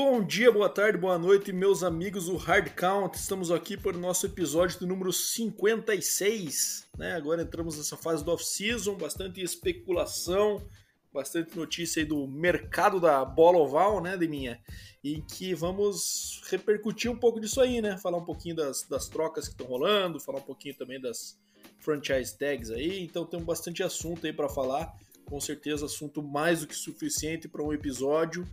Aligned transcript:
Bom 0.00 0.22
dia, 0.22 0.52
boa 0.52 0.68
tarde, 0.68 0.96
boa 0.96 1.18
noite, 1.18 1.52
meus 1.52 1.82
amigos 1.82 2.26
do 2.26 2.36
Hard 2.36 2.68
Count. 2.76 3.18
Estamos 3.18 3.50
aqui 3.50 3.76
para 3.76 3.96
o 3.96 4.00
nosso 4.00 4.26
episódio 4.26 4.78
do 4.78 4.86
número 4.86 5.12
56. 5.12 6.86
Né? 6.96 7.14
Agora 7.14 7.42
entramos 7.42 7.76
nessa 7.76 7.96
fase 7.96 8.24
do 8.24 8.30
off-season, 8.30 8.94
bastante 8.94 9.42
especulação, 9.42 10.64
bastante 11.12 11.56
notícia 11.56 12.00
aí 12.00 12.06
do 12.06 12.28
mercado 12.28 13.00
da 13.00 13.24
bola 13.24 13.58
oval, 13.58 14.00
né, 14.00 14.16
Deminha? 14.16 14.60
Em 15.02 15.20
que 15.20 15.52
vamos 15.52 16.42
repercutir 16.48 17.10
um 17.10 17.18
pouco 17.18 17.40
disso 17.40 17.60
aí, 17.60 17.82
né? 17.82 17.98
Falar 17.98 18.18
um 18.18 18.24
pouquinho 18.24 18.54
das, 18.54 18.84
das 18.84 19.08
trocas 19.08 19.48
que 19.48 19.54
estão 19.54 19.66
rolando, 19.66 20.20
falar 20.20 20.38
um 20.38 20.42
pouquinho 20.42 20.76
também 20.76 21.00
das 21.00 21.36
franchise 21.80 22.38
tags 22.38 22.70
aí. 22.70 23.02
Então 23.02 23.26
temos 23.26 23.44
bastante 23.44 23.82
assunto 23.82 24.24
aí 24.24 24.32
para 24.32 24.48
falar. 24.48 24.94
Com 25.24 25.40
certeza, 25.40 25.86
assunto 25.86 26.22
mais 26.22 26.60
do 26.60 26.68
que 26.68 26.76
suficiente 26.76 27.48
para 27.48 27.64
um 27.64 27.72
episódio. 27.72 28.46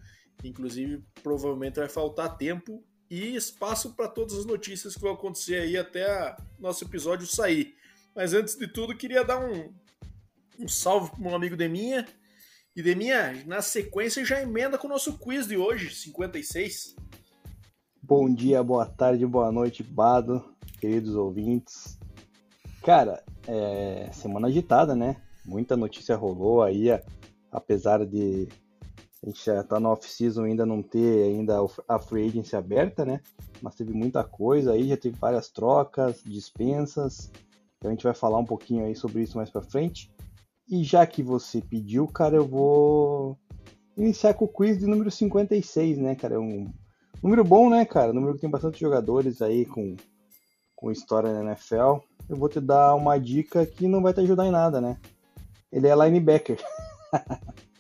Inclusive, 0.44 1.04
provavelmente 1.24 1.80
vai 1.80 1.90
faltar 1.90 2.38
tempo 2.38 2.84
e 3.10 3.36
espaço 3.36 3.94
para 3.94 4.08
todas 4.08 4.38
as 4.38 4.46
notícias 4.46 4.96
que 4.96 5.02
vão 5.02 5.14
acontecer 5.14 5.62
aí 5.62 5.78
até 5.78 6.36
nosso 6.60 6.84
episódio 6.84 7.28
sair. 7.28 7.76
Mas 8.16 8.34
antes 8.34 8.56
de 8.56 8.68
tudo, 8.68 8.96
queria 8.96 9.24
dar 9.24 9.40
um, 9.40 9.74
um 10.60 10.68
salve 10.68 11.12
para 11.12 11.22
um 11.22 11.36
amigo 11.36 11.56
de 11.56 11.68
minha. 11.68 12.06
E 12.76 12.82
de 12.82 12.94
minha, 12.94 13.44
na 13.46 13.62
sequência, 13.62 14.26
já 14.26 14.42
emenda 14.42 14.78
com 14.78 14.88
o 14.88 14.90
nosso 14.90 15.18
quiz 15.18 15.48
de 15.48 15.56
hoje, 15.56 15.96
56. 15.96 16.96
Bom 18.02 18.32
dia, 18.34 18.62
boa 18.62 18.86
tarde, 18.86 19.26
boa 19.26 19.52
noite, 19.52 19.82
Bado, 19.82 20.44
queridos 20.80 21.16
ouvintes. 21.16 21.98
Cara, 22.84 23.24
é 23.48 24.10
semana 24.12 24.48
agitada, 24.48 24.94
né? 24.94 25.16
Muita 25.46 25.78
notícia 25.78 26.16
rolou 26.16 26.62
aí, 26.62 26.88
apesar 27.52 28.06
de 28.06 28.48
a 29.24 29.28
gente 29.28 29.44
já 29.44 29.64
tá 29.64 29.80
no 29.80 29.90
off-season 29.90 30.44
ainda 30.44 30.66
não 30.66 30.84
ter 30.84 31.24
ainda 31.24 31.58
a 31.88 32.00
free 32.00 32.28
agency 32.28 32.56
aberta, 32.56 33.06
né? 33.06 33.22
Mas 33.62 33.76
teve 33.76 33.94
muita 33.94 34.24
coisa 34.24 34.74
aí, 34.74 34.90
já 34.90 34.98
teve 34.98 35.18
várias 35.18 35.50
trocas, 35.50 36.22
dispensas. 36.24 37.32
Então 37.78 37.90
a 37.90 37.94
gente 37.94 38.04
vai 38.04 38.14
falar 38.14 38.38
um 38.38 38.46
pouquinho 38.46 38.86
aí 38.86 38.96
sobre 38.96 39.24
isso 39.24 39.38
mais 39.38 39.50
para 39.50 39.62
frente. 39.62 40.12
E 40.70 40.84
já 40.84 41.06
que 41.06 41.24
você 41.24 41.62
pediu, 41.62 42.08
cara, 42.08 42.36
eu 42.36 42.46
vou 42.46 43.38
iniciar 43.98 44.34
com 44.34 44.46
o 44.46 44.48
quiz 44.50 44.78
de 44.78 44.86
número 44.86 45.10
56, 45.10 45.98
né, 45.98 46.16
cara? 46.16 46.36
É 46.36 46.40
um 46.40 46.72
número 47.22 47.44
bom, 47.44 47.70
né, 47.70 47.86
cara? 47.86 48.14
Número 48.14 48.36
que 48.36 48.42
tem 48.42 48.50
bastante 48.50 48.80
jogadores 48.80 49.42
aí 49.42 49.66
com, 49.66 49.96
com 50.76 50.92
história 50.92 51.32
na 51.32 51.52
NFL. 51.52 52.00
Eu 52.28 52.36
vou 52.36 52.50
te 52.50 52.60
dar 52.60 52.96
uma 52.96 53.18
dica 53.18 53.66
que 53.66 53.88
não 53.88 54.02
vai 54.02 54.14
te 54.14 54.22
ajudar 54.22 54.46
em 54.46 54.52
nada, 54.52 54.82
né? 54.82 54.98
Ele 55.72 55.88
é 55.88 55.96
linebacker. 55.96 56.60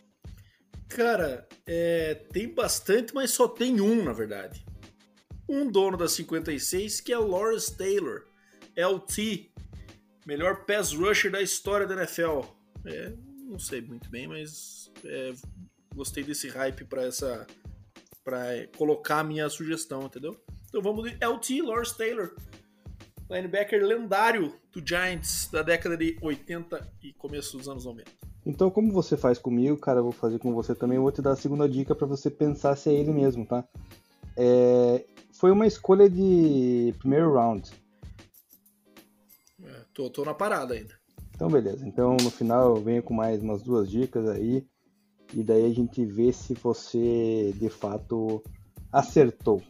Cara, 0.96 1.46
é, 1.68 2.16
tem 2.32 2.48
bastante, 2.48 3.14
mas 3.14 3.32
só 3.32 3.50
tem 3.50 3.82
um, 3.82 4.02
na 4.06 4.14
verdade. 4.14 4.66
Um 5.48 5.70
dono 5.70 5.98
da 5.98 6.08
56, 6.08 7.02
que 7.02 7.12
é 7.12 7.20
o 7.20 7.28
Lawrence 7.28 7.76
Taylor, 7.76 8.24
LT, 8.78 9.52
melhor 10.26 10.66
pass 10.66 10.94
rusher 10.94 11.30
da 11.30 11.42
história 11.42 11.86
da 11.86 11.96
NFL. 11.96 12.44
É, 12.86 13.12
não 13.46 13.60
sei 13.60 13.82
muito 13.82 14.10
bem, 14.10 14.26
mas 14.26 14.90
é, 15.04 15.34
gostei 15.94 16.24
desse 16.24 16.48
hype 16.48 16.86
para 16.86 17.04
essa 17.04 17.46
para 18.24 18.66
colocar 18.78 19.20
a 19.20 19.24
minha 19.24 19.50
sugestão, 19.50 20.04
entendeu? 20.04 20.42
Então 20.70 20.82
vamos 20.82 21.12
de 21.12 21.18
LT 21.18 21.62
Lawrence 21.62 21.98
Taylor, 21.98 22.34
linebacker 23.30 23.86
lendário 23.86 24.58
do 24.72 24.82
Giants 24.84 25.50
da 25.52 25.62
década 25.62 25.98
de 25.98 26.18
80 26.22 26.94
e 27.04 27.12
começo 27.12 27.58
dos 27.58 27.68
anos 27.68 27.84
90. 27.84 28.25
Então, 28.46 28.70
como 28.70 28.92
você 28.92 29.18
faz 29.18 29.40
comigo, 29.40 29.78
cara, 29.78 30.00
eu 30.00 30.04
vou 30.04 30.12
fazer 30.12 30.38
com 30.38 30.54
você 30.54 30.76
também. 30.76 30.98
Eu 30.98 31.02
vou 31.02 31.12
te 31.12 31.22
dar 31.22 31.32
a 31.32 31.36
segunda 31.36 31.68
dica 31.68 31.96
para 31.96 32.06
você 32.06 32.30
pensar 32.30 32.76
se 32.76 32.90
é 32.90 32.94
ele 32.94 33.12
mesmo, 33.12 33.46
tá? 33.46 33.64
É... 34.38 35.04
Foi 35.34 35.52
uma 35.52 35.66
escolha 35.66 36.10
de 36.10 36.94
primeiro 37.00 37.34
round. 37.34 37.72
É, 39.64 39.82
tô, 39.94 40.10
tô 40.10 40.24
na 40.24 40.34
parada 40.34 40.76
ainda. 40.76 40.94
Então, 41.34 41.50
beleza. 41.50 41.86
Então, 41.88 42.16
no 42.22 42.30
final, 42.30 42.76
eu 42.76 42.82
venho 42.82 43.04
com 43.04 43.14
mais 43.14 43.42
umas 43.42 43.62
duas 43.62 43.90
dicas 43.90 44.30
aí. 44.30 44.66
E 45.34 45.44
daí 45.44 45.66
a 45.66 45.74
gente 45.74 46.06
vê 46.06 46.32
se 46.32 46.54
você, 46.54 47.54
de 47.58 47.70
fato, 47.70 48.42
acertou. 48.92 49.62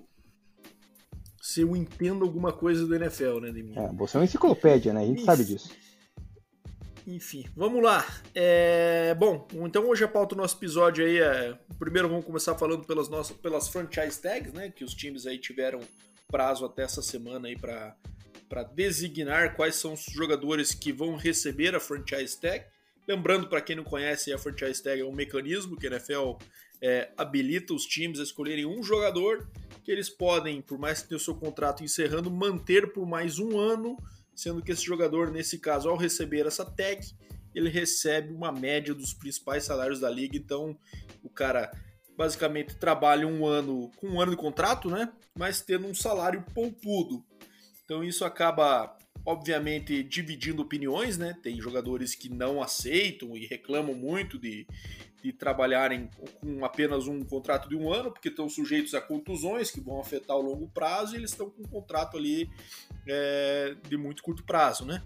Se 1.41 1.61
eu 1.61 1.75
entendo 1.75 2.25
alguma 2.25 2.51
coisa 2.51 2.85
do 2.85 2.93
NFL, 2.93 3.39
né, 3.39 3.51
de 3.51 3.63
mim. 3.63 3.73
É, 3.77 3.91
você 3.93 4.17
é 4.17 4.19
uma 4.19 4.25
enciclopédia, 4.25 4.93
né? 4.93 5.01
A 5.01 5.05
gente 5.05 5.17
Isso. 5.19 5.25
sabe 5.25 5.45
disso. 5.45 5.69
Enfim, 7.07 7.45
vamos 7.55 7.83
lá. 7.83 8.03
É, 8.33 9.13
bom, 9.13 9.47
então 9.53 9.87
hoje 9.87 10.03
a 10.03 10.07
pauta 10.07 10.35
do 10.35 10.41
nosso 10.41 10.57
episódio 10.57 11.05
aí 11.05 11.19
é. 11.19 11.57
Primeiro 11.77 12.09
vamos 12.09 12.25
começar 12.25 12.55
falando 12.55 12.83
pelas 12.83 13.07
nossas 13.07 13.37
pelas 13.37 13.67
franchise 13.67 14.19
tags, 14.19 14.51
né? 14.53 14.71
Que 14.71 14.83
os 14.83 14.93
times 14.93 15.27
aí 15.27 15.37
tiveram 15.37 15.81
prazo 16.27 16.65
até 16.65 16.81
essa 16.81 17.03
semana 17.03 17.47
aí 17.47 17.55
para 17.55 17.95
para 18.49 18.63
designar 18.63 19.55
quais 19.55 19.75
são 19.75 19.93
os 19.93 20.05
jogadores 20.05 20.73
que 20.73 20.91
vão 20.91 21.15
receber 21.15 21.75
a 21.75 21.79
franchise 21.79 22.39
tag. 22.39 22.65
Lembrando, 23.07 23.47
para 23.47 23.61
quem 23.61 23.75
não 23.75 23.83
conhece, 23.83 24.33
a 24.33 24.37
franchise 24.37 24.81
tag 24.81 25.01
é 25.01 25.05
um 25.05 25.11
mecanismo 25.11 25.77
que 25.77 25.87
a 25.87 25.91
NFL 25.91 26.33
é, 26.81 27.09
habilita 27.17 27.73
os 27.73 27.85
times 27.85 28.19
a 28.19 28.23
escolherem 28.23 28.65
um 28.65 28.83
jogador 28.83 29.47
que 29.83 29.91
eles 29.91 30.09
podem, 30.09 30.61
por 30.61 30.79
mais 30.79 31.01
que 31.01 31.09
tenha 31.09 31.17
o 31.17 31.21
seu 31.21 31.35
contrato 31.35 31.83
encerrando, 31.83 32.31
manter 32.31 32.91
por 32.93 33.05
mais 33.05 33.37
um 33.37 33.59
ano 33.59 33.97
sendo 34.35 34.61
que 34.61 34.71
esse 34.71 34.83
jogador, 34.83 35.31
nesse 35.31 35.57
caso, 35.57 35.89
ao 35.89 35.97
receber 35.97 36.45
essa 36.45 36.65
tag, 36.65 37.05
ele 37.53 37.69
recebe 37.69 38.33
uma 38.33 38.51
média 38.51 38.93
dos 38.93 39.13
principais 39.13 39.63
salários 39.63 39.99
da 39.99 40.09
liga. 40.09 40.35
Então, 40.35 40.77
o 41.23 41.29
cara 41.29 41.71
basicamente 42.17 42.75
trabalha 42.75 43.27
um 43.27 43.45
ano 43.45 43.91
com 43.95 44.07
um 44.07 44.21
ano 44.21 44.31
de 44.31 44.37
contrato, 44.37 44.89
né? 44.89 45.11
Mas 45.37 45.61
tendo 45.61 45.87
um 45.87 45.95
salário 45.95 46.43
poupudo. 46.53 47.23
Então, 47.83 48.03
isso 48.03 48.25
acaba, 48.25 48.97
obviamente, 49.25 50.03
dividindo 50.03 50.61
opiniões, 50.61 51.17
né? 51.17 51.37
Tem 51.41 51.59
jogadores 51.61 52.13
que 52.13 52.29
não 52.29 52.61
aceitam 52.61 53.37
e 53.37 53.45
reclamam 53.45 53.95
muito 53.95 54.37
de, 54.37 54.67
trabalharem 55.33 56.09
com 56.39 56.63
apenas 56.63 57.07
um 57.07 57.21
contrato 57.23 57.67
de 57.67 57.75
um 57.75 57.91
ano, 57.91 58.11
porque 58.11 58.29
estão 58.29 58.47
sujeitos 58.49 58.93
a 58.93 59.01
contusões 59.01 59.71
que 59.71 59.81
vão 59.81 59.99
afetar 59.99 60.35
o 60.37 60.41
longo 60.41 60.67
prazo 60.67 61.13
e 61.13 61.17
eles 61.17 61.31
estão 61.31 61.49
com 61.49 61.63
um 61.63 61.67
contrato 61.67 62.17
ali 62.17 62.49
é, 63.07 63.75
de 63.87 63.97
muito 63.97 64.21
curto 64.23 64.43
prazo, 64.43 64.85
né? 64.85 65.03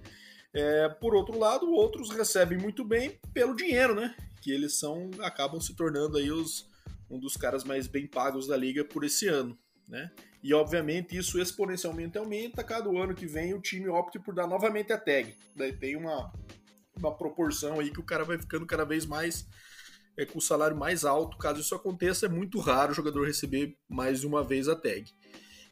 É, 0.54 0.90
por 0.90 1.14
outro 1.14 1.38
lado, 1.38 1.72
outros 1.72 2.10
recebem 2.10 2.58
muito 2.58 2.84
bem 2.84 3.20
pelo 3.34 3.56
dinheiro, 3.56 3.94
né? 3.94 4.16
Que 4.42 4.52
eles 4.52 4.80
são 4.80 5.12
acabam 5.22 5.62
se 5.62 5.76
tornando 5.76 6.18
aí 6.18 6.32
os, 6.32 6.68
um 7.10 7.20
dos 7.20 7.36
caras 7.36 7.64
mais 7.64 7.88
bem 7.88 8.08
pagos 8.08 8.48
da 8.48 8.58
liga 8.58 8.84
por 8.84 9.04
esse 9.04 9.28
ano, 9.28 9.58
né? 9.88 10.12
E 10.42 10.54
obviamente 10.54 11.18
isso 11.18 11.40
exponencialmente 11.40 12.18
aumenta 12.18 12.64
cada 12.64 12.90
ano 12.90 13.14
que 13.14 13.28
vem 13.28 13.54
o 13.54 13.62
time 13.62 13.90
opta 13.90 14.20
por 14.20 14.34
dar 14.34 14.48
novamente 14.48 14.94
a 14.94 14.98
tag. 14.98 15.36
Daí 15.56 15.74
tem 15.74 15.96
uma, 15.96 16.32
uma 16.96 17.16
proporção 17.16 17.80
aí 17.80 17.92
que 17.92 18.00
o 18.00 18.06
cara 18.06 18.24
vai 18.24 18.40
ficando 18.40 18.66
cada 18.66 18.86
vez 18.86 19.06
mais 19.06 19.46
é, 20.20 20.26
com 20.26 20.38
o 20.38 20.42
salário 20.42 20.76
mais 20.76 21.06
alto. 21.06 21.38
Caso 21.38 21.62
isso 21.62 21.74
aconteça, 21.74 22.26
é 22.26 22.30
muito 22.30 22.60
raro 22.60 22.92
o 22.92 22.96
jogador 22.96 23.26
receber 23.26 23.78
mais 23.88 24.20
de 24.20 24.28
uma 24.28 24.44
vez 24.44 24.68
a 24.68 24.76
tag. 24.76 25.06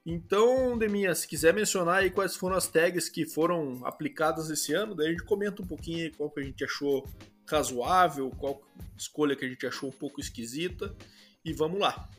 Então, 0.06 0.78
Deminha, 0.78 1.14
se 1.14 1.28
quiser 1.28 1.54
mencionar 1.54 1.98
aí 1.98 2.10
quais 2.10 2.34
foram 2.34 2.56
as 2.56 2.66
tags 2.66 3.10
que 3.10 3.26
foram 3.26 3.86
aplicadas 3.86 4.50
esse 4.50 4.74
ano, 4.74 4.96
daí 4.96 5.08
a 5.08 5.12
gente 5.12 5.26
comenta 5.26 5.62
um 5.62 5.68
pouquinho 5.68 6.10
qual 6.16 6.30
que 6.32 6.40
a 6.40 6.44
gente 6.44 6.64
achou 6.64 7.06
razoável, 7.46 8.32
qual 8.38 8.62
escolha 8.98 9.36
que 9.36 9.44
a 9.44 9.50
gente 9.50 9.68
achou 9.68 9.90
um 9.90 9.92
pouco 9.92 10.22
esquisita 10.22 10.96
e 11.44 11.52
vamos 11.52 11.82
lá. 11.82 12.10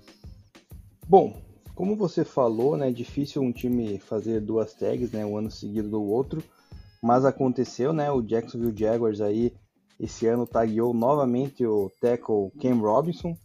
Bom, 1.06 1.43
como 1.75 1.97
você 1.97 2.27
falou, 2.27 2.77
né, 2.77 2.88
é 2.88 2.93
difícil 2.93 3.41
um 3.41 3.53
time 3.53 3.99
fazer 3.99 4.43
duas 4.43 4.75
tags, 4.75 5.11
né, 5.12 5.25
um 5.25 5.38
ano 5.38 5.50
seguido 5.50 5.88
do 5.88 6.03
outro, 6.03 6.44
mas 7.03 7.25
aconteceu, 7.25 7.94
né, 7.94 8.11
o 8.11 8.21
Jacksonville 8.21 8.76
Jaguars 8.76 9.23
aí 9.23 9.55
esse 9.99 10.27
ano 10.27 10.47
tagueou 10.47 10.95
novamente 10.95 11.67
o 11.67 11.91
tackle 12.00 12.50
Cam 12.61 12.77
Robinson. 12.77 13.37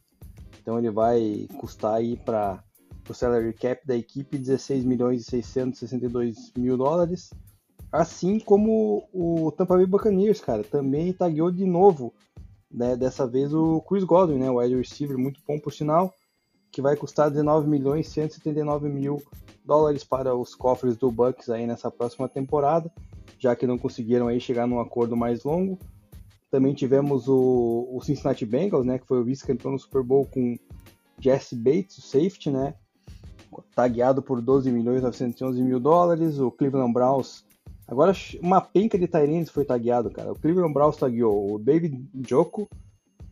Então 0.62 0.78
ele 0.78 0.92
vai 0.92 1.48
custar 1.58 1.96
aí 1.96 2.16
para 2.16 2.64
o 3.10 3.14
salary 3.14 3.54
cap 3.54 3.86
da 3.86 3.96
equipe 3.96 4.38
16 4.38 4.86
milhões 4.86 5.22
e 5.22 5.24
662 5.26 6.54
mil 6.58 6.78
dólares. 6.78 7.32
Assim 7.92 8.40
como 8.40 9.08
o 9.14 9.52
Tampa 9.52 9.76
Bay 9.76 9.86
Buccaneers, 9.86 10.40
cara, 10.40 10.64
também 10.64 11.14
tagueou 11.14 11.52
de 11.52 11.66
novo, 11.66 12.14
né, 12.72 12.96
dessa 12.96 13.28
vez 13.28 13.54
o 13.54 13.82
Chris 13.82 14.04
Godwin, 14.04 14.40
né, 14.40 14.50
o 14.50 14.58
wide 14.58 14.76
receiver 14.76 15.18
muito 15.18 15.40
bom 15.48 15.60
por 15.60 15.72
sinal, 15.72 16.12
que 16.72 16.82
vai 16.82 16.96
custar 16.96 17.30
19 17.30 17.70
milhões 17.70 18.08
e 18.08 18.12
179 18.12 18.90
mil 18.90 19.22
dólares 19.64 20.04
para 20.04 20.36
os 20.36 20.56
cofres 20.56 20.98
do 20.98 21.12
Bucks 21.12 21.50
aí 21.50 21.68
nessa 21.68 21.92
próxima 21.92 22.28
temporada, 22.28 22.92
já 23.38 23.56
que 23.56 23.68
não 23.68 23.78
conseguiram 23.78 24.28
aí 24.28 24.40
chegar 24.40 24.66
num 24.66 24.80
acordo 24.80 25.16
mais 25.16 25.44
longo. 25.44 25.78
Também 26.54 26.76
tivemos 26.76 27.28
o, 27.28 27.90
o 27.92 28.00
Cincinnati 28.04 28.46
Bengals, 28.46 28.86
né, 28.86 29.00
que 29.00 29.08
foi 29.08 29.20
o 29.20 29.24
vice-campeão 29.24 29.72
no 29.72 29.80
Super 29.80 30.04
Bowl 30.04 30.24
com 30.24 30.56
Jesse 31.20 31.56
Bates, 31.56 31.98
o 31.98 32.02
safety, 32.04 32.52
né, 32.52 32.76
tagueado 33.76 34.22
por 34.22 34.40
12 34.40 34.72
milhões 34.72 35.02
911 35.02 35.64
mil 35.64 35.80
dólares. 35.80 36.38
O 36.38 36.52
Cleveland 36.52 36.94
Browns, 36.94 37.44
agora 37.88 38.14
uma 38.40 38.62
penca 38.62 39.00
de 39.00 39.08
Tyrants 39.08 39.50
foi 39.50 39.66
tagueado, 39.66 40.12
cara. 40.12 40.32
O 40.32 40.36
Cleveland 40.38 40.72
Browns 40.72 40.96
tagueou 40.96 41.56
o 41.56 41.58
David 41.58 42.08
Joko, 42.30 42.70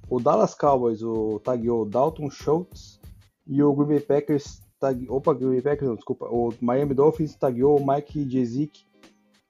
o 0.10 0.20
Dallas 0.20 0.56
Cowboys 0.56 1.04
o 1.04 1.40
tagueou 1.44 1.84
o 1.84 1.86
Dalton 1.86 2.28
Schultz 2.32 3.00
E 3.46 3.62
o 3.62 3.72
Green 3.72 3.88
Bay 3.88 4.00
Packers, 4.00 4.64
tag... 4.80 5.06
opa, 5.08 5.36
Green 5.36 5.52
Bay 5.52 5.62
Packers, 5.62 5.90
não, 5.90 5.96
desculpa, 5.96 6.26
o 6.26 6.52
Miami 6.60 6.96
Dolphins 6.96 7.36
tagueou 7.36 7.80
o 7.80 7.88
Mike 7.88 8.28
Jezik, 8.28 8.84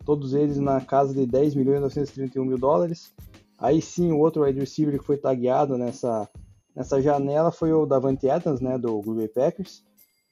todos 0.03 0.33
eles 0.33 0.57
na 0.57 0.81
casa 0.81 1.13
de 1.13 1.25
10 1.25 1.55
milhões 1.55 1.77
e 1.77 1.79
931 1.79 2.43
mil 2.43 2.57
dólares. 2.57 3.13
Aí 3.61 3.79
sim, 3.79 4.11
o 4.11 4.17
outro 4.17 4.43
wide 4.43 4.59
receiver 4.59 4.97
que 4.97 5.05
foi 5.05 5.17
tagueado 5.17 5.77
nessa, 5.77 6.27
nessa 6.75 6.99
janela 6.99 7.51
foi 7.51 7.71
o 7.71 7.85
Davante 7.85 8.27
Adams, 8.27 8.59
né, 8.59 8.75
do 8.75 8.99
Green 9.01 9.17
Bay 9.17 9.27
Packers, 9.27 9.83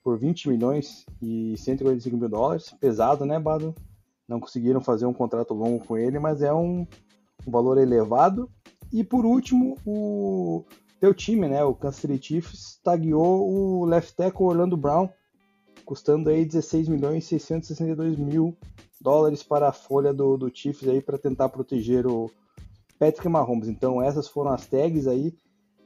por 0.04 0.18
20 0.18 0.50
milhões 0.50 1.06
e 1.22 1.56
145 1.56 2.18
mil 2.18 2.28
dólares. 2.28 2.74
Pesado, 2.82 3.26
né, 3.26 3.40
Bado? 3.40 3.76
Não 4.28 4.40
conseguiram 4.40 4.82
fazer 4.82 5.06
um 5.06 5.14
contrato 5.14 5.54
longo 5.54 5.86
com 5.86 5.96
ele, 5.96 6.18
mas 6.18 6.42
é 6.42 6.52
um, 6.52 6.88
um 7.46 7.52
valor 7.52 7.78
elevado. 7.78 8.50
E 8.92 9.04
por 9.04 9.24
último, 9.24 9.78
o 9.86 10.66
teu 11.00 11.14
time, 11.14 11.48
né, 11.48 11.64
o 11.64 11.76
Kansas 11.76 12.02
City 12.02 12.20
Chiefs, 12.20 12.80
tagueou 12.84 13.48
o 13.48 13.86
left 13.86 14.16
tackle 14.16 14.48
Orlando 14.48 14.76
Brown, 14.76 15.08
custando 15.86 16.32
aí 16.32 16.44
16 16.44 16.90
milhões 16.90 17.26
e 17.26 17.28
662 17.28 18.18
mil 18.18 18.58
dólares 19.00 19.44
para 19.44 19.70
a 19.70 19.72
folha 19.72 20.12
do, 20.12 20.36
do 20.36 20.52
Chiefs 20.52 20.90
aí 20.90 21.00
para 21.00 21.20
tentar 21.20 21.50
proteger 21.50 22.08
o 22.08 22.32
Patrick 23.00 23.28
Mahomes. 23.30 23.70
Então 23.70 24.02
essas 24.02 24.28
foram 24.28 24.52
as 24.52 24.68
tags 24.68 25.08
aí, 25.08 25.34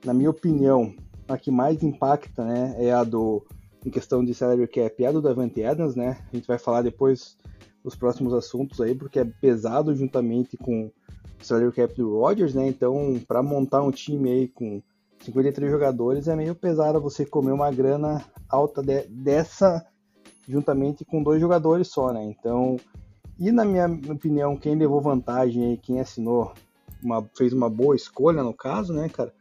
na 0.03 0.13
minha 0.13 0.29
opinião, 0.29 0.93
a 1.27 1.37
que 1.37 1.51
mais 1.51 1.83
impacta, 1.83 2.43
né, 2.43 2.75
é 2.77 2.91
a 2.91 3.03
do 3.03 3.45
em 3.85 3.89
questão 3.89 4.23
de 4.23 4.33
salary 4.33 4.65
cap, 4.67 5.03
é 5.03 5.07
a 5.07 5.11
do 5.11 5.21
Davante 5.21 5.61
Adams, 5.61 5.93
né? 5.93 6.17
A 6.31 6.35
gente 6.35 6.47
vai 6.47 6.57
falar 6.57 6.81
depois 6.81 7.37
dos 7.83 7.95
próximos 7.95 8.33
assuntos 8.33 8.79
aí, 8.79 8.95
porque 8.95 9.19
é 9.19 9.25
pesado 9.25 9.93
juntamente 9.93 10.55
com 10.55 10.85
o 10.85 11.45
salary 11.45 11.71
cap 11.73 11.93
do 11.93 12.17
Rodgers, 12.17 12.53
né? 12.53 12.65
Então, 12.65 13.19
para 13.27 13.43
montar 13.43 13.81
um 13.81 13.91
time 13.91 14.31
aí 14.31 14.47
com 14.47 14.81
53 15.19 15.69
jogadores 15.69 16.27
é 16.27 16.35
meio 16.35 16.55
pesado 16.55 17.01
você 17.01 17.25
comer 17.25 17.51
uma 17.51 17.71
grana 17.71 18.23
alta 18.49 18.81
de, 18.81 19.05
dessa 19.07 19.85
juntamente 20.47 21.05
com 21.05 21.23
dois 21.23 21.39
jogadores 21.39 21.87
só, 21.89 22.11
né? 22.11 22.23
Então, 22.23 22.77
e 23.39 23.51
na 23.51 23.65
minha 23.65 23.87
opinião, 23.87 24.55
quem 24.55 24.75
levou 24.75 25.01
vantagem 25.01 25.65
aí, 25.65 25.77
quem 25.77 25.99
assinou, 25.99 26.53
uma, 27.03 27.23
fez 27.35 27.53
uma 27.53 27.69
boa 27.69 27.95
escolha 27.95 28.43
no 28.43 28.53
caso, 28.53 28.93
né, 28.93 29.09
cara, 29.09 29.33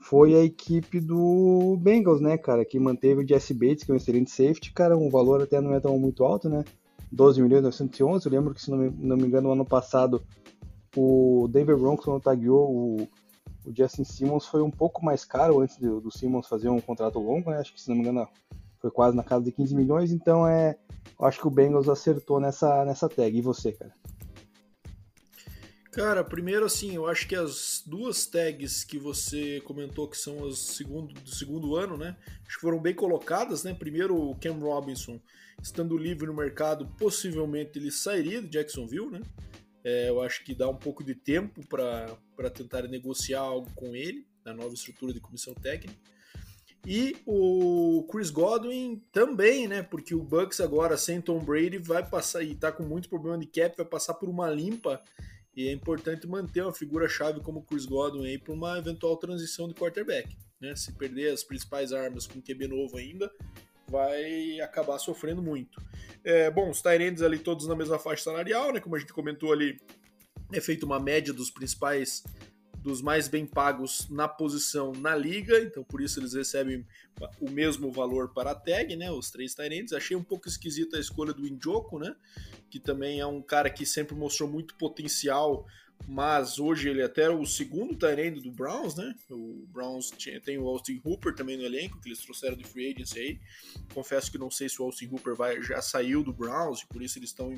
foi 0.00 0.34
a 0.34 0.42
equipe 0.42 1.00
do 1.00 1.76
Bengals, 1.80 2.20
né, 2.20 2.36
cara, 2.36 2.64
que 2.64 2.78
manteve 2.78 3.22
o 3.22 3.28
Jesse 3.28 3.54
Bates, 3.54 3.84
que 3.84 3.90
é 3.90 3.94
um 3.94 3.96
excelente 3.96 4.30
safety, 4.30 4.72
cara, 4.72 4.96
um 4.96 5.08
valor 5.08 5.42
até 5.42 5.60
não 5.60 5.74
é 5.74 5.80
tão 5.80 5.98
muito 5.98 6.24
alto, 6.24 6.48
né, 6.48 6.64
12 7.10 7.42
milhões 7.42 7.62
911, 7.62 8.26
eu 8.26 8.32
lembro 8.32 8.54
que, 8.54 8.62
se 8.62 8.70
não 8.70 8.78
me, 8.78 8.90
não 8.90 9.16
me 9.16 9.24
engano, 9.24 9.48
no 9.48 9.52
ano 9.52 9.64
passado, 9.64 10.22
o 10.96 11.48
Broncos, 11.48 12.04
quando 12.04 12.22
tagueou 12.22 12.70
o, 12.70 13.08
o 13.64 13.74
Justin 13.74 14.04
Simmons, 14.04 14.46
foi 14.46 14.62
um 14.62 14.70
pouco 14.70 15.04
mais 15.04 15.24
caro 15.24 15.60
antes 15.60 15.76
do, 15.78 16.00
do 16.00 16.10
Simmons 16.10 16.48
fazer 16.48 16.68
um 16.68 16.80
contrato 16.80 17.18
longo, 17.18 17.50
né, 17.50 17.58
acho 17.58 17.72
que, 17.72 17.80
se 17.80 17.88
não 17.88 17.96
me 17.96 18.02
engano, 18.02 18.26
foi 18.80 18.90
quase 18.90 19.16
na 19.16 19.22
casa 19.22 19.44
de 19.44 19.52
15 19.52 19.74
milhões, 19.76 20.10
então 20.10 20.46
é, 20.46 20.76
acho 21.20 21.40
que 21.40 21.46
o 21.46 21.50
Bengals 21.50 21.88
acertou 21.88 22.40
nessa, 22.40 22.84
nessa 22.84 23.08
tag, 23.08 23.36
e 23.36 23.40
você, 23.40 23.72
cara? 23.72 23.92
Cara, 25.92 26.24
primeiro 26.24 26.64
assim, 26.64 26.94
eu 26.94 27.06
acho 27.06 27.28
que 27.28 27.34
as 27.34 27.82
duas 27.86 28.24
tags 28.24 28.82
que 28.82 28.98
você 28.98 29.60
comentou 29.60 30.08
que 30.08 30.16
são 30.16 30.48
as 30.48 30.58
segundo, 30.58 31.12
do 31.12 31.28
segundo 31.28 31.76
ano, 31.76 31.98
né? 31.98 32.16
Acho 32.46 32.56
que 32.56 32.62
foram 32.62 32.80
bem 32.80 32.94
colocadas, 32.94 33.62
né? 33.62 33.74
Primeiro 33.74 34.16
o 34.16 34.34
Cam 34.36 34.54
Robinson, 34.54 35.20
estando 35.62 35.98
livre 35.98 36.26
no 36.26 36.32
mercado, 36.32 36.86
possivelmente 36.98 37.78
ele 37.78 37.90
sairia 37.90 38.40
de 38.40 38.48
Jacksonville, 38.48 39.10
né? 39.10 39.20
É, 39.84 40.08
eu 40.08 40.22
acho 40.22 40.42
que 40.44 40.54
dá 40.54 40.66
um 40.66 40.76
pouco 40.76 41.04
de 41.04 41.14
tempo 41.14 41.60
para 41.68 42.50
tentar 42.54 42.84
negociar 42.84 43.40
algo 43.40 43.70
com 43.74 43.94
ele, 43.94 44.26
na 44.42 44.54
nova 44.54 44.72
estrutura 44.72 45.12
de 45.12 45.20
comissão 45.20 45.52
técnica. 45.52 46.00
E 46.86 47.16
o 47.26 48.08
Chris 48.10 48.30
Godwin 48.30 49.02
também, 49.12 49.68
né? 49.68 49.82
Porque 49.82 50.14
o 50.14 50.22
Bucks 50.22 50.58
agora, 50.58 50.96
sem 50.96 51.20
Tom 51.20 51.38
Brady, 51.38 51.76
vai 51.76 52.02
passar 52.08 52.42
e 52.42 52.54
tá 52.54 52.72
com 52.72 52.82
muito 52.82 53.10
problema 53.10 53.36
de 53.36 53.46
cap, 53.46 53.76
vai 53.76 53.86
passar 53.86 54.14
por 54.14 54.30
uma 54.30 54.48
limpa 54.48 55.02
e 55.54 55.68
é 55.68 55.72
importante 55.72 56.26
manter 56.26 56.62
uma 56.62 56.72
figura-chave 56.72 57.40
como 57.40 57.60
o 57.60 57.62
Chris 57.62 57.84
Godwin 57.84 58.26
aí 58.26 58.38
para 58.38 58.52
uma 58.52 58.78
eventual 58.78 59.16
transição 59.16 59.68
de 59.68 59.74
quarterback. 59.74 60.36
Né? 60.60 60.74
Se 60.74 60.92
perder 60.92 61.32
as 61.32 61.44
principais 61.44 61.92
armas 61.92 62.26
com 62.26 62.40
QB 62.40 62.68
novo 62.68 62.96
ainda, 62.96 63.30
vai 63.88 64.60
acabar 64.60 64.98
sofrendo 64.98 65.42
muito. 65.42 65.82
É, 66.24 66.50
bom, 66.50 66.70
os 66.70 66.80
Tyrands 66.80 67.20
ali 67.20 67.38
todos 67.38 67.66
na 67.66 67.76
mesma 67.76 67.98
faixa 67.98 68.24
salarial, 68.24 68.72
né? 68.72 68.80
Como 68.80 68.96
a 68.96 68.98
gente 68.98 69.12
comentou 69.12 69.52
ali, 69.52 69.78
é 70.52 70.60
feita 70.60 70.86
uma 70.86 70.98
média 70.98 71.32
dos 71.32 71.50
principais 71.50 72.24
dos 72.82 73.00
mais 73.00 73.28
bem 73.28 73.46
pagos 73.46 74.08
na 74.10 74.26
posição 74.26 74.92
na 74.92 75.14
liga, 75.14 75.60
então 75.60 75.84
por 75.84 76.00
isso 76.00 76.18
eles 76.18 76.34
recebem 76.34 76.84
o 77.40 77.48
mesmo 77.48 77.92
valor 77.92 78.30
para 78.34 78.50
a 78.50 78.54
tag, 78.54 78.96
né? 78.96 79.10
Os 79.10 79.30
três 79.30 79.54
Tyrants. 79.54 79.92
Achei 79.92 80.16
um 80.16 80.24
pouco 80.24 80.48
esquisita 80.48 80.96
a 80.96 81.00
escolha 81.00 81.32
do 81.32 81.46
Injoko, 81.46 81.98
né? 81.98 82.14
Que 82.68 82.80
também 82.80 83.20
é 83.20 83.26
um 83.26 83.40
cara 83.40 83.70
que 83.70 83.86
sempre 83.86 84.14
mostrou 84.16 84.48
muito 84.48 84.74
potencial 84.74 85.64
mas 86.06 86.58
hoje 86.58 86.88
ele 86.88 87.00
é 87.00 87.04
até 87.04 87.30
o 87.30 87.44
segundo 87.46 87.96
Tyrande 87.96 88.40
do 88.40 88.50
Browns, 88.50 88.94
né? 88.94 89.14
O 89.30 89.66
Browns 89.68 90.10
tem 90.44 90.58
o 90.58 90.66
Austin 90.66 91.00
Hooper 91.04 91.34
também 91.34 91.56
no 91.56 91.64
elenco, 91.64 92.00
que 92.00 92.08
eles 92.08 92.18
trouxeram 92.18 92.56
de 92.56 92.64
free 92.64 92.92
agency 92.92 93.18
aí. 93.18 93.40
Confesso 93.94 94.30
que 94.30 94.38
não 94.38 94.50
sei 94.50 94.68
se 94.68 94.80
o 94.80 94.84
Austin 94.84 95.06
Hooper 95.06 95.34
vai, 95.34 95.62
já 95.62 95.80
saiu 95.80 96.22
do 96.22 96.32
Browns, 96.32 96.82
e 96.82 96.86
por 96.86 97.02
isso 97.02 97.18
eles 97.18 97.30
estão 97.30 97.52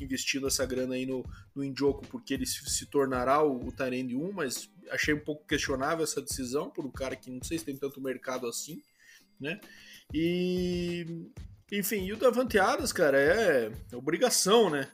investindo 0.00 0.46
essa 0.46 0.64
grana 0.66 0.94
aí 0.94 1.06
no, 1.06 1.24
no 1.54 1.64
Injoku, 1.64 2.06
porque 2.08 2.34
ele 2.34 2.46
se, 2.46 2.64
se 2.68 2.86
tornará 2.86 3.42
o, 3.42 3.68
o 3.68 3.72
Tyrande 3.72 4.16
1, 4.16 4.32
mas 4.32 4.70
achei 4.90 5.14
um 5.14 5.20
pouco 5.20 5.46
questionável 5.46 6.04
essa 6.04 6.20
decisão 6.20 6.70
por 6.70 6.84
um 6.84 6.90
cara 6.90 7.16
que 7.16 7.30
não 7.30 7.42
sei 7.42 7.58
se 7.58 7.64
tem 7.64 7.76
tanto 7.76 8.00
mercado 8.00 8.46
assim, 8.46 8.82
né? 9.40 9.60
E 10.12 11.06
enfim, 11.72 12.04
e 12.04 12.12
o 12.12 12.16
Davante 12.16 12.58
Adams, 12.58 12.92
cara, 12.92 13.18
é 13.18 13.70
obrigação, 13.92 14.70
né? 14.70 14.90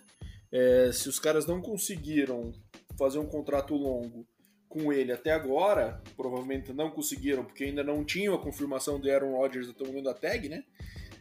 É, 0.53 0.91
se 0.93 1.09
os 1.09 1.19
caras 1.19 1.47
não 1.47 1.61
conseguiram 1.61 2.53
fazer 3.01 3.19
um 3.19 3.27
contrato 3.27 3.75
longo 3.75 4.27
com 4.69 4.93
ele 4.93 5.11
até 5.11 5.33
agora, 5.33 6.01
provavelmente 6.17 6.73
não 6.73 6.91
conseguiram, 6.91 7.45
porque 7.45 7.65
ainda 7.65 7.83
não 7.83 8.05
tinham 8.05 8.35
a 8.35 8.39
confirmação 8.39 9.01
de 9.01 9.11
Aaron 9.11 9.33
Rodgers 9.33 9.71
até 9.71 9.83
o 9.83 9.87
momento 9.87 10.05
da 10.05 10.15
tag, 10.15 10.49
né? 10.49 10.63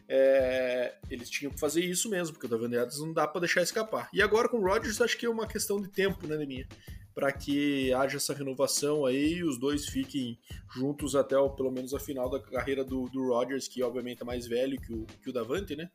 É, 0.06 0.94
eles 1.08 1.30
tinham 1.30 1.52
que 1.52 1.58
fazer 1.58 1.80
isso 1.80 2.10
mesmo, 2.10 2.34
porque 2.34 2.46
o 2.46 2.48
Davante 2.50 2.76
Adams 2.76 3.00
não 3.00 3.12
dá 3.12 3.26
para 3.26 3.40
deixar 3.40 3.62
escapar. 3.62 4.10
E 4.12 4.20
agora 4.20 4.48
com 4.48 4.58
o 4.58 4.64
Rodgers, 4.64 5.00
acho 5.00 5.16
que 5.16 5.24
é 5.24 5.30
uma 5.30 5.46
questão 5.46 5.80
de 5.80 5.88
tempo, 5.88 6.26
né, 6.26 6.36
minha 6.44 6.66
para 7.14 7.32
que 7.32 7.92
haja 7.92 8.16
essa 8.16 8.32
renovação 8.32 9.04
aí 9.04 9.34
e 9.34 9.44
os 9.44 9.58
dois 9.58 9.86
fiquem 9.86 10.38
juntos 10.74 11.16
até 11.16 11.34
pelo 11.50 11.70
menos 11.70 11.92
a 11.92 11.98
final 11.98 12.30
da 12.30 12.40
carreira 12.40 12.84
do, 12.84 13.08
do 13.08 13.28
Rodgers, 13.28 13.66
que 13.68 13.82
obviamente 13.82 14.22
é 14.22 14.24
mais 14.24 14.46
velho 14.46 14.80
que 14.80 14.92
o, 14.92 15.04
que 15.22 15.28
o 15.28 15.32
Davante, 15.32 15.74
né? 15.74 15.90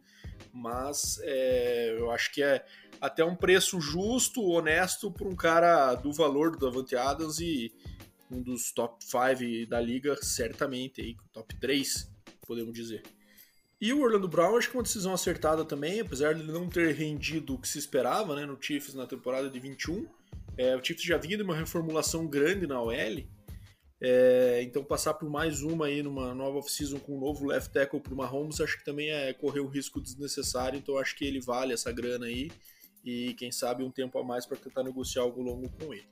Mas 0.54 1.20
é, 1.24 1.96
eu 1.98 2.12
acho 2.12 2.34
que 2.34 2.44
é 2.44 2.63
até 3.00 3.24
um 3.24 3.36
preço 3.36 3.80
justo, 3.80 4.42
honesto 4.44 5.12
para 5.12 5.28
um 5.28 5.36
cara 5.36 5.96
do 5.96 6.12
valor 6.12 6.52
do 6.52 6.60
Davante 6.60 6.96
Adams 6.96 7.40
e 7.40 7.72
um 8.32 8.42
dos 8.42 8.72
top 8.72 9.04
5 9.04 9.70
da 9.70 9.80
liga, 9.80 10.16
certamente 10.22 11.02
aí, 11.02 11.16
top 11.32 11.56
3, 11.60 12.12
podemos 12.46 12.74
dizer. 12.74 13.04
E 13.80 13.94
o 13.94 14.02
Orlando 14.02 14.28
Brown 14.28 14.58
acho 14.58 14.70
que 14.70 14.75
é 14.75 14.80
uma 14.80 14.84
decisão 14.84 15.14
acertada 15.14 15.64
também, 15.66 16.00
apesar 16.00 16.34
de 16.34 16.44
não 16.44 16.68
ter 16.68 16.94
rendido 16.96 17.56
o 17.56 17.60
que 17.60 17.68
se 17.68 17.78
esperava 17.78 18.36
né, 18.36 18.46
no 18.46 18.58
Chiefs 18.60 18.94
na 18.94 19.06
temporada 19.06 19.50
de 19.50 19.60
21 19.60 20.08
é, 20.58 20.75
o 20.75 20.84
Chiefs 20.84 21.04
já 21.04 21.18
vinha 21.18 21.38
de 21.38 21.44
uma 21.44 21.56
reformulação 21.56 22.28
grande 22.28 22.66
na 22.66 22.82
OL, 22.82 23.24
é, 24.02 24.62
então 24.64 24.84
passar 24.84 25.14
por 25.14 25.30
mais 25.30 25.62
uma 25.62 25.88
aí 25.88 26.02
numa 26.02 26.34
nova 26.34 26.60
off-season 26.60 27.00
com 27.00 27.18
um 27.18 27.20
novo 27.20 27.46
left 27.46 27.74
tackle 27.74 28.00
para 28.00 28.14
o 28.14 28.18
Mahomes, 28.18 28.62
acho 28.62 28.78
que 28.78 28.86
também 28.86 29.10
é 29.10 29.34
correr 29.34 29.60
um 29.60 29.68
risco 29.68 30.02
desnecessário, 30.02 30.78
então 30.78 30.98
acho 30.98 31.16
que 31.16 31.25
ele 31.25 31.42
vale 31.42 31.74
essa 31.74 31.92
grana 31.92 32.25
aí 32.25 32.52
e 33.06 33.34
quem 33.36 33.52
sabe 33.52 33.84
um 33.84 33.92
tempo 33.92 34.18
a 34.18 34.24
mais 34.24 34.46
para 34.46 34.58
tentar 34.58 34.84
negociar 34.84 35.22
algo 35.22 35.42
longo 35.42 35.70
com 35.70 35.94
ele. 35.94 36.08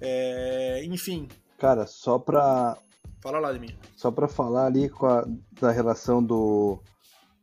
É, 0.00 0.84
enfim. 0.84 1.28
Cara, 1.58 1.86
só 1.86 2.18
para 2.18 2.76
Fala 3.22 3.38
lá 3.38 3.52
de 3.52 3.60
mim. 3.60 3.68
Só 3.96 4.10
para 4.10 4.26
falar 4.26 4.66
ali 4.66 4.90
a, 5.00 5.24
da 5.60 5.70
relação 5.70 6.22
do 6.22 6.80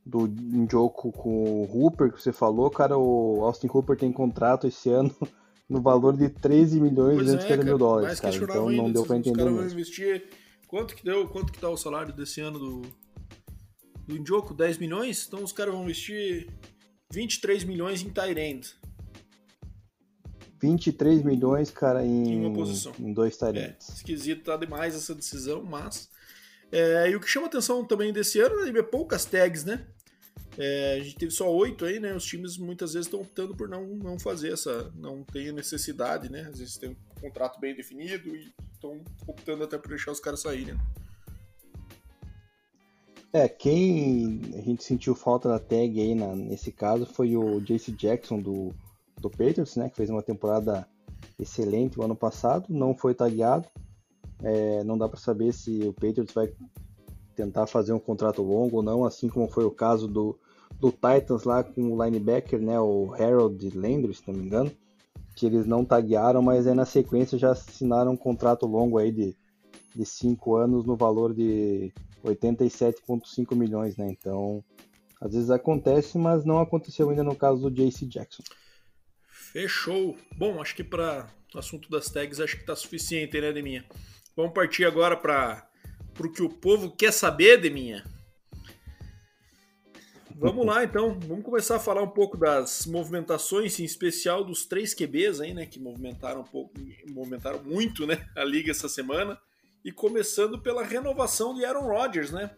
do 0.06 0.28
Njoku 0.28 1.12
com 1.12 1.63
o 1.63 1.70
Hooper 1.72 2.12
que 2.12 2.22
você 2.22 2.34
falou, 2.34 2.70
cara, 2.72 2.98
o 2.98 3.44
Austin 3.44 3.68
Hooper 3.72 3.96
tem 3.96 4.12
contrato 4.12 4.66
esse 4.66 4.89
ano 4.89 5.16
no 5.70 5.82
valor 5.82 6.18
de 6.18 6.30
13 6.30 6.82
milhões 6.82 7.16
e 7.16 7.24
250 7.24 7.62
é, 7.62 7.66
mil 7.66 7.78
dólares, 7.78 8.20
cara. 8.20 8.36
Então 8.36 8.68
ainda, 8.68 8.84
não 8.84 8.92
deu 8.92 9.06
para 9.06 9.18
entender. 9.18 9.38
Os 9.38 9.46
caras 9.46 9.56
vão 9.56 9.66
investir. 9.66 10.30
Quanto 10.68 10.96
que 10.96 11.04
deu? 11.04 11.28
Quanto 11.28 11.54
que 11.54 11.60
tá 11.60 11.70
o 11.70 11.78
salário 11.78 12.12
desse 12.13 12.42
ano 12.42 12.60
do 12.60 12.82
do 14.06 14.18
Indioco? 14.18 14.54
10 14.54 14.80
milhões? 14.80 15.25
Então 15.28 15.44
os 15.44 15.54
caras 15.54 15.74
vão 15.74 15.84
investir 15.84 16.50
23 17.12 17.63
milhões 17.63 18.01
em 18.01 18.10
Tyrend. 18.10 18.75
23 20.62 21.24
milhões, 21.24 21.72
cara, 21.72 22.06
em, 22.06 22.34
em, 22.34 22.46
uma 22.46 22.54
posição. 22.54 22.94
em 23.00 23.13
dois 23.13 23.38
Tyrants. 23.38 23.89
É, 23.89 23.94
esquisito, 23.94 24.44
tá 24.44 24.58
demais 24.58 24.94
essa 24.96 25.16
decisão, 25.16 25.63
mas. 25.63 26.10
É, 26.72 27.10
e 27.10 27.16
o 27.16 27.20
que 27.20 27.28
chama 27.28 27.48
atenção 27.48 27.84
também 27.84 28.13
desse 28.13 28.39
ano 28.39 28.66
é 28.66 28.84
poucas 28.84 29.25
tags, 29.25 29.63
né? 29.63 29.88
É, 30.58 30.98
a 31.00 31.04
gente 31.04 31.16
teve 31.16 31.32
só 31.32 31.50
oito 31.51 31.86
aí, 31.86 32.00
né? 32.00 32.13
Os 32.13 32.25
times 32.25 32.58
muitas 32.58 32.94
vezes 32.94 33.08
estão 33.08 33.22
optando 33.22 33.56
por 33.56 33.70
não, 33.70 33.88
não 33.96 34.20
fazer 34.20 34.51
essa. 34.51 34.92
Não 34.96 35.24
tem 35.24 35.51
necessidade, 35.51 36.30
né? 36.30 36.42
Às 36.42 36.60
vezes 36.60 36.78
tem 36.78 36.89
um 36.89 37.22
contrato 37.22 37.60
bem 37.60 37.74
definido 37.74 38.36
e 38.36 38.54
estão 38.74 39.01
optando 39.25 39.63
até 39.63 39.78
por 39.78 39.88
deixar 39.88 40.12
os 40.12 40.20
caras 40.20 40.42
saírem. 40.42 40.74
Né? 40.75 40.82
É, 43.31 43.48
quem 43.48 44.41
a 44.55 44.62
gente 44.62 44.83
sentiu 44.83 45.13
falta 45.13 45.48
da 45.48 45.59
tag 45.59 46.00
aí 46.00 46.15
na, 46.15 46.36
nesse 46.36 46.71
caso 46.71 47.05
foi 47.05 47.38
o 47.38 47.62
JC 47.62 47.91
Jackson 47.91 48.39
do, 48.39 48.74
do 49.21 49.29
Patriots, 49.29 49.75
né? 49.75 49.89
Que 49.89 49.98
fez 49.98 50.09
uma 50.09 50.24
temporada 50.24 50.88
excelente 51.38 52.00
o 52.00 52.03
ano 52.03 52.15
passado, 52.15 52.65
não 52.69 52.95
foi 52.95 53.13
tagueado. 53.13 53.67
É, 54.41 54.83
não 54.83 54.98
dá 54.98 55.07
para 55.07 55.19
saber 55.19 55.53
se 55.53 55.79
o 55.88 55.93
Patriots 55.93 56.33
vai 56.33 56.51
tentar 57.36 57.67
fazer 57.67 57.93
um 57.93 58.00
contrato 58.00 58.41
longo 58.41 58.77
ou 58.77 58.83
não, 58.83 59.05
assim 59.05 59.29
como 59.29 59.48
foi 59.48 59.63
o 59.63 59.71
caso 59.71 60.07
do, 60.07 60.38
do 60.79 60.91
Titans 60.91 61.43
lá 61.43 61.63
com 61.63 61.93
o 61.93 62.03
linebacker, 62.03 62.59
né? 62.59 62.79
O 62.79 63.13
Harold 63.13 63.69
Landry, 63.77 64.13
se 64.15 64.24
não 64.27 64.33
me 64.33 64.45
engano, 64.45 64.71
que 65.36 65.45
eles 65.45 65.67
não 65.67 65.86
taguearam, 65.86 66.41
mas 66.41 66.65
aí 66.65 66.74
na 66.74 66.86
sequência 66.86 67.38
já 67.38 67.51
assinaram 67.51 68.13
um 68.13 68.17
contrato 68.17 68.65
longo 68.65 68.98
aí 68.98 69.12
de, 69.12 69.36
de 69.95 70.05
cinco 70.05 70.55
anos 70.55 70.83
no 70.83 70.95
valor 70.95 71.33
de 71.33 71.93
87,5 72.24 73.56
milhões, 73.56 73.98
né? 73.98 74.08
Então, 74.10 74.64
às 75.22 75.34
vezes 75.34 75.50
acontece, 75.50 76.18
mas 76.18 76.46
não 76.46 76.60
aconteceu 76.60 77.10
ainda 77.10 77.24
no 77.24 77.36
caso 77.36 77.70
do 77.70 77.72
JC 77.72 78.06
Jackson. 78.06 78.44
Fechou. 79.28 80.16
Bom, 80.38 80.62
acho 80.62 80.76
que 80.76 80.84
para 80.84 81.28
o 81.54 81.58
assunto 81.58 81.90
das 81.90 82.10
tags 82.10 82.40
acho 82.40 82.58
que 82.58 82.66
tá 82.66 82.76
suficiente, 82.76 83.40
né, 83.42 83.52
Deminha? 83.52 83.86
Vamos 84.36 84.54
partir 84.54 84.86
agora 84.86 85.18
para 85.18 85.68
o 86.20 86.32
que 86.32 86.44
o 86.44 86.50
povo 86.50 86.92
quer 86.96 87.12
saber, 87.12 87.60
Deminha. 87.60 88.04
Vamos 90.36 90.66
lá, 90.66 90.86
então. 90.86 91.20
Vamos 91.20 91.44
começar 91.44 91.76
a 91.76 91.80
falar 91.80 92.02
um 92.02 92.10
pouco 92.10 92.38
das 92.38 92.86
movimentações, 92.86 93.78
em 93.78 93.84
especial 93.84 94.42
dos 94.44 94.66
três 94.66 94.94
QBs 94.94 95.42
aí, 95.42 95.54
né, 95.54 95.66
que 95.66 95.80
movimentaram 95.80 96.42
um 96.42 96.46
pouco, 96.46 96.74
movimentaram 97.10 97.62
muito, 97.62 98.08
né, 98.08 98.26
a 98.38 98.44
liga 98.46 98.72
essa 98.72 98.88
semana. 98.88 99.38
E 99.83 99.91
começando 99.91 100.59
pela 100.59 100.83
renovação 100.83 101.53
de 101.53 101.63
Aaron 101.63 101.88
Rodgers, 101.88 102.31
né? 102.31 102.51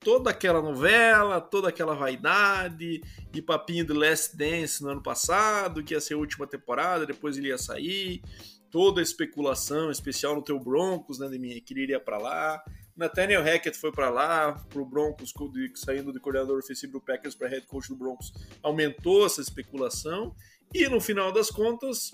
Toda 0.00 0.30
aquela 0.30 0.60
novela, 0.60 1.40
toda 1.40 1.68
aquela 1.68 1.94
vaidade 1.94 3.00
e 3.32 3.40
papinho 3.40 3.86
do 3.86 3.94
Last 3.94 4.36
Dance 4.36 4.82
no 4.82 4.90
ano 4.90 5.02
passado, 5.02 5.82
que 5.82 5.94
ia 5.94 6.00
ser 6.00 6.14
a 6.14 6.18
última 6.18 6.46
temporada, 6.46 7.06
depois 7.06 7.38
ele 7.38 7.48
ia 7.48 7.58
sair. 7.58 8.22
Toda 8.70 9.00
a 9.00 9.02
especulação, 9.02 9.90
especial 9.90 10.34
no 10.34 10.42
teu 10.42 10.58
Broncos, 10.58 11.18
né, 11.20 11.28
de 11.28 11.38
minha, 11.38 11.60
que 11.60 11.72
ele 11.72 11.84
iria 11.84 12.00
para 12.00 12.18
lá. 12.18 12.62
Nathaniel 12.96 13.42
Hackett 13.42 13.78
foi 13.78 13.92
para 13.92 14.10
lá, 14.10 14.52
pro 14.68 14.84
Broncos, 14.84 15.32
saindo 15.76 16.12
de 16.12 16.20
coordenador 16.20 16.58
ofensivo 16.58 16.92
do 16.92 17.00
Packers 17.00 17.34
para 17.34 17.48
head 17.48 17.66
coach 17.66 17.88
do 17.88 17.96
Broncos. 17.96 18.32
Aumentou 18.62 19.24
essa 19.26 19.40
especulação. 19.40 20.34
E 20.72 20.88
no 20.88 21.00
final 21.00 21.32
das 21.32 21.50
contas, 21.50 22.10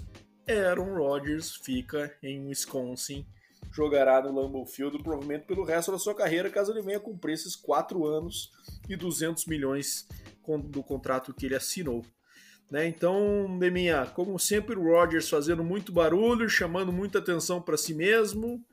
Aaron 0.49 0.95
Rodgers 0.95 1.57
fica 1.57 2.15
em 2.23 2.47
Wisconsin 2.47 3.27
jogará 3.71 4.23
no 4.23 4.35
Lambeau 4.35 4.67
Field 4.67 5.03
provavelmente 5.03 5.47
pelo 5.47 5.65
resto 5.65 5.93
da 5.93 5.99
sua 5.99 6.15
carreira, 6.15 6.51
caso 6.51 6.73
ele 6.73 6.83
venha 6.83 7.01
cumprir 7.01 7.35
esses 7.35 7.55
4 7.55 8.07
anos 8.07 8.51
e 8.89 8.97
200 8.97 9.47
milhões 9.47 10.07
do 10.65 10.83
contrato 10.83 11.33
que 11.33 11.47
ele 11.47 11.55
assinou. 11.55 12.05
Né? 12.71 12.87
Então, 12.87 13.59
Deminha, 13.59 14.07
como 14.07 14.39
sempre, 14.39 14.77
o 14.77 14.83
Rodgers 14.83 15.29
fazendo 15.29 15.65
muito 15.65 15.93
barulho, 15.93 16.49
chamando 16.49 16.93
muita 16.93 17.19
atenção 17.19 17.61
para 17.61 17.77
si 17.77 17.93
mesmo, 17.93 18.65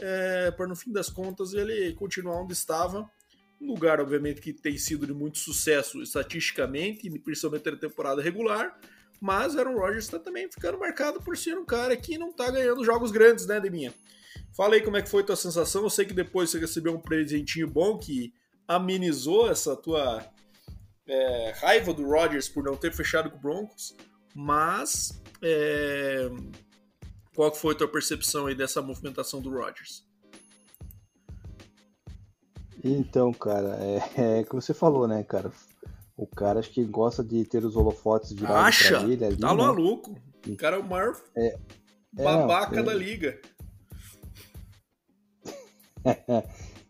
é, 0.00 0.50
para 0.50 0.66
no 0.66 0.76
fim 0.76 0.92
das 0.92 1.08
contas 1.08 1.54
ele 1.54 1.94
continuar 1.94 2.40
onde 2.42 2.52
estava. 2.52 3.10
Um 3.58 3.68
lugar, 3.68 4.00
obviamente, 4.00 4.42
que 4.42 4.52
tem 4.52 4.76
sido 4.76 5.06
de 5.06 5.14
muito 5.14 5.38
sucesso 5.38 6.02
estatisticamente, 6.02 7.08
principalmente 7.20 7.70
na 7.70 7.76
temporada 7.78 8.20
regular, 8.20 8.78
mas 9.18 9.56
Aaron 9.56 9.78
Rodgers 9.78 10.04
está 10.04 10.18
também 10.18 10.50
ficando 10.50 10.78
marcado 10.78 11.22
por 11.22 11.36
ser 11.38 11.56
um 11.56 11.64
cara 11.64 11.96
que 11.96 12.18
não 12.18 12.30
está 12.30 12.50
ganhando 12.50 12.84
jogos 12.84 13.10
grandes, 13.10 13.46
né, 13.46 13.58
Deminha? 13.58 13.94
Fala 14.56 14.74
aí 14.74 14.80
como 14.80 14.96
é 14.96 15.02
que 15.02 15.10
foi 15.10 15.22
a 15.22 15.26
tua 15.26 15.36
sensação. 15.36 15.82
Eu 15.82 15.90
sei 15.90 16.06
que 16.06 16.14
depois 16.14 16.48
você 16.48 16.58
recebeu 16.58 16.94
um 16.94 17.00
presentinho 17.00 17.68
bom 17.68 17.98
que 17.98 18.32
amenizou 18.66 19.50
essa 19.50 19.76
tua 19.76 20.24
é, 21.06 21.52
raiva 21.60 21.92
do 21.92 22.08
Rodgers 22.08 22.48
por 22.48 22.64
não 22.64 22.74
ter 22.74 22.90
fechado 22.90 23.30
com 23.30 23.36
o 23.36 23.40
Broncos, 23.40 23.94
mas 24.34 25.22
é, 25.42 26.30
qual 27.34 27.54
foi 27.54 27.74
a 27.74 27.78
tua 27.78 27.88
percepção 27.88 28.46
aí 28.46 28.54
dessa 28.54 28.80
movimentação 28.80 29.42
do 29.42 29.50
Rodgers? 29.50 30.06
Então, 32.82 33.34
cara, 33.34 33.76
é, 33.78 34.38
é 34.38 34.44
que 34.44 34.54
você 34.54 34.72
falou, 34.72 35.06
né, 35.06 35.22
cara? 35.22 35.52
O 36.16 36.26
cara 36.26 36.60
acho 36.60 36.70
que 36.70 36.82
gosta 36.82 37.22
de 37.22 37.44
ter 37.44 37.62
os 37.62 37.76
holofotes 37.76 38.32
virados 38.32 38.56
Acha? 38.56 39.00
pra 39.00 39.08
ele 39.08 39.22
ali, 39.22 39.36
Tá 39.36 39.48
né? 39.48 39.62
maluco. 39.62 40.18
O 40.48 40.56
cara 40.56 40.76
é 40.76 40.78
o 40.78 40.84
maior 40.84 41.14
é, 41.36 41.58
babaca 42.14 42.80
é, 42.80 42.82
da 42.82 42.94
liga. 42.94 43.38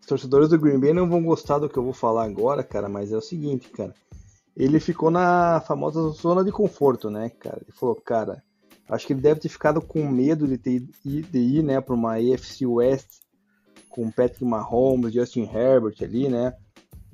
Os 0.00 0.06
torcedores 0.06 0.48
do 0.48 0.58
Green 0.58 0.78
Bay 0.78 0.92
não 0.92 1.08
vão 1.08 1.22
gostar 1.22 1.58
do 1.58 1.68
que 1.68 1.76
eu 1.76 1.82
vou 1.82 1.92
falar 1.92 2.24
agora, 2.24 2.62
cara, 2.62 2.88
mas 2.88 3.12
é 3.12 3.16
o 3.16 3.20
seguinte, 3.20 3.68
cara. 3.70 3.94
Ele 4.56 4.80
ficou 4.80 5.10
na 5.10 5.60
famosa 5.66 6.00
zona 6.10 6.44
de 6.44 6.52
conforto, 6.52 7.10
né, 7.10 7.28
cara? 7.28 7.60
Ele 7.62 7.76
falou, 7.76 7.94
cara, 7.96 8.42
acho 8.88 9.06
que 9.06 9.12
ele 9.12 9.20
deve 9.20 9.40
ter 9.40 9.48
ficado 9.48 9.80
com 9.80 10.06
medo 10.08 10.46
de, 10.46 10.56
ter, 10.56 10.80
de 11.04 11.38
ir, 11.38 11.62
né, 11.62 11.80
para 11.80 11.94
uma 11.94 12.14
AFC 12.14 12.64
West 12.64 13.20
com 13.90 14.10
Patrick 14.10 14.44
Mahomes, 14.44 15.12
Justin 15.12 15.50
Herbert 15.52 15.96
ali, 16.02 16.28
né? 16.28 16.54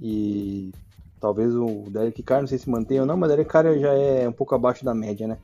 E 0.00 0.72
talvez 1.20 1.54
o 1.54 1.84
Derek 1.88 2.22
Carr, 2.22 2.40
não 2.40 2.48
sei 2.48 2.58
se 2.58 2.68
mantém 2.68 3.00
ou 3.00 3.06
não, 3.06 3.16
mas 3.16 3.30
o 3.30 3.32
Derek 3.32 3.50
Carr 3.50 3.78
já 3.78 3.92
é 3.92 4.28
um 4.28 4.32
pouco 4.32 4.54
abaixo 4.54 4.84
da 4.84 4.92
média, 4.92 5.26
né? 5.26 5.38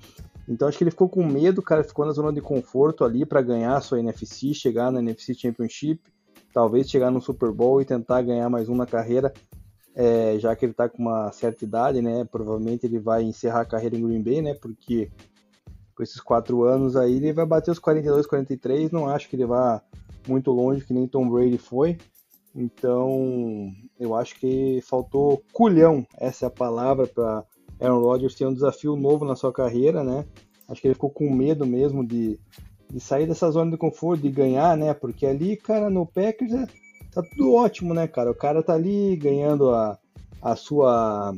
Então 0.48 0.66
acho 0.66 0.76
que 0.76 0.84
ele 0.84 0.90
ficou 0.90 1.08
com 1.08 1.24
medo, 1.24 1.62
cara, 1.62 1.84
ficou 1.84 2.04
na 2.04 2.12
zona 2.12 2.32
de 2.32 2.40
conforto 2.40 3.04
ali 3.04 3.24
para 3.24 3.40
ganhar 3.40 3.76
a 3.76 3.80
sua 3.80 4.00
NFC, 4.00 4.52
chegar 4.52 4.90
na 4.90 4.98
NFC 4.98 5.32
Championship 5.34 6.00
talvez 6.52 6.88
chegar 6.88 7.10
no 7.10 7.20
Super 7.20 7.52
Bowl 7.52 7.80
e 7.80 7.84
tentar 7.84 8.22
ganhar 8.22 8.48
mais 8.48 8.68
um 8.68 8.74
na 8.74 8.86
carreira, 8.86 9.32
é, 9.94 10.38
já 10.38 10.54
que 10.54 10.64
ele 10.64 10.72
está 10.72 10.88
com 10.88 11.02
uma 11.02 11.30
certa 11.32 11.64
idade, 11.64 12.00
né? 12.00 12.24
Provavelmente 12.24 12.86
ele 12.86 12.98
vai 12.98 13.22
encerrar 13.22 13.62
a 13.62 13.66
carreira 13.66 13.96
em 13.96 14.02
Green 14.02 14.22
Bay, 14.22 14.42
né? 14.42 14.54
Porque 14.54 15.10
com 15.94 16.02
esses 16.02 16.20
quatro 16.20 16.62
anos 16.62 16.94
aí 16.94 17.16
ele 17.16 17.32
vai 17.32 17.44
bater 17.44 17.70
os 17.70 17.78
42, 17.78 18.26
43. 18.26 18.90
Não 18.92 19.08
acho 19.08 19.28
que 19.28 19.36
ele 19.36 19.46
vá 19.46 19.82
muito 20.26 20.50
longe, 20.52 20.84
que 20.84 20.94
nem 20.94 21.08
Tom 21.08 21.28
Brady 21.28 21.58
foi. 21.58 21.98
Então, 22.54 23.72
eu 23.98 24.14
acho 24.14 24.38
que 24.38 24.80
faltou 24.82 25.42
culhão, 25.52 26.06
essa 26.18 26.46
é 26.46 26.48
a 26.48 26.50
palavra 26.50 27.06
para 27.06 27.44
Aaron 27.80 28.00
Rodgers 28.00 28.34
ter 28.34 28.46
um 28.46 28.54
desafio 28.54 28.96
novo 28.96 29.24
na 29.24 29.36
sua 29.36 29.52
carreira, 29.52 30.02
né? 30.02 30.24
Acho 30.68 30.80
que 30.80 30.88
ele 30.88 30.94
ficou 30.94 31.10
com 31.10 31.32
medo 31.32 31.66
mesmo 31.66 32.06
de 32.06 32.38
de 32.90 33.00
sair 33.00 33.26
dessa 33.26 33.50
zona 33.50 33.70
de 33.70 33.76
conforto, 33.76 34.22
de 34.22 34.30
ganhar, 34.30 34.76
né? 34.76 34.94
Porque 34.94 35.26
ali, 35.26 35.56
cara, 35.56 35.90
no 35.90 36.06
Packers 36.06 36.52
é, 36.52 36.66
tá 37.12 37.22
tudo 37.22 37.54
ótimo, 37.54 37.92
né, 37.92 38.06
cara? 38.06 38.30
O 38.30 38.34
cara 38.34 38.62
tá 38.62 38.74
ali 38.74 39.16
ganhando 39.16 39.70
a, 39.70 39.98
a 40.40 40.56
sua 40.56 41.34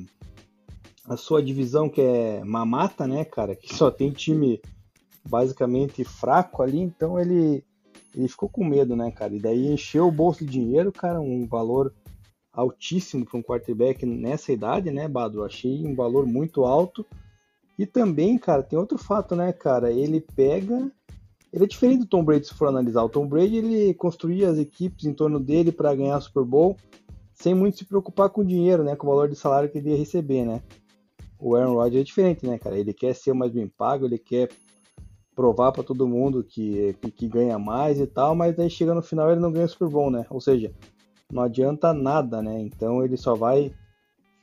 a 1.07 1.17
sua 1.17 1.43
divisão 1.43 1.89
que 1.89 2.01
é 2.01 2.45
mamata, 2.45 3.07
né, 3.07 3.25
cara? 3.25 3.57
Que 3.57 3.75
só 3.75 3.91
tem 3.91 4.13
time 4.13 4.61
basicamente 5.29 6.05
fraco 6.05 6.63
ali, 6.63 6.79
então 6.79 7.19
ele 7.19 7.65
ele 8.15 8.29
ficou 8.29 8.49
com 8.49 8.65
medo, 8.65 8.97
né, 8.97 9.11
cara? 9.11 9.35
E 9.35 9.41
daí 9.41 9.69
encheu 9.69 10.09
o 10.09 10.13
bolso 10.13 10.45
de 10.45 10.51
dinheiro, 10.51 10.93
cara, 10.93 11.21
um 11.21 11.47
valor 11.47 11.93
altíssimo 12.53 13.25
para 13.25 13.39
um 13.39 13.43
quarterback 13.43 14.05
nessa 14.05 14.53
idade, 14.53 14.91
né, 14.91 15.09
Bado? 15.09 15.45
Achei 15.45 15.87
um 15.87 15.95
valor 15.95 16.27
muito 16.27 16.65
alto. 16.65 17.07
E 17.79 17.87
também, 17.87 18.37
cara, 18.37 18.63
tem 18.63 18.79
outro 18.79 18.99
fato, 18.99 19.35
né, 19.35 19.53
cara? 19.53 19.93
Ele 19.93 20.21
pega 20.21 20.91
ele 21.53 21.65
é 21.65 21.67
diferente 21.67 22.01
do 22.01 22.07
Tom 22.07 22.25
Brady 22.25 22.47
se 22.47 22.55
for 22.55 22.69
analisar. 22.69 23.03
O 23.03 23.09
Tom 23.09 23.27
Brady 23.27 23.57
ele 23.57 23.95
construía 23.95 24.49
as 24.49 24.59
equipes 24.59 25.05
em 25.05 25.13
torno 25.13 25.41
dele 25.41 25.73
para 25.73 25.95
ganhar 25.95 26.21
Super 26.21 26.45
Bowl 26.45 26.77
sem 27.41 27.55
muito 27.55 27.79
se 27.79 27.87
preocupar 27.87 28.29
com 28.29 28.43
o 28.43 28.47
dinheiro, 28.47 28.85
né, 28.85 28.95
com 28.95 29.07
o 29.07 29.11
valor 29.11 29.27
de 29.27 29.35
salário 29.35 29.71
que 29.71 29.79
ele 29.79 29.91
ia 29.91 29.97
receber, 29.97 30.45
né? 30.45 30.63
O 31.39 31.57
Aaron 31.57 31.73
Rodgers 31.73 32.03
é 32.03 32.05
diferente, 32.05 32.47
né, 32.47 32.59
cara? 32.59 32.79
Ele 32.79 32.93
quer 32.93 33.15
ser 33.15 33.33
mais 33.33 33.51
bem 33.51 33.67
pago, 33.67 34.05
ele 34.05 34.19
quer 34.19 34.51
provar 35.35 35.73
para 35.73 35.83
todo 35.83 36.07
mundo 36.07 36.45
que, 36.45 36.95
que, 37.01 37.11
que, 37.11 37.29
ganha 37.29 37.59
mais 37.59 37.99
e 37.99 38.07
tal, 38.07 38.35
mas 38.35 38.55
daí 38.55 38.69
chega 38.69 38.93
no 38.93 39.01
final 39.01 39.31
ele 39.31 39.41
não 39.41 39.51
ganha 39.51 39.67
Super 39.67 39.89
Bowl, 39.89 40.11
né? 40.11 40.27
Ou 40.29 40.39
seja, 40.39 40.71
não 41.33 41.43
adianta 41.43 41.95
nada, 41.95 42.43
né? 42.43 42.61
Então 42.61 43.03
ele 43.03 43.17
só 43.17 43.35
vai, 43.35 43.73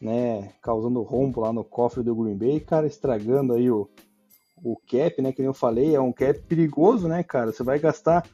né, 0.01 0.53
causando 0.59 1.03
rombo 1.03 1.41
lá 1.41 1.53
no 1.53 1.63
cofre 1.63 2.01
do 2.01 2.15
Green 2.15 2.35
Bay, 2.35 2.59
cara, 2.59 2.87
estragando 2.87 3.53
aí 3.53 3.69
o, 3.69 3.87
o 4.63 4.75
cap, 4.75 5.21
né? 5.21 5.31
Que 5.31 5.41
nem 5.41 5.47
eu 5.47 5.53
falei, 5.53 5.95
é 5.95 5.99
um 5.99 6.11
cap 6.11 6.39
perigoso, 6.41 7.07
né, 7.07 7.23
cara? 7.23 7.51
Você 7.51 7.63
vai 7.63 7.79
gastar 7.79 8.27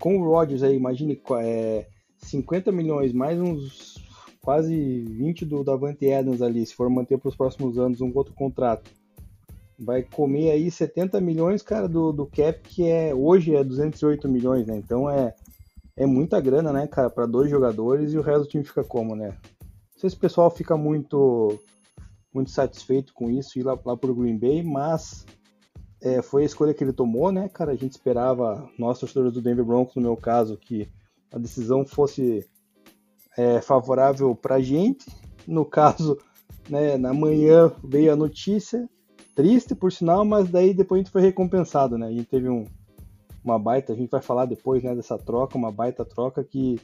com 0.00 0.18
o 0.18 0.24
Rodgers 0.24 0.62
aí, 0.62 0.76
imagine 0.76 1.20
é, 1.40 1.86
50 2.18 2.72
milhões 2.72 3.12
mais 3.12 3.40
uns 3.40 4.02
quase 4.40 5.00
20 5.00 5.46
do 5.46 5.64
Davante 5.64 6.12
Adams 6.12 6.42
ali, 6.42 6.66
se 6.66 6.74
for 6.74 6.90
manter 6.90 7.18
para 7.18 7.28
os 7.28 7.36
próximos 7.36 7.78
anos 7.78 8.00
um 8.00 8.12
outro 8.14 8.34
contrato. 8.34 8.90
Vai 9.78 10.02
comer 10.02 10.50
aí 10.50 10.70
70 10.70 11.20
milhões, 11.20 11.62
cara, 11.62 11.88
do, 11.88 12.12
do 12.12 12.26
cap 12.26 12.60
que 12.62 12.86
é 12.86 13.14
hoje 13.14 13.54
é 13.54 13.64
208 13.64 14.28
milhões, 14.28 14.66
né? 14.66 14.76
Então 14.76 15.08
é, 15.08 15.34
é 15.96 16.06
muita 16.06 16.40
grana, 16.40 16.72
né, 16.72 16.86
cara, 16.86 17.08
para 17.08 17.26
dois 17.26 17.50
jogadores 17.50 18.12
e 18.12 18.18
o 18.18 18.22
resto 18.22 18.42
do 18.42 18.48
time 18.48 18.64
fica 18.64 18.84
como, 18.84 19.16
né? 19.16 19.28
Não 19.28 20.00
sei 20.00 20.10
se 20.10 20.16
o 20.16 20.20
pessoal 20.20 20.50
fica 20.50 20.76
muito 20.76 21.58
muito 22.32 22.50
satisfeito 22.50 23.14
com 23.14 23.30
isso 23.30 23.58
ir 23.58 23.62
lá, 23.62 23.78
lá 23.84 23.96
pro 23.96 24.14
Green 24.14 24.36
Bay, 24.36 24.62
mas 24.62 25.24
é, 26.04 26.20
foi 26.20 26.42
a 26.42 26.46
escolha 26.46 26.74
que 26.74 26.84
ele 26.84 26.92
tomou, 26.92 27.32
né, 27.32 27.48
cara? 27.48 27.72
A 27.72 27.76
gente 27.76 27.92
esperava, 27.92 28.68
nós 28.78 29.00
torcedores 29.00 29.32
do 29.32 29.40
Denver 29.40 29.64
Broncos, 29.64 29.96
no 29.96 30.02
meu 30.02 30.16
caso, 30.16 30.58
que 30.58 30.86
a 31.32 31.38
decisão 31.38 31.82
fosse 31.86 32.46
é 33.38 33.60
favorável 33.62 34.34
para 34.34 34.56
a 34.56 34.60
gente. 34.60 35.06
No 35.48 35.64
caso, 35.64 36.18
né, 36.68 36.98
na 36.98 37.14
manhã 37.14 37.72
veio 37.82 38.12
a 38.12 38.16
notícia, 38.16 38.86
triste 39.34 39.74
por 39.74 39.90
sinal, 39.90 40.26
mas 40.26 40.50
daí 40.50 40.74
depois 40.74 41.00
a 41.00 41.02
gente 41.02 41.12
foi 41.12 41.22
recompensado, 41.22 41.96
né? 41.96 42.08
A 42.08 42.12
gente 42.12 42.26
teve 42.26 42.50
um, 42.50 42.66
uma 43.42 43.58
baita, 43.58 43.94
a 43.94 43.96
gente 43.96 44.10
vai 44.10 44.20
falar 44.20 44.44
depois 44.44 44.82
né, 44.82 44.94
dessa 44.94 45.16
troca, 45.16 45.56
uma 45.56 45.72
baita 45.72 46.04
troca 46.04 46.44
que, 46.44 46.78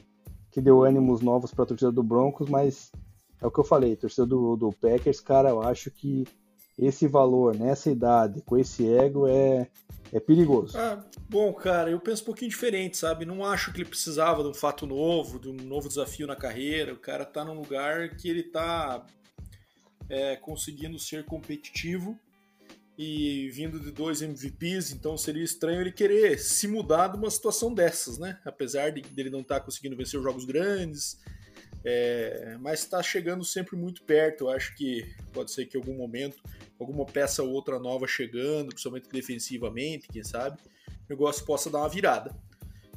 que 0.49 0.59
deu 0.59 0.83
ânimos 0.83 1.21
novos 1.21 1.53
para 1.53 1.63
a 1.63 1.67
torcida 1.67 1.91
do 1.91 2.01
Broncos, 2.01 2.49
mas 2.49 2.91
é 3.39 3.45
o 3.45 3.51
que 3.51 3.59
eu 3.59 3.63
falei, 3.63 3.95
torcida 3.95 4.25
do, 4.25 4.55
do 4.55 4.71
Packers, 4.71 5.19
cara, 5.19 5.49
eu 5.49 5.61
acho 5.61 5.91
que 5.91 6.25
esse 6.81 7.07
valor 7.07 7.55
nessa 7.55 7.91
idade, 7.91 8.41
com 8.41 8.57
esse 8.57 8.91
ego, 8.91 9.27
é, 9.27 9.67
é 10.11 10.19
perigoso. 10.19 10.77
Ah, 10.77 11.03
bom, 11.29 11.53
cara, 11.53 11.91
eu 11.91 11.99
penso 11.99 12.23
um 12.23 12.25
pouquinho 12.25 12.49
diferente, 12.49 12.97
sabe? 12.97 13.23
Não 13.23 13.45
acho 13.45 13.71
que 13.71 13.77
ele 13.77 13.89
precisava 13.89 14.41
de 14.41 14.49
um 14.49 14.53
fato 14.53 14.87
novo, 14.87 15.39
de 15.39 15.47
um 15.47 15.53
novo 15.53 15.87
desafio 15.87 16.25
na 16.25 16.35
carreira. 16.35 16.93
O 16.93 16.97
cara 16.97 17.23
tá 17.23 17.45
num 17.45 17.53
lugar 17.53 18.15
que 18.15 18.27
ele 18.27 18.43
tá 18.43 19.05
é, 20.09 20.35
conseguindo 20.35 20.97
ser 20.97 21.23
competitivo 21.23 22.19
e 22.97 23.49
vindo 23.49 23.79
de 23.79 23.91
dois 23.91 24.21
MVPs, 24.21 24.91
então 24.91 25.17
seria 25.17 25.43
estranho 25.43 25.81
ele 25.81 25.91
querer 25.91 26.37
se 26.37 26.67
mudar 26.67 27.07
de 27.07 27.17
uma 27.17 27.31
situação 27.31 27.73
dessas, 27.73 28.17
né? 28.17 28.39
Apesar 28.43 28.91
de 28.91 29.03
ele 29.17 29.29
não 29.29 29.41
estar 29.41 29.59
tá 29.59 29.65
conseguindo 29.65 29.95
vencer 29.95 30.19
os 30.19 30.23
jogos 30.23 30.45
grandes, 30.45 31.17
é, 31.83 32.57
mas 32.59 32.79
está 32.79 33.01
chegando 33.01 33.43
sempre 33.43 33.75
muito 33.75 34.03
perto. 34.03 34.45
Eu 34.45 34.49
acho 34.49 34.75
que 34.75 35.05
pode 35.33 35.51
ser 35.51 35.65
que 35.65 35.77
em 35.77 35.81
algum 35.81 35.95
momento, 35.95 36.41
alguma 36.79 37.05
peça 37.05 37.43
ou 37.43 37.49
outra 37.49 37.79
nova 37.79 38.07
chegando, 38.07 38.69
principalmente 38.69 39.09
defensivamente, 39.09 40.07
quem 40.07 40.23
sabe, 40.23 40.57
o 40.87 41.09
negócio 41.09 41.45
possa 41.45 41.69
dar 41.69 41.79
uma 41.79 41.89
virada. 41.89 42.35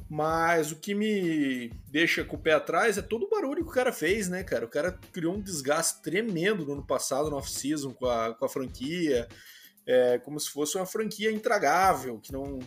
Mas 0.07 0.71
o 0.71 0.75
que 0.75 0.93
me 0.93 1.71
deixa 1.87 2.23
com 2.23 2.35
o 2.35 2.39
pé 2.39 2.53
atrás 2.53 2.97
é 2.97 3.01
todo 3.01 3.25
o 3.25 3.29
barulho 3.29 3.63
que 3.63 3.71
o 3.71 3.73
cara 3.73 3.91
fez, 3.91 4.29
né, 4.29 4.43
cara? 4.43 4.65
O 4.65 4.69
cara 4.69 4.91
criou 5.11 5.33
um 5.33 5.41
desgaste 5.41 6.01
tremendo 6.03 6.63
no 6.63 6.73
ano 6.73 6.85
passado, 6.85 7.29
no 7.29 7.37
off-season, 7.37 7.91
com 7.91 8.05
a, 8.05 8.35
com 8.35 8.45
a 8.45 8.49
franquia 8.49 9.27
é, 9.85 10.17
como 10.19 10.39
se 10.39 10.49
fosse 10.49 10.77
uma 10.77 10.85
franquia 10.85 11.31
intragável, 11.31 12.19
que 12.19 12.31
não, 12.31 12.59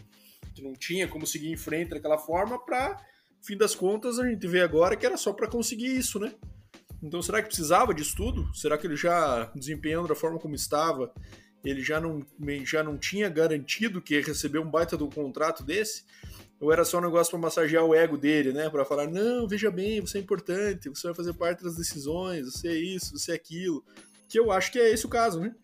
que 0.54 0.62
não 0.62 0.72
tinha 0.74 1.08
como 1.08 1.26
seguir 1.26 1.50
em 1.50 1.56
frente 1.56 1.90
daquela 1.90 2.18
forma, 2.18 2.58
para, 2.64 3.00
fim 3.42 3.56
das 3.56 3.74
contas, 3.74 4.18
a 4.18 4.28
gente 4.28 4.46
vê 4.46 4.60
agora 4.60 4.96
que 4.96 5.06
era 5.06 5.16
só 5.16 5.32
para 5.32 5.48
conseguir 5.48 5.96
isso, 5.96 6.18
né? 6.18 6.34
Então, 7.02 7.22
será 7.22 7.40
que 7.40 7.48
precisava 7.48 7.94
disso 7.94 8.16
tudo? 8.16 8.52
Será 8.54 8.76
que 8.76 8.86
ele 8.86 8.96
já, 8.96 9.50
desempenhando 9.54 10.08
da 10.08 10.14
forma 10.14 10.38
como 10.38 10.54
estava, 10.54 11.12
ele 11.64 11.82
já 11.82 12.00
não, 12.00 12.24
já 12.64 12.82
não 12.82 12.96
tinha 12.96 13.28
garantido 13.28 14.02
que 14.02 14.14
ia 14.14 14.24
receber 14.24 14.58
um 14.58 14.70
baita 14.70 14.96
do 14.96 15.08
contrato 15.08 15.62
desse? 15.62 16.04
Ou 16.60 16.72
era 16.72 16.84
só 16.84 16.98
um 16.98 17.02
negócio 17.02 17.30
para 17.30 17.40
massagear 17.40 17.84
o 17.84 17.94
ego 17.94 18.16
dele, 18.16 18.52
né? 18.52 18.68
Para 18.68 18.84
falar, 18.84 19.06
não, 19.06 19.46
veja 19.46 19.70
bem, 19.70 20.00
você 20.00 20.18
é 20.18 20.20
importante, 20.20 20.88
você 20.88 21.06
vai 21.06 21.14
fazer 21.14 21.32
parte 21.34 21.62
das 21.62 21.76
decisões, 21.76 22.52
você 22.52 22.68
é 22.68 22.74
isso, 22.74 23.16
você 23.16 23.32
é 23.32 23.34
aquilo. 23.34 23.84
Que 24.28 24.40
eu 24.40 24.50
acho 24.50 24.72
que 24.72 24.78
é 24.78 24.90
esse 24.90 25.06
o 25.06 25.08
caso, 25.08 25.40
né? 25.40 25.54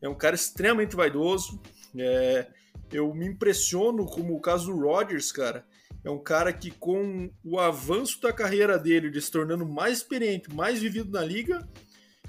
É 0.00 0.08
um 0.08 0.14
cara 0.14 0.34
extremamente 0.34 0.96
vaidoso. 0.96 1.60
É, 1.96 2.48
eu 2.90 3.12
me 3.14 3.26
impressiono 3.26 4.06
como 4.06 4.34
o 4.34 4.40
caso 4.40 4.72
do 4.72 4.78
Rodgers, 4.78 5.30
cara. 5.30 5.66
É 6.04 6.10
um 6.10 6.18
cara 6.18 6.52
que, 6.52 6.70
com 6.70 7.30
o 7.44 7.58
avanço 7.58 8.20
da 8.20 8.32
carreira 8.32 8.78
dele, 8.78 9.10
de 9.10 9.20
se 9.20 9.30
tornando 9.30 9.66
mais 9.66 9.98
experiente, 9.98 10.54
mais 10.54 10.80
vivido 10.80 11.10
na 11.10 11.24
liga, 11.24 11.66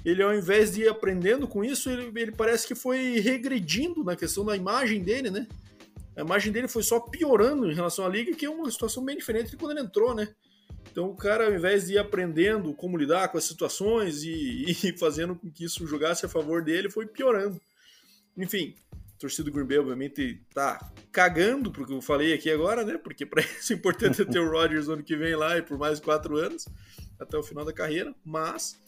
ele, 0.04 0.22
ao 0.22 0.34
invés 0.34 0.72
de 0.72 0.82
ir 0.82 0.88
aprendendo 0.88 1.46
com 1.46 1.64
isso, 1.64 1.90
ele, 1.90 2.10
ele 2.20 2.32
parece 2.32 2.66
que 2.66 2.74
foi 2.74 3.20
regredindo 3.20 4.02
na 4.02 4.16
questão 4.16 4.44
da 4.44 4.56
imagem 4.56 5.02
dele, 5.02 5.30
né? 5.30 5.46
A 6.16 6.22
imagem 6.22 6.52
dele 6.52 6.68
foi 6.68 6.82
só 6.82 7.00
piorando 7.00 7.70
em 7.70 7.74
relação 7.74 8.04
à 8.04 8.08
liga, 8.08 8.34
que 8.34 8.44
é 8.44 8.50
uma 8.50 8.70
situação 8.70 9.04
bem 9.04 9.16
diferente 9.16 9.50
de 9.50 9.56
quando 9.56 9.72
ele 9.72 9.86
entrou, 9.86 10.14
né? 10.14 10.28
Então 10.90 11.10
o 11.10 11.16
cara, 11.16 11.46
ao 11.46 11.54
invés 11.54 11.86
de 11.86 11.94
ir 11.94 11.98
aprendendo 11.98 12.74
como 12.74 12.96
lidar 12.96 13.28
com 13.28 13.38
as 13.38 13.44
situações 13.44 14.22
e, 14.24 14.64
e 14.84 14.98
fazendo 14.98 15.34
com 15.34 15.50
que 15.50 15.64
isso 15.64 15.86
jogasse 15.86 16.26
a 16.26 16.28
favor 16.28 16.62
dele, 16.62 16.90
foi 16.90 17.06
piorando. 17.06 17.60
Enfim, 18.36 18.74
torcida 19.20 19.50
do 19.50 19.54
Green 19.54 19.66
Bay, 19.66 19.78
obviamente, 19.78 20.42
tá 20.54 20.90
cagando 21.12 21.70
pro 21.70 21.86
que 21.86 21.92
eu 21.92 22.00
falei 22.00 22.32
aqui 22.32 22.50
agora, 22.50 22.82
né? 22.82 22.96
Porque 22.96 23.26
para 23.26 23.42
isso 23.60 23.74
é 23.74 23.76
importante 23.76 24.24
ter 24.24 24.40
o 24.40 24.50
Rodgers 24.50 24.88
ano 24.88 25.02
que 25.02 25.14
vem 25.14 25.36
lá 25.36 25.58
e 25.58 25.62
por 25.62 25.78
mais 25.78 26.00
quatro 26.00 26.38
anos, 26.38 26.66
até 27.18 27.36
o 27.36 27.42
final 27.42 27.62
da 27.62 27.72
carreira. 27.72 28.14
Mas 28.24 28.80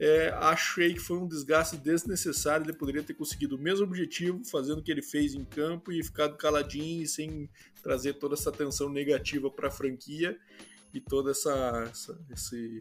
é, 0.00 0.30
achei 0.40 0.94
que 0.94 1.00
foi 1.00 1.18
um 1.18 1.28
desgaste 1.28 1.76
desnecessário. 1.76 2.64
Ele 2.64 2.72
poderia 2.72 3.02
ter 3.02 3.12
conseguido 3.12 3.56
o 3.56 3.58
mesmo 3.58 3.84
objetivo, 3.84 4.42
fazendo 4.46 4.78
o 4.78 4.82
que 4.82 4.90
ele 4.90 5.02
fez 5.02 5.34
em 5.34 5.44
campo 5.44 5.92
e 5.92 6.02
ficado 6.02 6.38
caladinho 6.38 7.02
e 7.02 7.06
sem 7.06 7.50
trazer 7.82 8.14
toda 8.14 8.34
essa 8.34 8.50
tensão 8.50 8.88
negativa 8.88 9.50
para 9.50 9.68
a 9.68 9.70
franquia 9.70 10.38
e 10.94 11.00
toda 11.00 11.32
essa, 11.32 11.90
essa 11.90 12.18
esse, 12.30 12.80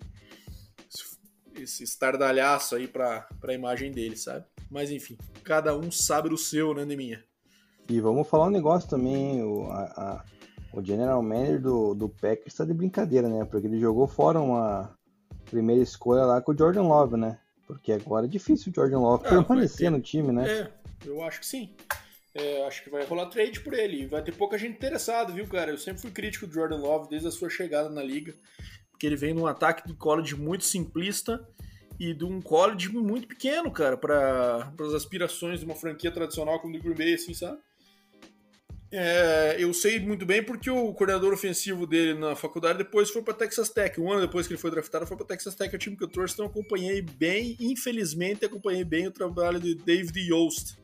esse 1.56 1.84
estardalhaço 1.84 2.78
aí 2.78 2.88
para 2.88 3.28
a 3.44 3.54
imagem 3.54 3.92
dele, 3.92 4.16
sabe? 4.16 4.46
Mas 4.74 4.90
enfim, 4.90 5.16
cada 5.44 5.78
um 5.78 5.92
sabe 5.92 6.30
do 6.30 6.38
seu, 6.38 6.74
né, 6.74 6.84
Neminha? 6.84 7.24
E 7.88 8.02
vamos 8.02 8.28
falar 8.28 8.48
um 8.48 8.50
negócio 8.50 8.90
também, 8.90 9.44
o, 9.44 9.70
a, 9.70 9.84
a, 9.84 10.26
o 10.74 10.84
general 10.84 11.22
manager 11.22 11.62
do, 11.62 11.94
do 11.94 12.10
Packers 12.10 12.48
está 12.48 12.66
de 12.66 12.74
brincadeira, 12.74 13.30
né? 13.30 13.46
Porque 13.46 13.68
ele 13.68 13.80
jogou 13.80 14.08
fora 14.08 14.42
uma 14.42 14.98
primeira 15.46 15.80
escolha 15.80 16.26
lá 16.26 16.42
com 16.42 16.54
o 16.54 16.58
Jordan 16.58 16.88
Love, 16.88 17.18
né? 17.18 17.38
Porque 17.68 17.92
agora 17.92 18.26
é 18.26 18.30
difícil 18.30 18.72
o 18.72 18.76
Jordan 18.76 19.00
Love 19.00 19.28
ah, 19.28 19.30
permanecer 19.30 19.92
no 19.92 20.02
time, 20.02 20.32
né? 20.32 20.50
É, 20.50 20.72
eu 21.06 21.22
acho 21.22 21.42
que 21.42 21.46
sim. 21.46 21.76
É, 22.34 22.66
acho 22.66 22.84
que 22.84 22.90
vai 22.90 23.06
rolar 23.06 23.28
trade 23.28 23.60
por 23.60 23.76
ele. 23.76 24.08
Vai 24.08 24.24
ter 24.24 24.32
pouca 24.32 24.58
gente 24.58 24.76
interessada, 24.76 25.32
viu, 25.32 25.48
cara? 25.48 25.70
Eu 25.70 25.78
sempre 25.78 26.02
fui 26.02 26.10
crítico 26.10 26.48
do 26.48 26.54
Jordan 26.54 26.78
Love 26.78 27.10
desde 27.10 27.28
a 27.28 27.32
sua 27.32 27.48
chegada 27.48 27.90
na 27.92 28.02
liga. 28.02 28.34
Porque 28.90 29.06
ele 29.06 29.16
vem 29.16 29.36
num 29.36 29.46
ataque 29.46 29.88
do 29.88 29.96
college 29.96 30.36
muito 30.36 30.64
simplista 30.64 31.48
e 32.00 32.14
de 32.14 32.26
um 32.26 32.42
college 32.42 32.90
muito 32.90 33.28
pequeno, 33.28 33.72
cara, 33.72 33.96
para 33.96 34.74
as 34.80 34.94
aspirações 34.94 35.60
de 35.60 35.66
uma 35.66 35.76
franquia 35.76 36.12
tradicional 36.12 36.60
como 36.60 36.76
o 36.76 36.82
Green 36.82 36.96
Bay, 36.96 37.14
assim, 37.14 37.34
sabe? 37.34 37.58
É, 38.96 39.56
eu 39.58 39.74
sei 39.74 40.00
muito 40.00 40.24
bem 40.24 40.44
porque 40.44 40.70
o 40.70 40.94
coordenador 40.94 41.34
ofensivo 41.34 41.88
dele 41.88 42.14
na 42.14 42.36
faculdade 42.36 42.78
depois 42.78 43.10
foi 43.10 43.24
para 43.24 43.34
Texas 43.34 43.70
Tech. 43.70 44.00
Um 44.00 44.12
ano 44.12 44.22
depois 44.22 44.46
que 44.46 44.54
ele 44.54 44.62
foi 44.62 44.70
draftado, 44.70 45.08
foi 45.08 45.18
para 45.18 45.26
Texas 45.26 45.56
Tech, 45.56 45.74
é 45.74 45.76
o 45.76 45.80
time 45.80 45.98
que 45.98 46.04
eu 46.04 46.08
torço, 46.08 46.36
então 46.36 46.46
acompanhei 46.46 47.02
bem, 47.02 47.58
infelizmente, 47.60 48.46
acompanhei 48.46 48.84
bem 48.84 49.08
o 49.08 49.12
trabalho 49.12 49.60
de 49.60 49.74
David 49.74 50.20
Yost 50.20 50.78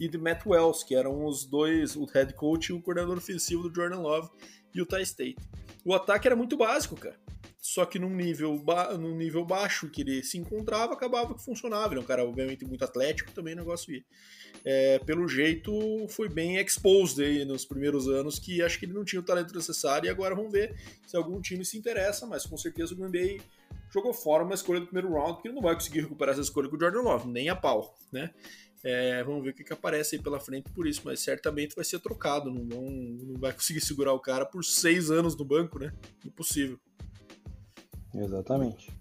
e 0.00 0.08
de 0.08 0.16
Matt 0.16 0.46
Wells, 0.46 0.82
que 0.84 0.94
eram 0.94 1.26
os 1.26 1.44
dois, 1.44 1.96
o 1.96 2.06
head 2.06 2.32
coach 2.32 2.70
e 2.70 2.72
o 2.72 2.80
coordenador 2.80 3.18
ofensivo 3.18 3.68
do 3.68 3.74
Jordan 3.74 4.00
Love 4.00 4.30
e 4.74 4.80
o 4.80 4.82
Utah 4.84 5.02
State. 5.02 5.36
O 5.84 5.92
ataque 5.92 6.26
era 6.26 6.34
muito 6.34 6.56
básico, 6.56 6.96
cara. 6.96 7.23
Só 7.64 7.86
que 7.86 7.98
num 7.98 8.14
nível, 8.14 8.62
num 9.00 9.16
nível 9.16 9.42
baixo 9.42 9.88
que 9.88 10.02
ele 10.02 10.22
se 10.22 10.36
encontrava, 10.36 10.92
acabava 10.92 11.34
que 11.34 11.42
funcionava. 11.42 11.94
Ele 11.94 12.00
é 12.00 12.02
um 12.02 12.06
cara, 12.06 12.22
obviamente, 12.22 12.62
muito 12.62 12.84
atlético, 12.84 13.32
também 13.32 13.54
negócio 13.54 13.90
ia. 13.90 14.04
É, 14.62 14.98
pelo 14.98 15.26
jeito, 15.26 15.72
foi 16.10 16.28
bem 16.28 16.58
exposed 16.58 17.24
aí 17.24 17.42
nos 17.46 17.64
primeiros 17.64 18.06
anos, 18.06 18.38
que 18.38 18.60
acho 18.60 18.78
que 18.78 18.84
ele 18.84 18.92
não 18.92 19.02
tinha 19.02 19.18
o 19.18 19.24
talento 19.24 19.54
necessário, 19.54 20.06
e 20.06 20.10
agora 20.10 20.34
vamos 20.34 20.52
ver 20.52 20.78
se 21.06 21.16
algum 21.16 21.40
time 21.40 21.64
se 21.64 21.78
interessa, 21.78 22.26
mas 22.26 22.44
com 22.44 22.54
certeza 22.58 22.92
o 22.92 22.96
Green 22.98 23.10
Bay 23.10 23.40
jogou 23.90 24.12
fora 24.12 24.44
uma 24.44 24.54
escolha 24.54 24.80
do 24.80 24.86
primeiro 24.86 25.14
round, 25.14 25.36
porque 25.36 25.48
ele 25.48 25.54
não 25.54 25.62
vai 25.62 25.72
conseguir 25.72 26.02
recuperar 26.02 26.34
essa 26.34 26.42
escolha 26.42 26.68
com 26.68 26.76
o 26.76 26.78
Jordan 26.78 27.00
Love, 27.00 27.28
nem 27.30 27.48
a 27.48 27.56
pau, 27.56 27.96
né? 28.12 28.30
É, 28.82 29.24
vamos 29.24 29.42
ver 29.42 29.50
o 29.50 29.54
que, 29.54 29.64
que 29.64 29.72
aparece 29.72 30.16
aí 30.16 30.22
pela 30.22 30.38
frente 30.38 30.70
por 30.70 30.86
isso, 30.86 31.00
mas 31.02 31.18
certamente 31.20 31.74
vai 31.74 31.84
ser 31.86 31.98
trocado. 32.00 32.50
Não, 32.50 32.62
não, 32.62 32.90
não 32.90 33.40
vai 33.40 33.54
conseguir 33.54 33.80
segurar 33.80 34.12
o 34.12 34.20
cara 34.20 34.44
por 34.44 34.62
seis 34.62 35.10
anos 35.10 35.34
no 35.34 35.46
banco, 35.46 35.78
né? 35.78 35.94
Impossível. 36.22 36.78
Exatamente. 38.14 38.92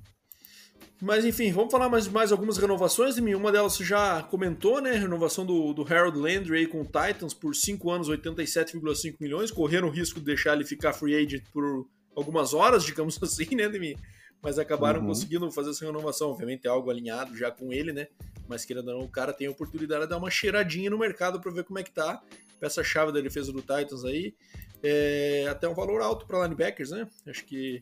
Mas 1.01 1.25
enfim, 1.25 1.51
vamos 1.51 1.71
falar 1.71 1.89
mais, 1.89 2.07
mais 2.07 2.31
algumas 2.31 2.57
renovações. 2.57 3.17
E 3.17 3.35
uma 3.35 3.51
delas 3.51 3.73
você 3.73 3.83
já 3.83 4.23
comentou, 4.23 4.81
né? 4.81 4.93
Renovação 4.93 5.45
do, 5.45 5.73
do 5.73 5.81
Harold 5.81 6.17
Landry 6.17 6.59
aí 6.59 6.67
com 6.67 6.81
o 6.81 6.85
Titans 6.85 7.33
por 7.33 7.53
5 7.53 7.91
anos, 7.91 8.09
87,5 8.09 9.15
milhões, 9.19 9.51
correndo 9.51 9.87
o 9.87 9.89
risco 9.89 10.19
de 10.19 10.25
deixar 10.25 10.53
ele 10.53 10.63
ficar 10.63 10.93
free 10.93 11.15
agent 11.15 11.43
por 11.51 11.85
algumas 12.15 12.53
horas, 12.53 12.83
digamos 12.85 13.21
assim, 13.21 13.55
né, 13.55 13.67
Demi? 13.67 13.97
Mas 14.41 14.57
acabaram 14.57 15.01
uhum. 15.01 15.07
conseguindo 15.07 15.49
fazer 15.51 15.71
essa 15.71 15.85
renovação. 15.85 16.29
Obviamente 16.29 16.65
é 16.65 16.69
algo 16.69 16.89
alinhado 16.89 17.35
já 17.35 17.51
com 17.51 17.71
ele, 17.73 17.91
né? 17.91 18.07
mas 18.47 18.65
querendo 18.65 18.89
ou 18.89 18.99
não, 18.99 19.05
o 19.05 19.09
cara 19.09 19.33
tem 19.33 19.47
a 19.47 19.51
oportunidade 19.51 20.03
de 20.03 20.09
dar 20.09 20.17
uma 20.17 20.29
cheiradinha 20.29 20.89
no 20.89 20.97
mercado 20.97 21.39
para 21.39 21.51
ver 21.51 21.63
como 21.63 21.79
é 21.79 21.83
que 21.83 21.91
tá. 21.91 22.21
Peça-chave 22.59 23.11
da 23.11 23.19
defesa 23.19 23.51
do 23.51 23.61
Titans 23.61 24.05
aí. 24.05 24.33
É, 24.81 25.47
até 25.49 25.67
um 25.67 25.73
valor 25.73 26.01
alto 26.01 26.25
para 26.25 26.43
linebackers, 26.43 26.91
né? 26.91 27.07
Acho 27.25 27.43
que 27.45 27.81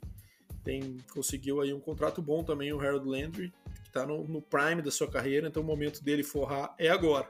tem, 0.63 0.97
conseguiu 1.13 1.61
aí 1.61 1.73
um 1.73 1.79
contrato 1.79 2.21
bom 2.21 2.43
também 2.43 2.71
o 2.71 2.79
Harold 2.79 3.07
Landry, 3.07 3.53
que 3.83 3.87
está 3.87 4.05
no, 4.05 4.23
no, 4.27 4.41
prime 4.41 4.81
da 4.81 4.91
sua 4.91 5.09
carreira, 5.09 5.47
então 5.47 5.61
o 5.61 5.65
momento 5.65 6.03
dele 6.03 6.23
forrar 6.23 6.75
é 6.77 6.89
agora. 6.89 7.29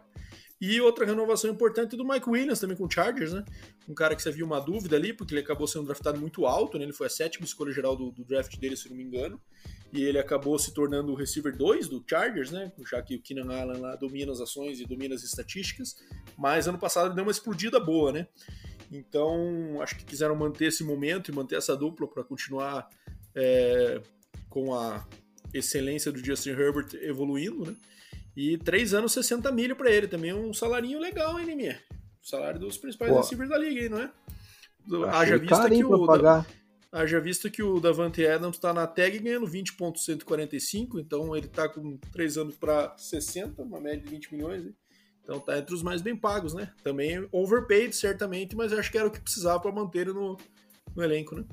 E 0.59 0.79
outra 0.79 1.05
renovação 1.05 1.49
importante 1.49 1.97
do 1.97 2.07
Mike 2.07 2.29
Williams 2.29 2.59
também 2.59 2.77
com 2.77 2.85
o 2.85 2.91
Chargers, 2.91 3.33
né? 3.33 3.43
Um 3.89 3.95
cara 3.95 4.15
que 4.15 4.21
você 4.21 4.31
viu 4.31 4.45
uma 4.45 4.59
dúvida 4.59 4.95
ali, 4.95 5.11
porque 5.11 5.33
ele 5.33 5.41
acabou 5.41 5.65
sendo 5.67 5.85
draftado 5.85 6.19
muito 6.19 6.45
alto, 6.45 6.77
né? 6.77 6.83
Ele 6.83 6.93
foi 6.93 7.07
a 7.07 7.09
sétima 7.09 7.45
escolha 7.45 7.71
geral 7.71 7.95
do, 7.95 8.11
do 8.11 8.23
draft 8.23 8.55
dele, 8.57 8.75
se 8.75 8.87
não 8.87 8.95
me 8.95 9.03
engano 9.03 9.41
e 9.93 10.03
ele 10.03 10.17
acabou 10.17 10.57
se 10.57 10.73
tornando 10.73 11.11
o 11.11 11.15
receiver 11.15 11.55
2 11.55 11.89
do 11.89 12.03
Chargers, 12.07 12.49
né? 12.49 12.71
Já 12.89 13.01
que 13.01 13.15
o 13.15 13.21
Keenan 13.21 13.53
Allen 13.53 13.81
lá 13.81 13.95
domina 13.95 14.31
as 14.31 14.39
ações 14.39 14.79
e 14.79 14.85
domina 14.85 15.15
as 15.15 15.23
estatísticas, 15.23 15.95
mas 16.37 16.67
ano 16.67 16.77
passado 16.77 17.07
ele 17.07 17.15
deu 17.15 17.25
uma 17.25 17.31
explodida 17.31 17.79
boa, 17.79 18.11
né? 18.11 18.27
Então, 18.89 19.81
acho 19.81 19.97
que 19.97 20.05
quiseram 20.05 20.35
manter 20.35 20.65
esse 20.65 20.83
momento 20.83 21.29
e 21.29 21.35
manter 21.35 21.55
essa 21.55 21.75
dupla 21.75 22.07
para 22.07 22.23
continuar 22.23 22.89
é, 23.35 24.01
com 24.49 24.73
a 24.73 25.05
excelência 25.53 26.11
do 26.11 26.23
Justin 26.23 26.51
Herbert 26.51 26.89
evoluindo, 27.01 27.65
né? 27.65 27.75
E 28.35 28.57
três 28.57 28.93
anos, 28.93 29.11
60 29.11 29.51
milho 29.51 29.75
para 29.75 29.91
ele. 29.91 30.07
Também 30.07 30.33
um 30.33 30.53
salarinho 30.53 30.99
legal, 30.99 31.39
hein, 31.39 31.45
Nemir? 31.45 31.81
O 32.23 32.27
salário 32.27 32.59
dos 32.59 32.77
principais 32.77 33.13
receivers 33.13 33.49
da 33.49 33.57
liga, 33.57 33.81
hein, 33.81 33.89
não 33.89 34.01
é? 34.01 34.11
Haja 35.11 35.37
vista, 35.37 35.69
que 35.69 35.83
o, 35.83 36.17
da, 36.17 36.45
haja 36.91 37.19
vista 37.19 37.49
que 37.49 37.61
o 37.61 37.79
Davante 37.79 38.25
Adams 38.25 38.57
está 38.57 38.73
na 38.73 38.87
tag 38.87 39.19
ganhando 39.19 39.45
20,145, 39.45 40.99
então 40.99 41.35
ele 41.35 41.45
está 41.45 41.69
com 41.69 41.97
três 42.11 42.37
anos 42.37 42.55
para 42.55 42.95
60, 42.97 43.61
uma 43.61 43.79
média 43.79 44.01
de 44.01 44.09
20 44.09 44.33
milhões. 44.33 44.65
Hein? 44.65 44.75
Então 45.23 45.39
tá 45.39 45.57
entre 45.57 45.73
os 45.73 45.83
mais 45.83 46.01
bem 46.01 46.15
pagos, 46.15 46.53
né? 46.53 46.71
Também 46.83 47.27
overpaid, 47.31 47.95
certamente, 47.95 48.55
mas 48.55 48.73
acho 48.73 48.91
que 48.91 48.97
era 48.97 49.07
o 49.07 49.11
que 49.11 49.19
precisava 49.19 49.59
para 49.59 49.71
manter 49.71 49.99
ele 49.99 50.13
no, 50.13 50.37
no 50.95 51.03
elenco, 51.03 51.35
né? 51.35 51.45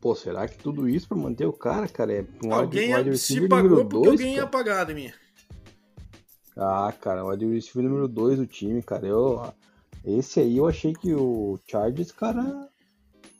Pô, 0.00 0.14
será 0.14 0.46
que 0.46 0.58
tudo 0.58 0.88
isso 0.88 1.08
para 1.08 1.16
manter 1.16 1.46
o 1.46 1.52
cara, 1.52 1.88
cara, 1.88 2.12
é 2.12 2.26
um 2.44 2.54
alguém 2.54 2.94
wide 2.94 3.18
se 3.18 3.48
pagou 3.48 3.84
porque 3.84 4.06
dois, 4.06 4.20
alguém 4.20 4.36
ia 4.36 4.46
pagar 4.46 4.84
de 4.86 4.94
mim. 4.94 5.12
Ah, 6.56 6.92
cara, 7.00 7.24
o 7.24 7.30
wide 7.30 7.46
receiver 7.46 7.84
número 7.88 8.08
2 8.08 8.38
do 8.38 8.46
time, 8.46 8.82
cara. 8.82 9.06
Eu, 9.06 9.52
esse 10.04 10.40
aí 10.40 10.56
eu 10.56 10.66
achei 10.66 10.92
que 10.92 11.14
o 11.14 11.58
Chargers, 11.66 12.10
cara, 12.10 12.68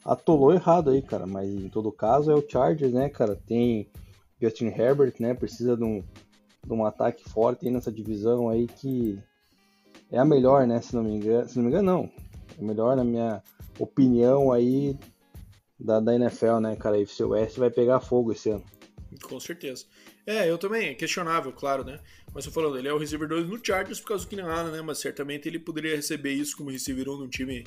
atolou 0.04 0.54
errado 0.54 0.90
aí, 0.90 1.02
cara. 1.02 1.26
Mas 1.26 1.48
em 1.48 1.68
todo 1.68 1.90
caso 1.90 2.30
é 2.30 2.34
o 2.34 2.48
Chargers, 2.48 2.92
né, 2.92 3.08
cara? 3.08 3.34
Tem 3.34 3.88
Justin 4.40 4.66
Herbert, 4.66 5.14
né? 5.18 5.34
Precisa 5.34 5.76
de 5.76 5.82
um, 5.82 6.02
de 6.64 6.72
um 6.72 6.84
ataque 6.84 7.28
forte 7.28 7.66
aí 7.66 7.72
nessa 7.72 7.90
divisão 7.90 8.48
aí 8.48 8.68
que 8.68 9.18
é 10.12 10.18
a 10.18 10.24
melhor, 10.24 10.66
né? 10.66 10.80
Se 10.80 10.94
não 10.94 11.02
me 11.02 11.16
engano, 11.16 11.48
se 11.48 11.56
não 11.56 11.64
me 11.64 11.70
engano, 11.70 11.92
não. 11.92 12.10
É 12.56 12.62
melhor 12.62 12.96
na 12.96 13.04
minha 13.04 13.42
opinião 13.80 14.52
aí 14.52 14.96
da, 15.78 16.00
da 16.00 16.14
NFL, 16.14 16.58
né, 16.60 16.76
cara? 16.76 16.98
O 16.98 17.06
seu 17.06 17.30
West 17.30 17.56
vai 17.56 17.70
pegar 17.70 18.00
fogo 18.00 18.32
esse 18.32 18.50
ano. 18.50 18.64
Com 19.22 19.40
certeza. 19.40 19.86
É, 20.26 20.50
eu 20.50 20.58
também, 20.58 20.88
é 20.88 20.94
questionável, 20.94 21.52
claro, 21.52 21.84
né? 21.84 22.00
Mas 22.34 22.44
eu 22.44 22.52
falando, 22.52 22.78
ele 22.78 22.88
é 22.88 22.92
o 22.92 22.98
receiver 22.98 23.26
2 23.26 23.48
no 23.48 23.64
Chargers 23.64 24.00
por 24.00 24.08
causa 24.08 24.24
do 24.24 24.28
Keenan 24.28 24.52
Allen, 24.52 24.72
né? 24.72 24.82
Mas 24.82 24.98
certamente 24.98 25.48
ele 25.48 25.58
poderia 25.58 25.96
receber 25.96 26.32
isso 26.32 26.56
como 26.56 26.70
receiver 26.70 27.08
1 27.08 27.12
um 27.12 27.18
num 27.20 27.28
time 27.28 27.66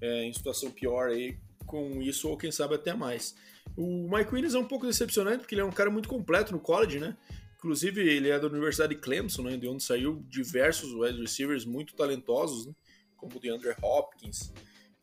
é, 0.00 0.24
em 0.24 0.32
situação 0.32 0.70
pior 0.70 1.10
aí, 1.10 1.38
com 1.64 2.02
isso, 2.02 2.28
ou 2.28 2.36
quem 2.36 2.50
sabe 2.50 2.74
até 2.74 2.92
mais. 2.92 3.36
O 3.76 4.08
Mike 4.10 4.34
Williams 4.34 4.54
é 4.54 4.58
um 4.58 4.66
pouco 4.66 4.86
decepcionante, 4.86 5.38
porque 5.38 5.54
ele 5.54 5.62
é 5.62 5.64
um 5.64 5.70
cara 5.70 5.90
muito 5.90 6.08
completo 6.08 6.52
no 6.52 6.58
college, 6.58 6.98
né? 6.98 7.16
Inclusive, 7.56 8.00
ele 8.00 8.28
é 8.28 8.38
da 8.40 8.48
Universidade 8.48 8.94
de 8.94 9.00
Clemson, 9.00 9.42
né? 9.42 9.56
De 9.56 9.68
onde 9.68 9.84
saiu 9.84 10.24
diversos 10.28 10.92
wide 10.92 11.20
receivers 11.20 11.64
muito 11.64 11.94
talentosos, 11.94 12.66
né? 12.66 12.74
Como 13.16 13.36
o 13.36 13.40
DeAndre 13.40 13.76
Hopkins, 13.80 14.52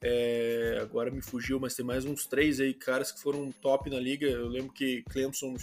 é, 0.02 0.78
agora 0.82 1.12
me 1.12 1.22
fugiu, 1.22 1.60
mas 1.60 1.76
tem 1.76 1.86
mais 1.86 2.06
uns 2.06 2.26
três 2.26 2.60
aí 2.60 2.74
caras 2.74 3.12
que 3.12 3.22
foram 3.22 3.52
top 3.52 3.90
na 3.90 4.00
liga. 4.00 4.28
Eu 4.28 4.48
lembro 4.48 4.72
que 4.72 5.04
Clemson 5.10 5.56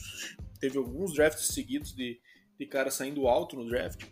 teve 0.61 0.77
alguns 0.77 1.15
drafts 1.15 1.49
seguidos 1.49 1.95
de, 1.95 2.21
de 2.59 2.67
caras 2.67 2.95
saindo 2.95 3.27
alto 3.27 3.57
no 3.57 3.67
draft. 3.67 4.05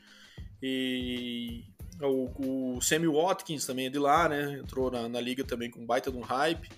E 0.62 1.64
o, 2.00 2.76
o 2.76 2.80
Sammy 2.80 3.06
Watkins 3.06 3.66
também 3.66 3.86
é 3.86 3.90
de 3.90 3.98
lá, 3.98 4.28
né? 4.28 4.58
Entrou 4.58 4.90
na, 4.90 5.08
na 5.08 5.20
liga 5.20 5.44
também 5.44 5.70
com 5.70 5.84
baita 5.84 6.10
de 6.10 6.16
um 6.16 6.22
hype. 6.22 6.70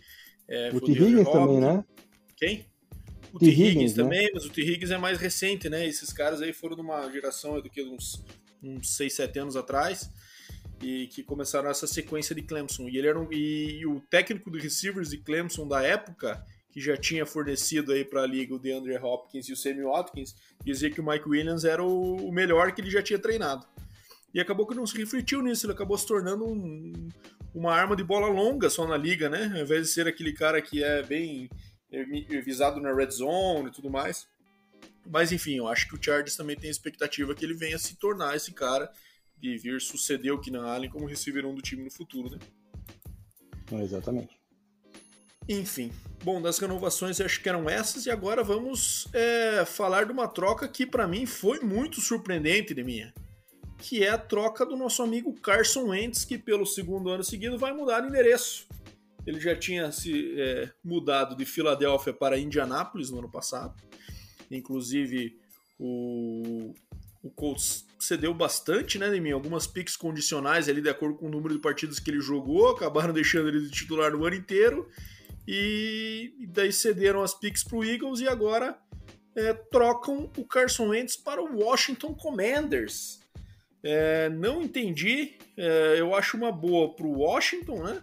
É, 0.48 0.70
o 0.74 0.80
T. 0.80 0.90
Higgins 0.90 1.30
também, 1.30 1.60
né? 1.60 1.84
Quem? 2.36 2.66
O 3.32 3.38
T. 3.38 3.46
Higgins, 3.46 3.94
né? 3.94 4.02
também, 4.02 4.30
mas 4.34 4.44
o 4.44 4.50
T. 4.50 4.60
Higgins 4.60 4.90
é 4.90 4.98
mais 4.98 5.18
recente, 5.20 5.68
né? 5.68 5.86
Esses 5.86 6.12
caras 6.12 6.42
aí 6.42 6.52
foram 6.52 6.74
de 6.74 6.82
uma 6.82 7.08
geração 7.12 7.60
do 7.60 7.70
que 7.70 7.82
uns, 7.82 8.24
uns 8.60 8.96
6, 8.96 9.14
7 9.14 9.38
anos 9.38 9.56
atrás 9.56 10.10
e 10.80 11.06
que 11.06 11.22
começaram 11.22 11.70
essa 11.70 11.86
sequência 11.86 12.34
de 12.34 12.42
Clemson. 12.42 12.88
E 12.88 12.98
ele 12.98 13.08
era 13.08 13.18
um, 13.18 13.32
e, 13.32 13.78
e, 13.80 13.86
o 13.86 14.00
técnico 14.00 14.50
de 14.50 14.58
receivers 14.58 15.10
de 15.10 15.18
Clemson 15.18 15.66
da 15.66 15.82
época, 15.82 16.44
que 16.70 16.80
já 16.80 16.96
tinha 16.96 17.24
fornecido 17.24 17.92
aí 17.92 18.04
para 18.04 18.22
a 18.22 18.26
liga 18.26 18.54
o 18.54 18.58
DeAndre 18.58 18.96
Hopkins 18.98 19.48
e 19.48 19.52
o 19.52 19.56
Sammy 19.56 19.82
Watkins, 19.82 20.34
dizia 20.64 20.90
que 20.90 21.00
o 21.00 21.06
Mike 21.06 21.28
Williams 21.28 21.64
era 21.64 21.82
o, 21.82 22.28
o, 22.28 22.32
melhor 22.32 22.72
que 22.72 22.80
ele 22.80 22.90
já 22.90 23.02
tinha 23.02 23.18
treinado. 23.18 23.66
E 24.34 24.40
acabou 24.40 24.66
que 24.66 24.74
não 24.74 24.86
se 24.86 24.96
refletiu 24.98 25.40
nisso, 25.40 25.64
ele 25.64 25.72
acabou 25.72 25.96
se 25.96 26.06
tornando 26.06 26.44
um, 26.44 27.08
uma 27.54 27.72
arma 27.72 27.96
de 27.96 28.04
bola 28.04 28.26
longa 28.26 28.68
só 28.68 28.86
na 28.86 28.96
liga, 28.96 29.30
né? 29.30 29.50
Ao 29.54 29.62
invés 29.62 29.82
de 29.82 29.88
ser 29.88 30.06
aquele 30.06 30.32
cara 30.32 30.60
que 30.60 30.84
é 30.84 31.02
bem 31.02 31.48
visado 32.44 32.80
na 32.80 32.92
red 32.92 33.10
zone 33.10 33.68
e 33.68 33.72
tudo 33.72 33.88
mais. 33.88 34.28
Mas 35.08 35.32
enfim, 35.32 35.54
eu 35.56 35.68
acho 35.68 35.88
que 35.88 35.94
o 35.94 36.02
Chargers 36.02 36.36
também 36.36 36.56
tem 36.56 36.68
a 36.68 36.70
expectativa 36.70 37.34
que 37.34 37.44
ele 37.44 37.54
venha 37.54 37.78
se 37.78 37.96
tornar 37.96 38.36
esse 38.36 38.52
cara 38.52 38.90
de 39.38 39.56
vir 39.58 39.80
suceder 39.80 40.32
o 40.32 40.40
Keenan 40.40 40.66
Allen 40.66 40.90
como 40.90 41.06
receiver 41.06 41.42
do 41.42 41.62
time 41.62 41.84
no 41.84 41.90
futuro, 41.90 42.30
né? 42.30 42.38
Exatamente. 43.82 44.36
Enfim, 45.48 45.92
bom, 46.24 46.42
das 46.42 46.58
renovações 46.58 47.20
acho 47.20 47.40
que 47.40 47.48
eram 47.48 47.70
essas 47.70 48.04
e 48.06 48.10
agora 48.10 48.42
vamos 48.42 49.06
é, 49.12 49.64
falar 49.64 50.04
de 50.04 50.12
uma 50.12 50.26
troca 50.26 50.66
que 50.66 50.84
para 50.84 51.06
mim 51.06 51.24
foi 51.24 51.60
muito 51.60 52.00
surpreendente 52.00 52.74
de 52.74 52.82
minha, 52.82 53.14
que 53.78 54.02
é 54.02 54.10
a 54.10 54.18
troca 54.18 54.66
do 54.66 54.76
nosso 54.76 55.02
amigo 55.02 55.32
Carson 55.34 55.88
Wentz, 55.90 56.24
que 56.24 56.36
pelo 56.36 56.66
segundo 56.66 57.10
ano 57.10 57.22
seguido 57.22 57.56
vai 57.56 57.72
mudar 57.72 58.00
de 58.00 58.08
endereço. 58.08 58.66
Ele 59.24 59.38
já 59.38 59.56
tinha 59.56 59.92
se 59.92 60.34
é, 60.40 60.70
mudado 60.82 61.36
de 61.36 61.44
Filadélfia 61.44 62.12
para 62.12 62.38
Indianápolis 62.38 63.10
no 63.10 63.20
ano 63.20 63.30
passado, 63.30 63.74
inclusive 64.50 65.38
o, 65.78 66.74
o 67.22 67.30
Colts 67.30 67.85
cedeu 67.98 68.34
bastante, 68.34 68.98
né, 68.98 69.14
em 69.16 69.32
algumas 69.32 69.66
picks 69.66 69.96
condicionais 69.96 70.68
ali 70.68 70.80
de 70.80 70.88
acordo 70.88 71.16
com 71.16 71.26
o 71.26 71.30
número 71.30 71.54
de 71.54 71.60
partidas 71.60 71.98
que 71.98 72.10
ele 72.10 72.20
jogou, 72.20 72.68
acabaram 72.68 73.12
deixando 73.14 73.48
ele 73.48 73.60
de 73.60 73.70
titular 73.70 74.14
o 74.14 74.24
ano 74.24 74.36
inteiro 74.36 74.88
e, 75.46 76.34
e 76.40 76.46
daí 76.46 76.72
cederam 76.72 77.22
as 77.22 77.34
picks 77.34 77.62
para 77.62 77.76
o 77.76 77.84
Eagles 77.84 78.20
e 78.20 78.28
agora 78.28 78.76
é, 79.36 79.52
trocam 79.52 80.30
o 80.36 80.44
Carson 80.44 80.88
Wentz 80.88 81.16
para 81.16 81.42
o 81.42 81.62
Washington 81.62 82.14
Commanders. 82.14 83.20
É, 83.82 84.28
não 84.30 84.62
entendi, 84.62 85.36
é, 85.56 85.96
eu 85.98 86.14
acho 86.14 86.36
uma 86.36 86.50
boa 86.50 86.94
para 86.94 87.06
o 87.06 87.18
Washington, 87.18 87.84
né? 87.84 88.02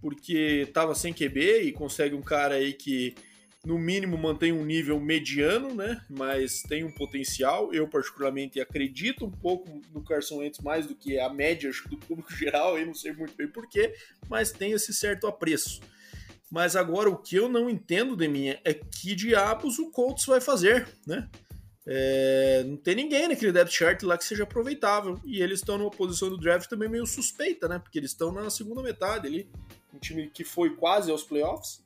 Porque 0.00 0.64
estava 0.66 0.94
sem 0.94 1.12
QB 1.12 1.62
e 1.62 1.72
consegue 1.72 2.14
um 2.14 2.22
cara 2.22 2.54
aí 2.54 2.72
que 2.72 3.14
no 3.64 3.78
mínimo 3.78 4.16
mantém 4.16 4.52
um 4.52 4.64
nível 4.64 4.98
mediano, 4.98 5.74
né? 5.74 6.02
Mas 6.08 6.62
tem 6.62 6.82
um 6.82 6.90
potencial. 6.90 7.72
Eu 7.74 7.86
particularmente 7.86 8.60
acredito 8.60 9.26
um 9.26 9.30
pouco 9.30 9.80
no 9.92 10.02
Carson 10.02 10.38
Wentz 10.38 10.60
mais 10.60 10.86
do 10.86 10.94
que 10.94 11.18
a 11.18 11.28
média 11.28 11.70
do 11.88 11.96
público 11.98 12.32
geral, 12.36 12.78
eu 12.78 12.86
não 12.86 12.94
sei 12.94 13.12
muito 13.12 13.34
bem 13.36 13.48
porquê, 13.48 13.94
mas 14.28 14.50
tem 14.50 14.72
esse 14.72 14.94
certo 14.94 15.26
apreço. 15.26 15.80
Mas 16.50 16.74
agora 16.74 17.08
o 17.08 17.16
que 17.16 17.36
eu 17.36 17.48
não 17.48 17.70
entendo 17.70 18.16
de 18.16 18.26
minha 18.26 18.58
é 18.64 18.74
que 18.74 19.14
diabos 19.14 19.78
o 19.78 19.90
Colts 19.90 20.26
vai 20.26 20.40
fazer, 20.40 20.88
né? 21.06 21.28
É, 21.86 22.62
não 22.66 22.76
tem 22.76 22.94
ninguém 22.94 23.28
naquele 23.28 23.52
depth 23.52 23.72
chart 23.72 24.02
lá 24.02 24.16
que 24.16 24.24
seja 24.24 24.44
aproveitável. 24.44 25.20
E 25.24 25.42
eles 25.42 25.60
estão 25.60 25.78
numa 25.78 25.90
posição 25.90 26.28
do 26.28 26.38
draft 26.38 26.68
também 26.68 26.88
meio 26.88 27.06
suspeita, 27.06 27.68
né? 27.68 27.78
Porque 27.78 27.98
eles 27.98 28.10
estão 28.10 28.32
na 28.32 28.50
segunda 28.50 28.82
metade 28.82 29.26
ali. 29.26 29.48
Um 29.94 29.98
time 29.98 30.28
que 30.28 30.44
foi 30.44 30.70
quase 30.70 31.10
aos 31.10 31.22
playoffs 31.22 31.82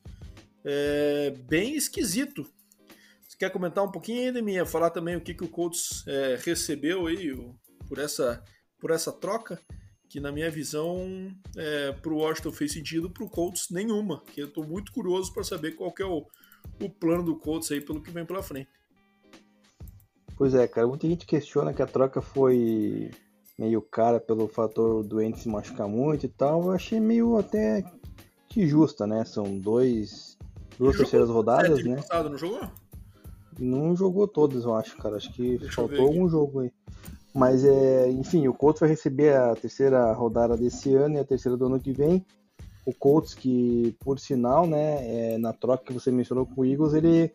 é, 0.64 1.30
bem 1.46 1.76
esquisito. 1.76 2.46
Você 3.28 3.36
quer 3.36 3.50
comentar 3.50 3.84
um 3.84 3.90
pouquinho, 3.90 4.28
Edeminha? 4.28 4.64
Falar 4.64 4.90
também 4.90 5.16
o 5.16 5.20
que, 5.20 5.34
que 5.34 5.44
o 5.44 5.48
Colts 5.48 6.04
é, 6.06 6.38
recebeu 6.42 7.06
aí 7.06 7.36
por, 7.88 7.98
essa, 7.98 8.42
por 8.80 8.90
essa 8.90 9.12
troca? 9.12 9.60
Que 10.08 10.20
na 10.20 10.30
minha 10.30 10.50
visão, 10.50 11.28
é, 11.56 11.92
para 11.92 12.12
o 12.12 12.18
Washington 12.18 12.52
fez 12.52 12.72
sentido, 12.72 13.10
para 13.10 13.24
o 13.24 13.28
Colts 13.28 13.70
nenhuma. 13.70 14.22
Que 14.32 14.40
eu 14.40 14.46
estou 14.46 14.64
muito 14.64 14.92
curioso 14.92 15.32
para 15.34 15.42
saber 15.42 15.72
qual 15.72 15.92
que 15.92 16.02
é 16.02 16.06
o, 16.06 16.24
o 16.80 16.88
plano 16.88 17.24
do 17.24 17.36
Colts 17.36 17.70
aí 17.72 17.80
pelo 17.80 18.00
que 18.00 18.10
vem 18.10 18.24
pela 18.24 18.42
frente. 18.42 18.70
Pois 20.36 20.54
é, 20.54 20.66
cara, 20.66 20.86
muita 20.86 21.06
gente 21.06 21.26
questiona 21.26 21.72
que 21.72 21.82
a 21.82 21.86
troca 21.86 22.20
foi 22.20 23.10
meio 23.58 23.80
cara 23.80 24.18
pelo 24.18 24.48
fator 24.48 25.02
doente 25.04 25.40
se 25.40 25.48
machucar 25.48 25.88
muito 25.88 26.26
e 26.26 26.28
tal. 26.28 26.62
Eu 26.62 26.70
achei 26.72 27.00
meio 27.00 27.36
até 27.36 27.84
que 28.48 28.66
justa, 28.66 29.06
né? 29.06 29.24
São 29.24 29.58
dois 29.58 30.36
duas 30.78 30.96
terceiras 30.96 31.28
rodadas, 31.28 31.84
né? 31.84 31.96
Passado, 31.96 32.30
não 32.30 32.38
jogou? 32.38 32.70
Não 33.58 33.96
jogou 33.96 34.26
todas, 34.26 34.64
eu 34.64 34.74
acho, 34.74 34.96
cara. 34.96 35.16
Acho 35.16 35.32
que 35.32 35.58
Deixa 35.58 35.74
faltou 35.74 36.06
algum 36.06 36.28
jogo 36.28 36.60
aí. 36.60 36.72
Mas, 37.34 37.64
é, 37.64 38.08
enfim, 38.10 38.46
o 38.46 38.54
Colts 38.54 38.80
vai 38.80 38.88
receber 38.88 39.34
a 39.34 39.54
terceira 39.54 40.12
rodada 40.12 40.56
desse 40.56 40.94
ano 40.94 41.16
e 41.16 41.18
a 41.18 41.24
terceira 41.24 41.56
do 41.56 41.66
ano 41.66 41.80
que 41.80 41.92
vem. 41.92 42.24
O 42.86 42.94
Colts, 42.94 43.34
que, 43.34 43.96
por 44.00 44.20
sinal, 44.20 44.66
né, 44.66 45.32
é, 45.34 45.38
na 45.38 45.52
troca 45.52 45.84
que 45.84 45.92
você 45.92 46.10
mencionou 46.10 46.46
com 46.46 46.60
o 46.60 46.64
Eagles, 46.64 46.94
ele. 46.94 47.32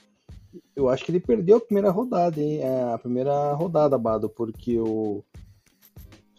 Eu 0.76 0.90
acho 0.90 1.04
que 1.04 1.12
ele 1.12 1.20
perdeu 1.20 1.58
a 1.58 1.62
primeira 1.62 1.92
rodada, 1.92 2.40
hein? 2.40 2.60
É, 2.62 2.94
a 2.94 2.98
primeira 2.98 3.54
rodada, 3.54 3.98
Bado, 3.98 4.30
porque 4.30 4.80
o. 4.80 5.24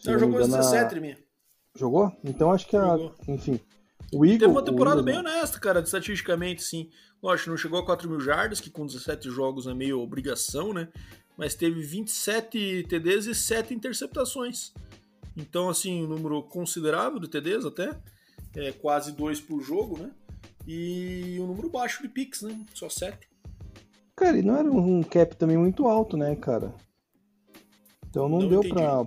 Não, 0.04 0.18
jogou 0.18 0.40
engano, 0.40 0.56
17, 0.56 1.00
minha. 1.00 1.18
Jogou? 1.76 2.12
Então 2.24 2.50
acho 2.50 2.66
que 2.66 2.76
a. 2.76 2.96
Jogou. 2.96 3.14
Enfim. 3.28 3.60
O 4.12 4.22
Teve 4.22 4.46
uma 4.46 4.64
temporada 4.64 5.02
bem 5.02 5.16
honesta, 5.16 5.60
cara, 5.60 5.80
estatisticamente, 5.80 6.62
sim. 6.62 6.90
Lógico, 7.22 7.50
não 7.50 7.56
chegou 7.56 7.78
a 7.78 7.84
4 7.84 8.08
mil 8.08 8.18
jardas, 8.18 8.60
que 8.60 8.70
com 8.70 8.84
17 8.84 9.30
jogos 9.30 9.66
é 9.66 9.74
meio 9.74 10.00
obrigação, 10.00 10.72
né? 10.72 10.88
Mas 11.36 11.54
teve 11.54 11.80
27 11.80 12.86
TDs 12.88 13.26
e 13.26 13.34
7 13.34 13.72
interceptações. 13.72 14.72
Então, 15.36 15.68
assim, 15.68 16.04
um 16.04 16.08
número 16.08 16.42
considerável 16.42 17.20
de 17.20 17.28
TDs 17.28 17.64
até. 17.64 17.96
É 18.56 18.72
quase 18.72 19.12
2 19.12 19.40
por 19.40 19.62
jogo, 19.62 19.98
né? 19.98 20.10
E 20.66 21.38
um 21.40 21.46
número 21.46 21.70
baixo 21.70 22.02
de 22.02 22.08
picks, 22.08 22.42
né? 22.42 22.58
Só 22.74 22.88
7. 22.88 23.16
Cara, 24.16 24.36
e 24.36 24.42
não 24.42 24.56
era 24.56 24.70
um 24.70 25.02
cap 25.02 25.36
também 25.36 25.56
muito 25.56 25.86
alto, 25.86 26.16
né, 26.16 26.34
cara? 26.36 26.74
Então 28.08 28.28
não, 28.28 28.40
não 28.40 28.48
deu 28.48 28.60
entendi. 28.60 28.74
pra. 28.74 29.06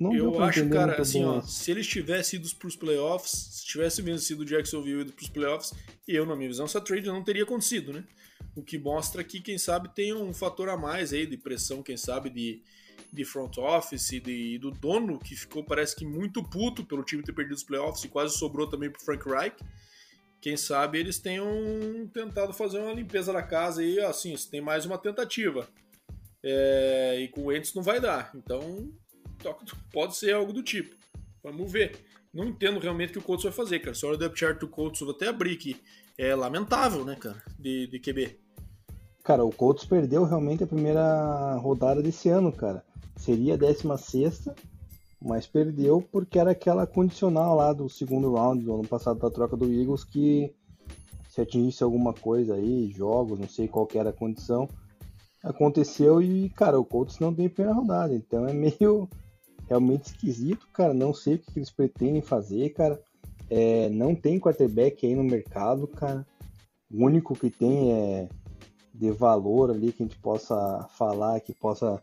Não 0.00 0.12
eu 0.12 0.42
acho, 0.42 0.68
cara, 0.68 1.00
assim, 1.00 1.24
ó, 1.24 1.40
se 1.42 1.70
eles 1.70 1.86
tivessem 1.86 2.40
ido 2.40 2.48
pros 2.56 2.74
playoffs, 2.74 3.30
se 3.30 3.66
tivesse 3.66 4.02
vencido 4.02 4.42
o 4.42 4.44
Jacksonville 4.44 5.02
ido 5.02 5.12
pros 5.12 5.28
playoffs, 5.28 5.72
eu, 6.08 6.26
na 6.26 6.34
minha 6.34 6.48
visão, 6.48 6.64
essa 6.64 6.80
trade 6.80 7.06
não 7.06 7.22
teria 7.22 7.44
acontecido, 7.44 7.92
né? 7.92 8.04
O 8.56 8.62
que 8.62 8.78
mostra 8.78 9.22
que, 9.22 9.40
quem 9.40 9.58
sabe, 9.58 9.88
tem 9.94 10.12
um 10.12 10.34
fator 10.34 10.68
a 10.68 10.76
mais 10.76 11.12
aí 11.12 11.24
de 11.24 11.36
pressão, 11.36 11.84
quem 11.84 11.96
sabe, 11.96 12.30
de, 12.30 12.62
de 13.12 13.24
front 13.24 13.58
office 13.58 14.12
e 14.12 14.58
do 14.58 14.72
dono, 14.72 15.20
que 15.20 15.36
ficou, 15.36 15.62
parece 15.62 15.94
que, 15.94 16.04
muito 16.04 16.42
puto 16.42 16.84
pelo 16.84 17.04
time 17.04 17.22
ter 17.22 17.32
perdido 17.32 17.54
os 17.54 17.62
playoffs 17.62 18.02
e 18.02 18.08
quase 18.08 18.36
sobrou 18.36 18.66
também 18.66 18.90
pro 18.90 19.04
Frank 19.04 19.24
Reich. 19.28 19.56
Quem 20.40 20.56
sabe 20.56 20.98
eles 20.98 21.18
tenham 21.18 21.46
tentado 22.12 22.52
fazer 22.52 22.78
uma 22.78 22.92
limpeza 22.92 23.32
da 23.32 23.42
casa 23.42 23.84
e, 23.84 24.00
assim, 24.00 24.34
tem 24.50 24.60
mais 24.60 24.84
uma 24.84 24.98
tentativa. 24.98 25.68
É, 26.42 27.20
e 27.20 27.28
com 27.28 27.42
o 27.42 27.52
Ents 27.52 27.74
não 27.74 27.82
vai 27.82 28.00
dar. 28.00 28.30
Então, 28.34 28.90
pode 29.92 30.16
ser 30.16 30.34
algo 30.34 30.52
do 30.52 30.62
tipo. 30.62 30.96
Vamos 31.42 31.70
ver. 31.70 32.04
Não 32.32 32.44
entendo 32.44 32.78
realmente 32.78 33.10
o 33.10 33.12
que 33.12 33.18
o 33.18 33.22
Colts 33.22 33.44
vai 33.44 33.52
fazer, 33.52 33.78
cara. 33.78 33.94
Se 33.94 34.04
olha 34.04 34.16
o 34.16 34.18
depth 34.18 34.36
chart 34.36 34.58
do 34.58 34.68
Colts, 34.68 35.00
vou 35.00 35.10
até 35.10 35.28
abrir 35.28 35.54
aqui. 35.54 35.80
É 36.18 36.34
lamentável, 36.34 37.04
né, 37.04 37.14
cara, 37.14 37.42
de, 37.58 37.86
de 37.86 37.98
QB. 37.98 38.38
Cara, 39.22 39.44
o 39.44 39.50
Colts 39.50 39.84
perdeu 39.84 40.24
realmente 40.24 40.62
a 40.62 40.66
primeira 40.66 41.54
rodada 41.56 42.02
desse 42.02 42.28
ano, 42.28 42.52
cara. 42.52 42.84
Seria 43.16 43.54
a 43.54 43.56
16 43.56 44.48
mas 45.20 45.46
perdeu 45.46 46.02
porque 46.12 46.38
era 46.38 46.50
aquela 46.50 46.86
condicional 46.86 47.56
lá 47.56 47.72
do 47.72 47.88
segundo 47.88 48.34
round 48.34 48.64
do 48.64 48.74
ano 48.74 48.86
passado 48.86 49.18
da 49.18 49.30
troca 49.30 49.56
do 49.56 49.72
Eagles 49.72 50.04
que 50.04 50.54
se 51.28 51.40
atingisse 51.40 51.82
alguma 51.82 52.12
coisa 52.12 52.54
aí, 52.54 52.90
jogos, 52.90 53.38
não 53.38 53.48
sei 53.48 53.68
qual 53.68 53.88
era 53.94 54.10
a 54.10 54.12
condição, 54.12 54.68
aconteceu 55.42 56.22
e, 56.22 56.48
cara, 56.50 56.78
o 56.78 56.84
Colts 56.84 57.18
não 57.18 57.34
tem 57.34 57.48
primeira 57.48 57.76
rodada, 57.76 58.14
então 58.14 58.46
é 58.46 58.52
meio 58.54 59.08
realmente 59.68 60.06
esquisito, 60.06 60.66
cara. 60.72 60.94
Não 60.94 61.12
sei 61.12 61.34
o 61.34 61.38
que 61.38 61.50
eles 61.56 61.70
pretendem 61.70 62.22
fazer, 62.22 62.70
cara. 62.70 63.00
É, 63.48 63.88
não 63.90 64.14
tem 64.14 64.40
quarterback 64.40 65.06
aí 65.06 65.14
no 65.14 65.24
mercado, 65.24 65.86
cara. 65.86 66.26
O 66.90 67.04
único 67.04 67.34
que 67.34 67.50
tem 67.50 67.92
é 67.92 68.28
de 68.94 69.10
valor 69.10 69.70
ali 69.70 69.92
que 69.92 70.02
a 70.02 70.06
gente 70.06 70.18
possa 70.18 70.88
falar, 70.96 71.40
que 71.40 71.52
possa 71.52 72.02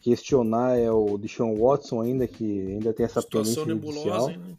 questionar 0.00 0.78
é 0.78 0.90
o 0.90 1.18
Deshaun 1.18 1.56
Watson 1.56 2.00
ainda, 2.00 2.26
que 2.26 2.72
ainda 2.72 2.92
tem 2.92 3.04
essa 3.04 3.20
Situação 3.20 3.66
nebulosa, 3.66 4.30
hein, 4.30 4.38
né? 4.38 4.56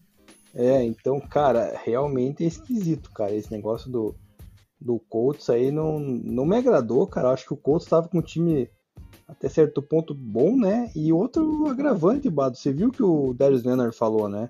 É, 0.53 0.83
então, 0.83 1.19
cara, 1.19 1.79
realmente 1.83 2.43
é 2.43 2.47
esquisito, 2.47 3.11
cara. 3.11 3.33
Esse 3.33 3.51
negócio 3.51 3.89
do, 3.89 4.15
do 4.81 4.99
Colts 4.99 5.49
aí 5.49 5.71
não, 5.71 5.99
não 5.99 6.45
me 6.45 6.57
agradou, 6.57 7.05
cara. 7.05 7.27
Eu 7.27 7.33
acho 7.33 7.45
que 7.45 7.53
o 7.53 7.57
Colts 7.57 7.85
estava 7.85 8.07
com 8.07 8.17
um 8.17 8.21
time 8.21 8.67
até 9.27 9.47
certo 9.47 9.81
ponto 9.81 10.13
bom, 10.13 10.57
né? 10.57 10.91
E 10.95 11.13
outro 11.13 11.67
agravante, 11.67 12.29
Bado. 12.29 12.57
Você 12.57 12.71
viu 12.71 12.91
que 12.91 13.03
o 13.03 13.33
Darius 13.33 13.63
Leonard 13.63 13.95
falou, 13.95 14.27
né? 14.27 14.49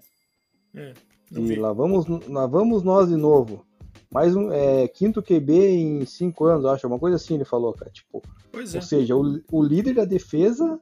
É, 0.74 0.94
e 1.32 1.56
lá 1.56 1.74
vamos, 1.74 2.06
lá 2.28 2.48
vamos 2.48 2.84
nós 2.84 3.10
de 3.10 3.16
novo. 3.16 3.66
Mais 4.12 4.36
um 4.36 4.52
é, 4.52 4.88
quinto 4.88 5.22
QB 5.22 5.54
em 5.54 6.06
cinco 6.06 6.46
anos, 6.46 6.66
acho. 6.66 6.88
Uma 6.88 6.98
coisa 6.98 7.18
assim 7.18 7.36
ele 7.36 7.46
falou, 7.46 7.74
cara. 7.74 7.92
Tipo, 7.92 8.22
pois 8.52 8.74
é. 8.74 8.78
Ou 8.78 8.82
seja, 8.82 9.16
o, 9.16 9.42
o 9.52 9.64
líder 9.64 9.94
da 9.96 10.06
defesa 10.06 10.80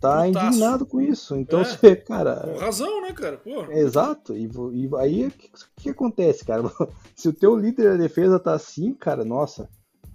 tá 0.00 0.26
indignado 0.26 0.86
com 0.86 1.00
isso. 1.00 1.36
Então, 1.36 1.60
é. 1.60 1.64
você, 1.64 1.94
cara. 1.94 2.36
Com 2.36 2.58
razão, 2.58 3.02
né, 3.02 3.12
cara? 3.12 3.36
Pô. 3.36 3.70
Exato. 3.70 4.34
E, 4.34 4.44
e 4.72 4.90
aí, 4.96 5.26
o 5.26 5.30
que, 5.30 5.50
que, 5.76 5.90
acontece, 5.90 6.44
cara? 6.44 6.62
Se 7.14 7.28
o 7.28 7.34
teu 7.34 7.54
líder 7.54 7.90
da 7.90 7.96
defesa 7.96 8.40
tá 8.40 8.54
assim, 8.54 8.94
cara, 8.94 9.24
nossa, 9.24 9.68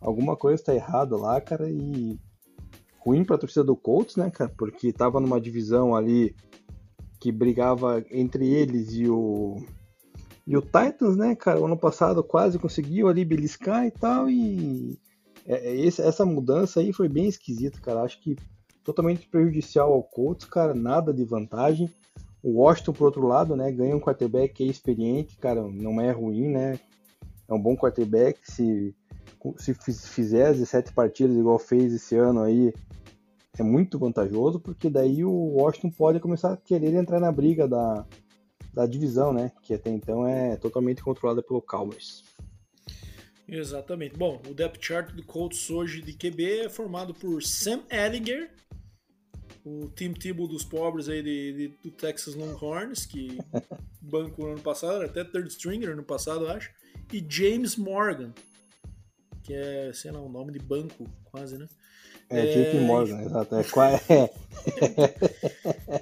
alguma 0.06 0.36
coisa 0.38 0.64
tá 0.64 0.76
errada 0.76 1.18
lá, 1.18 1.42
cara, 1.42 1.70
e 1.70 2.18
ruim 3.00 3.24
para 3.26 3.36
a 3.36 3.40
torcida 3.40 3.64
do 3.64 3.76
Colts, 3.76 4.16
né, 4.16 4.30
cara? 4.30 4.52
Porque 4.56 4.94
tava 4.94 5.20
numa 5.20 5.42
divisão 5.42 5.96
ali 5.96 6.36
que 7.20 7.32
brigava 7.32 8.04
entre 8.12 8.48
eles 8.48 8.94
e 8.94 9.10
o 9.10 9.58
e 10.48 10.56
o 10.56 10.62
Titans, 10.62 11.18
né, 11.18 11.36
cara? 11.36 11.64
Ano 11.64 11.78
passado 11.78 12.24
quase 12.24 12.60
conseguiu 12.60 13.08
ali 13.08 13.26
beliscar 13.26 13.86
e 13.86 13.92
tal 13.92 14.30
e 14.30 14.98
é, 15.46 15.76
é 15.76 15.88
essa 15.88 16.24
mudança 16.24 16.80
aí 16.80 16.94
foi 16.94 17.10
bem 17.10 17.28
esquisita, 17.28 17.80
cara. 17.82 18.04
Acho 18.04 18.22
que 18.22 18.36
totalmente 18.84 19.28
prejudicial 19.28 19.92
ao 19.92 20.04
Colts, 20.04 20.46
cara. 20.46 20.76
Nada 20.76 21.12
de 21.12 21.24
vantagem. 21.24 21.90
O 22.44 22.60
Washington, 22.60 22.94
por 22.94 23.06
outro 23.06 23.28
lado, 23.28 23.56
né, 23.56 23.72
ganha 23.72 23.96
um 23.96 24.00
quarterback 24.00 24.64
experiente, 24.64 25.36
cara, 25.36 25.64
não 25.64 26.00
é 26.00 26.12
ruim, 26.12 26.48
né? 26.48 26.80
É 27.48 27.54
um 27.54 27.60
bom 27.60 27.76
quarterback. 27.76 28.40
Se, 28.44 28.94
se 29.58 29.74
fizer 29.74 30.54
17 30.54 30.94
partidas 30.94 31.36
igual 31.36 31.60
fez 31.60 31.94
esse 31.94 32.16
ano 32.16 32.42
aí, 32.42 32.74
é 33.58 33.64
muito 33.64 33.98
vantajoso, 33.98 34.60
porque 34.60 34.90
daí 34.90 35.24
o 35.24 35.32
Washington 35.32 35.92
pode 35.92 36.20
começar 36.20 36.54
a 36.54 36.58
querer 36.58 36.94
entrar 36.94 37.20
na 37.20 37.32
briga 37.32 37.68
da, 37.68 38.06
da 38.74 38.86
divisão, 38.86 39.32
né? 39.32 39.52
Que 39.62 39.74
até 39.74 39.90
então 39.90 40.28
é 40.28 40.56
totalmente 40.58 41.02
controlada 41.02 41.42
pelo 41.42 41.62
Cowboys. 41.62 42.24
Exatamente. 43.48 44.18
Bom, 44.18 44.42
o 44.50 44.54
depth 44.54 44.84
chart 44.84 45.14
do 45.14 45.24
Colts 45.24 45.70
hoje 45.70 46.02
de 46.02 46.14
QB 46.14 46.66
é 46.66 46.70
formado 46.70 47.14
por 47.14 47.44
Sam 47.44 47.84
Ellinger, 47.90 48.52
o 49.64 49.88
Tim 49.90 50.14
Tebow 50.14 50.48
dos 50.48 50.64
pobres 50.64 51.08
aí 51.08 51.22
de, 51.22 51.54
de, 51.54 51.68
do 51.84 51.92
Texas 51.92 52.36
Longhorns, 52.36 53.06
que 53.06 53.38
banco 54.02 54.42
no 54.42 54.52
ano 54.52 54.62
passado, 54.62 55.04
até 55.04 55.24
third 55.24 55.48
stringer 55.50 55.96
no 55.96 56.04
passado, 56.04 56.48
acho, 56.48 56.72
e 57.14 57.26
James 57.28 57.76
Morgan, 57.76 58.34
que 59.46 59.54
é, 59.54 59.92
sei 59.94 60.12
lá, 60.12 60.20
um 60.20 60.30
nome 60.30 60.52
de 60.52 60.60
banco 60.60 61.06
quase, 61.26 61.58
né? 61.58 61.68
É, 62.30 62.40
é 62.40 62.72
JP 62.72 62.80
Morgan, 62.80 63.22
exato. 63.22 63.56
É, 63.56 63.62
é. 64.14 64.30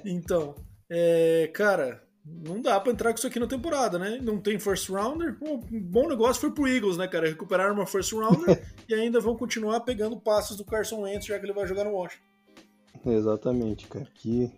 então, 0.06 0.54
é, 0.88 1.50
cara, 1.52 2.02
não 2.24 2.62
dá 2.62 2.80
pra 2.80 2.90
entrar 2.90 3.12
com 3.12 3.18
isso 3.18 3.26
aqui 3.26 3.38
na 3.38 3.46
temporada, 3.46 3.98
né? 3.98 4.18
Não 4.22 4.38
tem 4.40 4.58
first 4.58 4.88
rounder. 4.88 5.36
um 5.42 5.58
bom 5.58 6.08
negócio 6.08 6.40
foi 6.40 6.50
pro 6.50 6.66
Eagles, 6.66 6.96
né, 6.96 7.06
cara? 7.06 7.28
Recuperaram 7.28 7.74
uma 7.74 7.86
first 7.86 8.12
rounder 8.12 8.62
e 8.88 8.94
ainda 8.94 9.20
vão 9.20 9.36
continuar 9.36 9.80
pegando 9.80 10.18
passos 10.18 10.56
do 10.56 10.64
Carson 10.64 11.02
Wentz, 11.02 11.26
já 11.26 11.38
que 11.38 11.44
ele 11.44 11.52
vai 11.52 11.66
jogar 11.66 11.84
no 11.84 11.92
Washington. 11.92 12.24
Exatamente, 13.04 13.86
cara. 13.86 14.08
Que, 14.14 14.50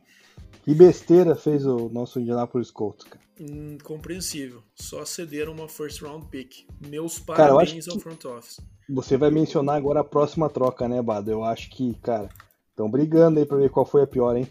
que 0.62 0.72
besteira 0.72 1.34
fez 1.34 1.66
o 1.66 1.88
nosso 1.88 2.20
Indianapolis 2.20 2.70
Colts, 2.70 3.04
cara. 3.04 3.25
Incompreensível. 3.38 4.62
Só 4.74 5.04
cederam 5.04 5.52
uma 5.52 5.68
first 5.68 6.00
round 6.00 6.26
pick. 6.28 6.66
Meus 6.80 7.18
parabéns 7.18 7.84
cara, 7.84 7.96
ao 7.96 8.00
front 8.00 8.24
office. 8.24 8.60
Você 8.88 9.16
vai 9.16 9.30
mencionar 9.30 9.76
agora 9.76 10.00
a 10.00 10.04
próxima 10.04 10.48
troca, 10.48 10.88
né, 10.88 11.02
Bado? 11.02 11.30
Eu 11.30 11.44
acho 11.44 11.68
que, 11.70 11.94
cara, 11.96 12.28
estão 12.70 12.90
brigando 12.90 13.38
aí 13.38 13.44
pra 13.44 13.58
ver 13.58 13.70
qual 13.70 13.84
foi 13.84 14.02
a 14.02 14.06
pior, 14.06 14.36
hein? 14.36 14.48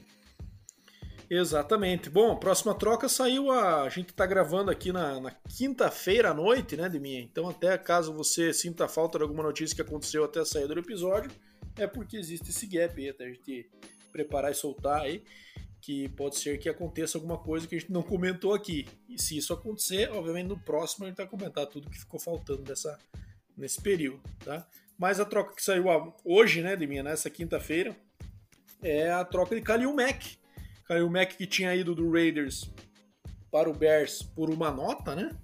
Exatamente. 1.28 2.10
Bom, 2.10 2.34
a 2.34 2.36
próxima 2.36 2.76
troca 2.76 3.10
saiu 3.10 3.50
a. 3.50 3.84
A 3.84 3.90
gente 3.90 4.14
tá 4.14 4.26
gravando 4.28 4.70
aqui 4.70 4.92
na, 4.92 5.20
na 5.20 5.32
quinta-feira 5.32 6.30
à 6.30 6.34
noite, 6.34 6.78
né, 6.78 6.88
de 6.88 7.00
minha. 7.00 7.22
Então, 7.22 7.50
até 7.50 7.76
caso 7.80 8.14
você 8.14 8.54
sinta 8.54 8.88
falta 8.88 9.18
de 9.18 9.24
alguma 9.24 9.42
notícia 9.42 9.76
que 9.76 9.82
aconteceu 9.82 10.24
até 10.24 10.42
a 10.42 10.46
saída 10.46 10.76
do 10.76 10.80
episódio, 10.80 11.32
é 11.76 11.88
porque 11.88 12.18
existe 12.18 12.52
esse 12.52 12.68
gap 12.68 13.02
aí, 13.02 13.10
até 13.10 13.26
a 13.26 13.30
gente 13.30 13.68
preparar 14.12 14.52
e 14.52 14.56
soltar 14.56 15.02
aí 15.02 15.24
que 15.86 16.10
pode 16.10 16.40
ser 16.40 16.58
que 16.58 16.68
aconteça 16.68 17.16
alguma 17.16 17.38
coisa 17.38 17.68
que 17.68 17.76
a 17.76 17.80
gente 17.80 17.92
não 17.92 18.02
comentou 18.02 18.56
aqui. 18.56 18.88
E 19.08 19.22
se 19.22 19.38
isso 19.38 19.54
acontecer, 19.54 20.10
obviamente 20.10 20.48
no 20.48 20.58
próximo 20.58 21.06
a 21.06 21.10
gente 21.10 21.18
vai 21.18 21.28
comentar 21.28 21.68
tudo 21.68 21.92
que 21.92 22.00
ficou 22.00 22.20
faltando 22.20 22.64
dessa, 22.64 22.98
nesse 23.56 23.80
período, 23.80 24.20
tá? 24.44 24.68
Mas 24.98 25.20
a 25.20 25.26
troca 25.26 25.54
que 25.54 25.64
saiu 25.64 25.86
hoje, 26.24 26.64
né, 26.64 26.76
de 26.76 26.88
minha, 26.88 27.04
nessa 27.04 27.30
quinta-feira, 27.30 27.96
é 28.82 29.12
a 29.12 29.24
troca 29.24 29.54
de 29.54 29.62
Kalil 29.62 29.94
Mack. 29.94 30.40
Kalil 30.86 31.08
Mack 31.08 31.38
que 31.38 31.46
tinha 31.46 31.76
ido 31.76 31.94
do 31.94 32.12
Raiders 32.12 32.68
para 33.52 33.70
o 33.70 33.74
Bears 33.74 34.24
por 34.24 34.50
uma 34.50 34.72
nota, 34.72 35.16
né? 35.16 35.38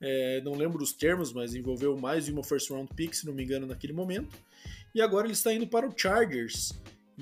É, 0.00 0.40
não 0.42 0.52
lembro 0.52 0.80
os 0.80 0.92
termos, 0.92 1.32
mas 1.32 1.56
envolveu 1.56 1.96
mais 1.96 2.26
de 2.26 2.32
uma 2.32 2.44
first 2.44 2.70
round 2.70 2.88
pick, 2.94 3.14
se 3.14 3.26
não 3.26 3.34
me 3.34 3.42
engano, 3.42 3.66
naquele 3.66 3.92
momento. 3.92 4.36
E 4.94 5.02
agora 5.02 5.26
ele 5.26 5.32
está 5.32 5.52
indo 5.52 5.66
para 5.66 5.88
o 5.88 5.92
Chargers 5.96 6.72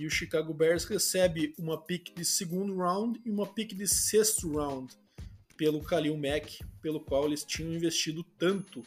e 0.00 0.06
o 0.06 0.10
Chicago 0.10 0.54
Bears 0.54 0.84
recebe 0.84 1.54
uma 1.58 1.76
pick 1.76 2.14
de 2.16 2.24
segundo 2.24 2.74
round 2.74 3.20
e 3.22 3.30
uma 3.30 3.46
pick 3.46 3.74
de 3.74 3.86
sexto 3.86 4.50
round 4.50 4.94
pelo 5.58 5.80
Khalil 5.80 6.16
Mack, 6.16 6.64
pelo 6.80 7.00
qual 7.00 7.26
eles 7.26 7.44
tinham 7.44 7.70
investido 7.74 8.24
tanto. 8.38 8.82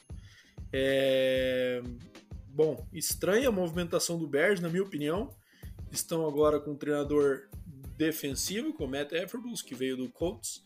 É... 0.72 1.84
Bom, 2.48 2.88
estranha 2.92 3.50
a 3.50 3.52
movimentação 3.52 4.18
do 4.18 4.28
Bears, 4.28 4.60
na 4.60 4.70
minha 4.70 4.82
opinião. 4.82 5.30
Estão 5.92 6.28
agora 6.28 6.60
com 6.60 6.72
um 6.72 6.76
treinador 6.76 7.48
defensivo, 7.96 8.74
com 8.74 8.86
o 8.86 8.88
Matt 8.88 9.12
Eberflus, 9.12 9.62
que 9.62 9.76
veio 9.76 9.96
do 9.96 10.10
Colts, 10.10 10.64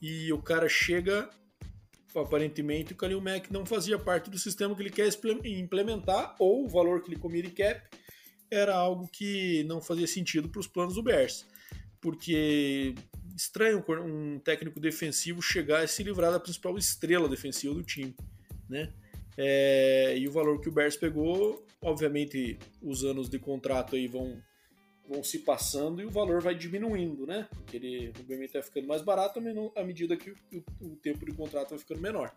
e 0.00 0.32
o 0.32 0.40
cara 0.40 0.68
chega, 0.68 1.28
aparentemente 2.14 2.92
o 2.92 2.96
Khalil 2.96 3.20
Mack 3.20 3.52
não 3.52 3.66
fazia 3.66 3.98
parte 3.98 4.30
do 4.30 4.38
sistema 4.38 4.76
que 4.76 4.82
ele 4.82 4.90
quer 4.90 5.08
implementar, 5.44 6.36
ou 6.38 6.66
o 6.66 6.68
valor 6.68 7.02
que 7.02 7.10
ele 7.10 7.18
comia 7.18 7.42
de 7.42 7.50
cap, 7.50 7.82
era 8.50 8.74
algo 8.74 9.08
que 9.08 9.64
não 9.64 9.80
fazia 9.80 10.06
sentido 10.06 10.48
para 10.48 10.60
os 10.60 10.66
planos 10.66 10.94
do 10.94 11.02
Bears. 11.02 11.46
Porque 12.00 12.94
estranho 13.36 13.84
um 13.88 14.38
técnico 14.38 14.80
defensivo 14.80 15.40
chegar 15.40 15.84
e 15.84 15.88
se 15.88 16.02
livrar 16.02 16.32
da 16.32 16.40
principal 16.40 16.76
estrela 16.76 17.28
defensiva 17.28 17.74
do 17.74 17.82
time, 17.82 18.14
né? 18.68 18.92
É, 19.36 20.18
e 20.18 20.26
o 20.26 20.32
valor 20.32 20.60
que 20.60 20.68
o 20.68 20.72
Bears 20.72 20.96
pegou, 20.96 21.64
obviamente, 21.80 22.58
os 22.82 23.04
anos 23.04 23.28
de 23.28 23.38
contrato 23.38 23.94
aí 23.94 24.08
vão, 24.08 24.42
vão 25.08 25.22
se 25.22 25.38
passando 25.38 26.02
e 26.02 26.04
o 26.04 26.10
valor 26.10 26.40
vai 26.42 26.56
diminuindo, 26.56 27.24
né? 27.24 27.48
Porque 27.54 27.76
ele, 27.76 28.12
obviamente, 28.18 28.54
vai 28.54 28.62
ficando 28.62 28.88
mais 28.88 29.00
barato 29.00 29.40
à 29.76 29.84
medida 29.84 30.16
que 30.16 30.30
o, 30.30 30.36
o 30.80 30.96
tempo 30.96 31.24
de 31.24 31.32
contrato 31.32 31.70
vai 31.70 31.78
ficando 31.78 32.00
menor. 32.00 32.34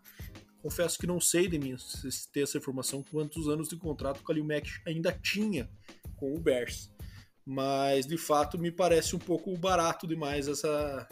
Confesso 0.62 1.00
que 1.00 1.08
não 1.08 1.20
sei 1.20 1.48
de 1.48 1.58
mim 1.58 1.76
se 1.78 2.32
ter 2.32 2.42
essa 2.42 2.58
informação 2.58 3.04
quantos 3.04 3.48
anos 3.48 3.68
de 3.68 3.76
contrato 3.76 4.20
o 4.20 4.24
Kalil 4.24 4.46
Mack 4.46 4.70
ainda 4.86 5.12
tinha 5.12 5.70
com 6.16 6.36
o 6.36 6.40
Bears. 6.40 6.92
Mas 7.46 8.06
de 8.06 8.18
fato 8.18 8.60
me 8.60 8.72
parece 8.72 9.16
um 9.16 9.20
pouco 9.20 9.56
barato 9.58 10.06
demais 10.06 10.48
essa, 10.48 11.08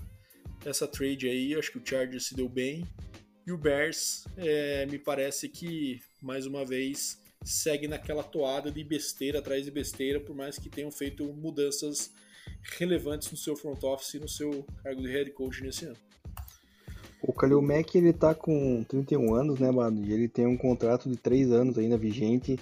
essa 0.64 0.88
trade 0.88 1.28
aí. 1.28 1.56
Acho 1.56 1.72
que 1.72 1.80
o 1.80 1.86
Chargers 1.86 2.28
se 2.28 2.36
deu 2.36 2.48
bem. 2.48 2.88
E 3.46 3.52
o 3.52 3.58
Bears 3.58 4.26
é, 4.38 4.86
me 4.86 5.00
parece 5.00 5.50
que, 5.50 6.00
mais 6.22 6.46
uma 6.46 6.64
vez, 6.64 7.20
segue 7.44 7.88
naquela 7.88 8.22
toada 8.22 8.72
de 8.72 8.84
besteira 8.84 9.40
atrás 9.40 9.66
de 9.66 9.72
besteira, 9.72 10.20
por 10.20 10.36
mais 10.36 10.60
que 10.60 10.70
tenham 10.70 10.92
feito 10.92 11.24
mudanças 11.34 12.14
relevantes 12.78 13.32
no 13.32 13.38
seu 13.38 13.56
front 13.56 13.82
office 13.84 14.14
e 14.14 14.20
no 14.20 14.30
seu 14.30 14.64
cargo 14.84 15.02
de 15.02 15.10
head 15.10 15.32
coach 15.32 15.64
nesse 15.64 15.86
ano. 15.86 15.98
O 17.22 17.34
Kalil 17.34 17.62
Mack, 17.62 17.96
ele 17.96 18.14
tá 18.14 18.34
com 18.34 18.84
31 18.84 19.34
anos, 19.36 19.60
né, 19.60 19.70
mano? 19.70 20.06
E 20.06 20.14
ele 20.14 20.28
tem 20.28 20.48
um 20.48 20.58
contrato 20.58 21.10
de 21.10 21.18
3 21.18 21.52
anos 21.52 21.78
ainda 21.78 21.98
vigente, 21.98 22.58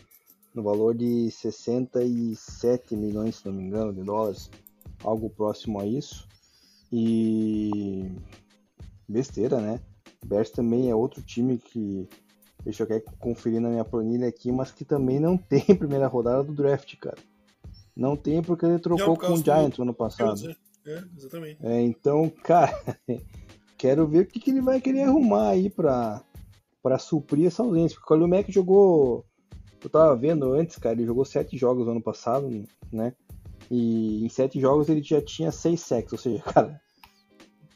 no 0.54 0.64
valor 0.64 0.96
de 0.96 1.30
67 1.30 2.96
milhões, 2.96 3.36
se 3.36 3.46
não 3.46 3.54
me 3.54 3.64
engano, 3.64 3.94
de 3.94 4.02
dólares. 4.02 4.50
Algo 5.04 5.30
próximo 5.30 5.80
a 5.80 5.86
isso. 5.86 6.28
E... 6.92 8.12
Besteira, 9.08 9.62
né? 9.62 9.80
Bears 10.26 10.50
também 10.50 10.90
é 10.90 10.96
outro 10.96 11.22
time 11.22 11.58
que... 11.58 12.08
Deixa 12.64 12.84
eu 12.84 13.02
conferir 13.20 13.62
na 13.62 13.70
minha 13.70 13.86
planilha 13.86 14.28
aqui, 14.28 14.52
mas 14.52 14.72
que 14.72 14.84
também 14.84 15.20
não 15.20 15.38
tem 15.38 15.62
primeira 15.78 16.08
rodada 16.08 16.44
do 16.44 16.54
draft, 16.54 16.98
cara. 16.98 17.18
Não 17.96 18.16
tem 18.16 18.42
porque 18.42 18.66
ele 18.66 18.80
trocou 18.80 19.16
com 19.16 19.34
o 19.34 19.38
Giants 19.38 19.78
no 19.78 19.84
ano 19.84 19.94
passado. 19.94 20.40
É, 20.86 21.04
exatamente. 21.16 21.66
É, 21.66 21.82
então, 21.82 22.30
cara... 22.44 22.74
quero 23.78 24.08
ver 24.08 24.22
o 24.22 24.26
que, 24.26 24.40
que 24.40 24.50
ele 24.52 24.62
vai 24.62 24.82
querer 24.82 25.04
arrumar 25.04 25.50
aí 25.50 25.70
pra, 25.70 26.22
pra 26.82 26.98
suprir 26.98 27.48
essa 27.48 27.64
ausência. 27.64 27.96
Porque 27.96 28.14
o 28.14 28.18
Kalil 28.18 28.28
Mack 28.28 28.52
jogou. 28.52 29.26
Eu 29.84 29.90
tava 29.90 30.16
vendo 30.16 30.52
antes, 30.54 30.78
cara, 30.78 30.96
ele 30.96 31.06
jogou 31.06 31.24
sete 31.24 31.56
jogos 31.58 31.86
no 31.86 31.92
ano 31.92 32.02
passado, 32.02 32.50
né? 32.92 33.14
E 33.70 34.26
em 34.26 34.30
sete 34.30 34.60
jogos 34.60 34.90
ele 34.90 35.04
já 35.04 35.22
tinha 35.22 35.52
seis 35.52 35.82
sacks, 35.82 36.12
ou 36.12 36.18
seja, 36.18 36.42
cara, 36.52 36.82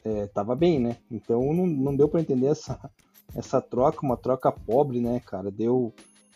é, 0.03 0.25
tava 0.27 0.55
bem, 0.55 0.79
né? 0.79 0.97
Então 1.11 1.53
não, 1.53 1.67
não 1.67 1.95
deu 1.95 2.09
para 2.09 2.21
entender 2.21 2.47
essa, 2.47 2.79
essa 3.35 3.61
troca, 3.61 4.05
uma 4.05 4.17
troca 4.17 4.51
pobre, 4.51 4.99
né, 4.99 5.19
cara? 5.19 5.51
Deu 5.51 5.93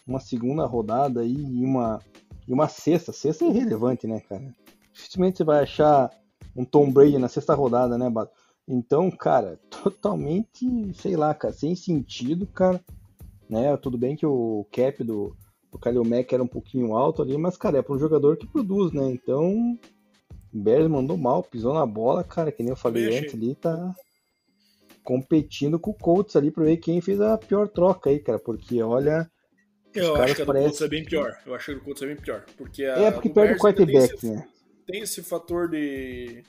uma 0.08 0.20
segunda 0.20 0.66
rodada 0.66 1.22
aí 1.22 1.36
e 1.36 1.66
uma, 1.66 2.00
e 2.48 2.54
uma 2.54 2.68
sexta. 2.68 3.12
Sexta 3.12 3.46
é 3.46 3.50
irrelevante, 3.50 4.06
né, 4.06 4.20
cara? 4.20 4.54
Dificilmente 4.94 5.38
você 5.38 5.44
vai 5.44 5.64
achar 5.64 6.12
um 6.56 6.64
Tom 6.64 6.92
Brady 6.92 7.18
na 7.18 7.28
sexta 7.28 7.56
rodada, 7.56 7.98
né, 7.98 8.10
Bato? 8.10 8.32
Então, 8.68 9.12
cara, 9.12 9.60
totalmente, 9.70 10.94
sei 10.96 11.16
lá, 11.16 11.34
cara, 11.34 11.54
sem 11.54 11.76
sentido, 11.76 12.48
cara. 12.48 12.82
Né? 13.50 13.76
Tudo 13.78 13.98
bem 13.98 14.16
que 14.16 14.26
o 14.26 14.66
cap 14.72 15.04
do, 15.04 15.36
do 15.72 15.78
Kalil 15.78 16.04
Mack 16.04 16.34
era 16.34 16.44
um 16.44 16.48
pouquinho 16.48 16.96
alto 16.96 17.22
ali, 17.22 17.38
mas, 17.38 17.58
cara, 17.58 17.78
é 17.78 17.82
para 17.82 17.96
um 17.96 18.00
jogador 18.00 18.38
que 18.38 18.48
produz, 18.48 18.92
né? 18.92 19.06
Então, 19.12 19.78
o 20.54 20.58
Bears 20.58 20.88
mandou 20.88 21.18
mal, 21.18 21.44
pisou 21.44 21.74
na 21.74 21.86
bola, 21.86 22.24
cara, 22.24 22.52
que 22.52 22.64
nem 22.64 22.72
eu 22.72 22.76
falei 22.76 23.18
antes 23.18 23.36
ali, 23.36 23.54
tá 23.56 23.96
competindo 25.06 25.80
com 25.80 25.92
o 25.92 25.94
Colts 25.94 26.36
ali 26.36 26.50
pra 26.50 26.64
ver 26.64 26.78
quem 26.78 27.00
fez 27.00 27.22
a 27.22 27.38
pior 27.38 27.70
troca 27.70 28.10
aí, 28.10 28.20
cara, 28.20 28.40
porque 28.40 28.82
olha. 28.82 29.30
Eu 29.94 30.16
acho 30.16 30.36
que 30.36 30.42
a 30.42 30.46
do 30.46 30.54
Colts 30.54 30.82
é 30.82 30.88
bem 30.88 31.06
pior. 31.06 31.38
Eu 31.46 31.54
acho 31.54 31.66
que 31.66 31.72
a 31.72 31.76
do 31.76 31.82
Colts 31.82 32.02
é 32.02 32.08
bem 32.08 32.16
pior. 32.18 32.46
Porque 32.58 32.84
é, 32.84 33.12
porque 33.12 33.30
perde 33.30 33.54
o 33.54 33.58
quarterback, 33.58 34.26
né? 34.28 34.48
Tem 34.86 35.02
esse 35.02 35.22
fator 35.24 35.70
de 35.70 36.44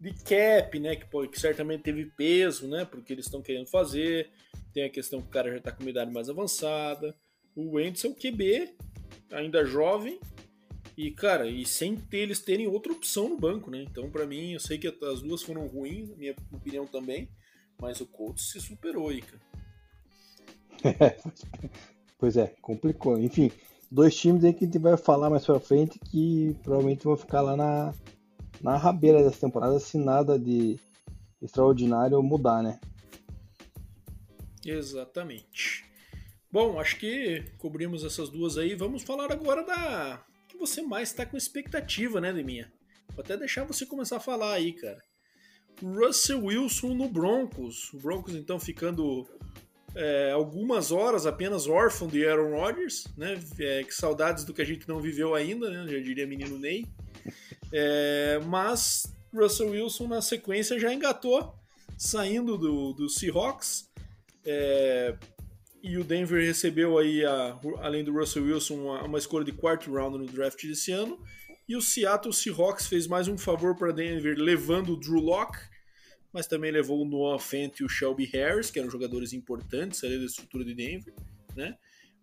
de 0.00 0.12
cap, 0.12 0.78
né? 0.78 0.96
Que, 0.96 1.28
que 1.28 1.40
certamente 1.40 1.82
teve 1.82 2.06
peso, 2.06 2.68
né? 2.68 2.84
Porque 2.84 3.12
eles 3.12 3.26
estão 3.26 3.42
querendo 3.42 3.66
fazer. 3.66 4.30
Tem 4.72 4.84
a 4.84 4.90
questão 4.90 5.20
que 5.20 5.26
o 5.26 5.30
cara 5.30 5.50
já 5.50 5.58
está 5.58 5.72
com 5.72 5.82
uma 5.82 5.90
idade 5.90 6.12
mais 6.12 6.28
avançada. 6.28 7.16
O 7.54 7.76
Wentz 7.76 8.04
é 8.04 8.08
o 8.08 8.14
QB, 8.14 8.74
ainda 9.32 9.64
jovem. 9.64 10.20
E, 10.96 11.10
cara, 11.10 11.48
e 11.48 11.64
sem 11.64 11.96
ter, 11.96 12.18
eles 12.18 12.40
terem 12.40 12.66
outra 12.66 12.92
opção 12.92 13.28
no 13.28 13.36
banco, 13.36 13.70
né? 13.70 13.82
Então, 13.82 14.10
para 14.10 14.26
mim, 14.26 14.52
eu 14.52 14.60
sei 14.60 14.78
que 14.78 14.88
as 14.88 15.22
duas 15.22 15.42
foram 15.42 15.66
ruins, 15.66 16.16
minha 16.16 16.34
opinião 16.52 16.86
também. 16.86 17.28
Mas 17.80 18.00
o 18.00 18.06
Colts 18.06 18.50
se 18.50 18.60
superou 18.60 19.08
aí, 19.08 19.22
cara. 19.22 19.42
pois 22.18 22.36
é, 22.36 22.48
complicou. 22.60 23.18
Enfim, 23.18 23.50
dois 23.90 24.16
times 24.16 24.44
aí 24.44 24.52
que 24.52 24.64
a 24.64 24.66
gente 24.66 24.78
vai 24.78 24.96
falar 24.96 25.30
mais 25.30 25.44
pra 25.44 25.60
frente 25.60 25.98
que 25.98 26.56
provavelmente 26.62 27.04
vão 27.04 27.16
ficar 27.16 27.42
lá 27.42 27.56
na, 27.56 27.94
na 28.60 28.76
rabeira 28.76 29.22
dessa 29.22 29.40
temporada 29.40 29.78
se 29.78 29.98
nada 29.98 30.38
de 30.38 30.78
extraordinário 31.40 32.22
mudar, 32.22 32.62
né? 32.62 32.80
Exatamente. 34.64 35.84
Bom, 36.50 36.80
acho 36.80 36.98
que 36.98 37.44
cobrimos 37.58 38.04
essas 38.04 38.28
duas 38.28 38.58
aí. 38.58 38.74
Vamos 38.74 39.02
falar 39.02 39.30
agora 39.30 39.64
da 39.64 40.24
que 40.48 40.56
você 40.56 40.82
mais 40.82 41.10
está 41.10 41.24
com 41.26 41.36
expectativa, 41.36 42.20
né, 42.20 42.32
Deminha? 42.32 42.72
Vou 43.14 43.22
até 43.22 43.36
deixar 43.36 43.64
você 43.64 43.84
começar 43.84 44.16
a 44.16 44.20
falar 44.20 44.54
aí, 44.54 44.72
cara. 44.72 45.02
Russell 45.82 46.44
Wilson 46.44 46.94
no 46.94 47.08
Broncos. 47.08 47.92
O 47.92 47.98
Broncos 47.98 48.34
então 48.34 48.58
ficando 48.58 49.26
é, 49.94 50.32
algumas 50.32 50.90
horas 50.90 51.26
apenas 51.26 51.66
órfão 51.66 52.08
de 52.08 52.26
Aaron 52.26 52.56
Rodgers, 52.56 53.06
né? 53.16 53.38
É, 53.58 53.84
que 53.84 53.94
saudades 53.94 54.44
do 54.44 54.54
que 54.54 54.62
a 54.62 54.64
gente 54.64 54.88
não 54.88 55.00
viveu 55.00 55.34
ainda, 55.34 55.70
né? 55.70 55.86
Já 55.92 55.98
diria 56.02 56.26
menino 56.26 56.58
Ney. 56.58 56.86
É, 57.72 58.40
mas 58.46 59.12
Russell 59.34 59.70
Wilson 59.70 60.08
na 60.08 60.22
sequência 60.22 60.78
já 60.78 60.92
engatou, 60.92 61.54
saindo 61.96 62.56
do, 62.56 62.92
do 62.92 63.08
Seahawks. 63.08 63.88
É, 64.44 65.16
e 65.82 65.96
o 65.96 66.04
Denver 66.04 66.44
recebeu 66.44 66.98
aí, 66.98 67.24
a, 67.24 67.58
além 67.80 68.02
do 68.02 68.12
Russell 68.12 68.44
Wilson, 68.44 68.74
uma, 68.74 69.04
uma, 69.04 69.18
escolha 69.18 69.44
de 69.44 69.52
quarto 69.52 69.92
round 69.92 70.18
no 70.18 70.26
draft 70.26 70.62
desse 70.66 70.90
ano. 70.90 71.22
E 71.68 71.76
o 71.76 71.82
Seattle 71.82 72.32
Seahawks 72.32 72.86
fez 72.86 73.06
mais 73.06 73.28
um 73.28 73.36
favor 73.36 73.76
para 73.76 73.92
Denver, 73.92 74.36
levando 74.38 74.94
o 74.94 74.96
Drew 74.98 75.20
Locke, 75.20 75.58
mas 76.32 76.46
também 76.46 76.70
levou 76.70 77.02
o 77.02 77.04
Noah 77.04 77.38
Fent 77.38 77.80
e 77.80 77.84
o 77.84 77.88
Shelby 77.88 78.24
Harris, 78.24 78.70
que 78.70 78.78
eram 78.78 78.90
jogadores 78.90 79.32
importantes 79.32 80.02
ali 80.02 80.18
da 80.18 80.24
estrutura 80.24 80.64
de 80.64 80.74
Denver, 80.74 81.14
né? 81.54 81.76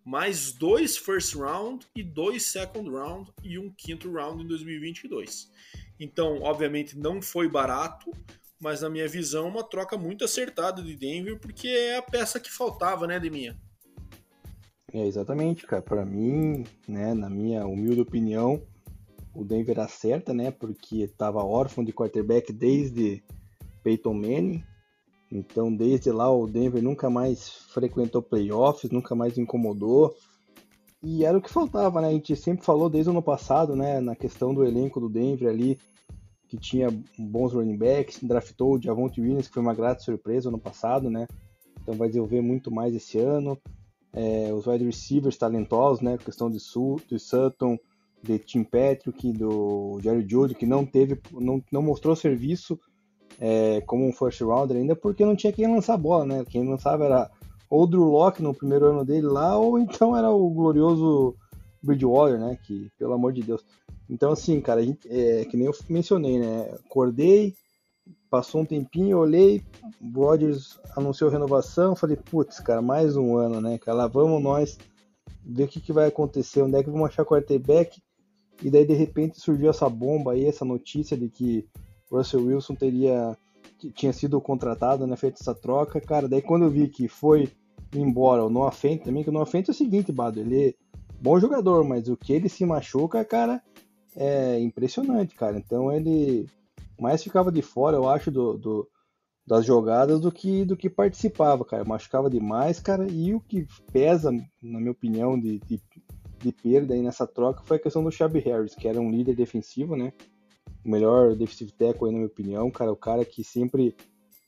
Mais 0.06 0.52
dois 0.52 0.96
first 0.96 1.34
round 1.34 1.84
e 1.92 2.00
dois 2.00 2.46
second 2.46 2.88
round 2.88 3.28
e 3.42 3.58
um 3.58 3.68
quinto 3.76 4.12
round 4.12 4.44
em 4.44 4.46
2022. 4.46 5.50
Então, 5.98 6.42
obviamente, 6.42 6.96
não 6.96 7.20
foi 7.20 7.48
barato, 7.48 8.12
mas 8.60 8.82
na 8.82 8.88
minha 8.88 9.08
visão, 9.08 9.48
uma 9.48 9.64
troca 9.64 9.98
muito 9.98 10.24
acertada 10.24 10.80
de 10.80 10.94
Denver, 10.94 11.40
porque 11.40 11.66
é 11.66 11.96
a 11.96 12.02
peça 12.02 12.38
que 12.38 12.52
faltava, 12.52 13.04
né, 13.04 13.18
Deminha? 13.18 13.60
É, 14.92 15.04
exatamente, 15.04 15.66
cara. 15.66 15.82
Para 15.82 16.04
mim, 16.04 16.64
né, 16.86 17.12
na 17.12 17.28
minha 17.28 17.66
humilde 17.66 18.00
opinião, 18.00 18.62
o 19.34 19.44
Denver 19.44 19.80
acerta, 19.80 20.32
né, 20.32 20.52
porque 20.52 21.02
estava 21.02 21.42
órfão 21.42 21.82
de 21.82 21.92
quarterback 21.92 22.52
desde 22.52 23.24
Peyton 23.82 24.14
Manning, 24.14 24.64
então, 25.30 25.74
desde 25.74 26.10
lá, 26.10 26.30
o 26.30 26.46
Denver 26.46 26.82
nunca 26.82 27.10
mais 27.10 27.48
frequentou 27.48 28.22
playoffs, 28.22 28.90
nunca 28.90 29.14
mais 29.14 29.36
incomodou. 29.36 30.14
E 31.02 31.24
era 31.24 31.36
o 31.36 31.42
que 31.42 31.50
faltava, 31.50 32.00
né? 32.00 32.08
A 32.08 32.12
gente 32.12 32.34
sempre 32.36 32.64
falou 32.64 32.88
desde 32.88 33.10
o 33.10 33.12
ano 33.12 33.22
passado, 33.22 33.74
né? 33.74 34.00
Na 34.00 34.14
questão 34.14 34.54
do 34.54 34.64
elenco 34.64 35.00
do 35.00 35.08
Denver 35.08 35.48
ali, 35.48 35.78
que 36.48 36.56
tinha 36.56 36.88
bons 37.18 37.52
running 37.52 37.76
backs, 37.76 38.22
draftou 38.22 38.74
o 38.74 38.82
Javonte 38.82 39.20
Williams, 39.20 39.48
que 39.48 39.54
foi 39.54 39.62
uma 39.62 39.74
grata 39.74 40.02
surpresa 40.02 40.50
no 40.50 40.58
passado, 40.58 41.10
né? 41.10 41.26
Então 41.82 41.94
vai 41.94 42.08
desenvolver 42.08 42.40
muito 42.40 42.70
mais 42.70 42.94
esse 42.94 43.18
ano. 43.18 43.58
É, 44.12 44.52
os 44.52 44.66
wide 44.66 44.84
receivers 44.84 45.36
talentosos, 45.36 46.00
né? 46.00 46.14
A 46.14 46.18
questão 46.18 46.50
de, 46.50 46.60
Su, 46.60 47.00
de 47.08 47.18
Sutton, 47.18 47.76
de 48.22 48.38
Tim 48.38 48.62
Patrick, 48.62 49.32
do 49.32 49.98
Jerry 50.00 50.26
Judy, 50.28 50.54
que 50.54 50.66
não 50.66 50.86
teve, 50.86 51.20
não, 51.32 51.62
não 51.70 51.82
mostrou 51.82 52.16
serviço 52.16 52.78
é, 53.40 53.80
como 53.82 54.06
um 54.06 54.12
first 54.12 54.40
rounder 54.40 54.76
ainda, 54.76 54.96
porque 54.96 55.24
não 55.24 55.36
tinha 55.36 55.52
quem 55.52 55.72
lançar 55.72 55.94
a 55.94 55.98
bola, 55.98 56.24
né? 56.24 56.44
Quem 56.48 56.68
lançava 56.68 57.04
era 57.04 57.30
ou 57.68 57.86
Drew 57.86 58.04
Locke 58.04 58.42
no 58.42 58.54
primeiro 58.54 58.86
ano 58.86 59.04
dele 59.04 59.26
lá, 59.26 59.58
ou 59.58 59.78
então 59.78 60.16
era 60.16 60.30
o 60.30 60.48
glorioso 60.50 61.34
Bridgewater, 61.82 62.38
né? 62.38 62.58
Que, 62.62 62.90
pelo 62.98 63.14
amor 63.14 63.32
de 63.32 63.42
Deus. 63.42 63.64
Então, 64.08 64.32
assim, 64.32 64.60
cara, 64.60 64.82
gente, 64.82 65.08
é, 65.10 65.44
que 65.44 65.56
nem 65.56 65.66
eu 65.66 65.74
mencionei, 65.88 66.38
né? 66.38 66.70
Acordei, 66.86 67.54
passou 68.30 68.60
um 68.60 68.64
tempinho, 68.64 69.18
olhei, 69.18 69.62
Rodgers 70.14 70.78
anunciou 70.96 71.30
renovação, 71.30 71.96
falei, 71.96 72.16
putz, 72.16 72.60
cara, 72.60 72.80
mais 72.80 73.16
um 73.16 73.36
ano, 73.36 73.60
né, 73.60 73.78
cara? 73.78 73.98
Lá 73.98 74.06
vamos 74.06 74.42
nós 74.42 74.78
ver 75.44 75.64
o 75.64 75.68
que, 75.68 75.80
que 75.80 75.92
vai 75.92 76.06
acontecer, 76.06 76.62
onde 76.62 76.76
é 76.76 76.82
que 76.82 76.90
vamos 76.90 77.08
achar 77.08 77.24
quarterback. 77.24 78.00
E 78.62 78.70
daí, 78.70 78.86
de 78.86 78.94
repente, 78.94 79.40
surgiu 79.40 79.70
essa 79.70 79.88
bomba 79.88 80.32
aí, 80.32 80.46
essa 80.46 80.64
notícia 80.64 81.16
de 81.16 81.28
que 81.28 81.66
Russell 82.10 82.44
Wilson 82.44 82.74
teria 82.74 83.36
tinha 83.94 84.12
sido 84.12 84.40
contratado, 84.40 85.06
né, 85.06 85.16
feito 85.16 85.38
essa 85.40 85.54
troca, 85.54 86.00
cara, 86.00 86.26
daí 86.26 86.40
quando 86.40 86.64
eu 86.64 86.70
vi 86.70 86.88
que 86.88 87.08
foi 87.08 87.50
embora 87.94 88.44
o 88.44 88.48
Noah 88.48 88.72
Fent 88.72 89.02
também, 89.02 89.22
que 89.22 89.28
o 89.28 89.32
Noah 89.32 89.46
Fent 89.46 89.68
é 89.68 89.70
o 89.70 89.74
seguinte, 89.74 90.10
Bado, 90.10 90.40
ele 90.40 90.68
é 90.68 90.74
bom 91.20 91.38
jogador, 91.38 91.84
mas 91.84 92.08
o 92.08 92.16
que 92.16 92.32
ele 92.32 92.48
se 92.48 92.64
machuca, 92.64 93.24
cara, 93.24 93.62
é 94.16 94.58
impressionante, 94.60 95.34
cara. 95.34 95.58
Então 95.58 95.92
ele 95.92 96.46
mais 96.98 97.22
ficava 97.22 97.52
de 97.52 97.62
fora, 97.62 97.96
eu 97.96 98.08
acho, 98.08 98.30
do, 98.30 98.56
do 98.56 98.88
das 99.46 99.64
jogadas 99.64 100.20
do 100.20 100.32
que 100.32 100.64
do 100.64 100.76
que 100.76 100.90
participava, 100.90 101.64
cara. 101.64 101.84
Machucava 101.84 102.28
demais, 102.28 102.80
cara. 102.80 103.06
E 103.08 103.32
o 103.32 103.40
que 103.40 103.66
pesa, 103.92 104.32
na 104.32 104.80
minha 104.80 104.90
opinião, 104.90 105.38
de, 105.38 105.60
de, 105.60 105.80
de 106.38 106.52
perda 106.52 106.94
aí 106.94 107.02
nessa 107.02 107.26
troca 107.26 107.62
foi 107.62 107.76
a 107.76 107.80
questão 107.80 108.02
do 108.02 108.10
Shabby 108.10 108.40
Harris, 108.40 108.74
que 108.74 108.88
era 108.88 109.00
um 109.00 109.10
líder 109.10 109.36
defensivo, 109.36 109.94
né? 109.94 110.12
O 110.86 110.90
melhor 110.90 111.34
defensive 111.34 111.72
tackle 111.72 112.06
aí, 112.06 112.12
na 112.12 112.18
minha 112.18 112.26
opinião, 112.26 112.70
cara. 112.70 112.92
O 112.92 112.96
cara 112.96 113.24
que 113.24 113.42
sempre 113.42 113.96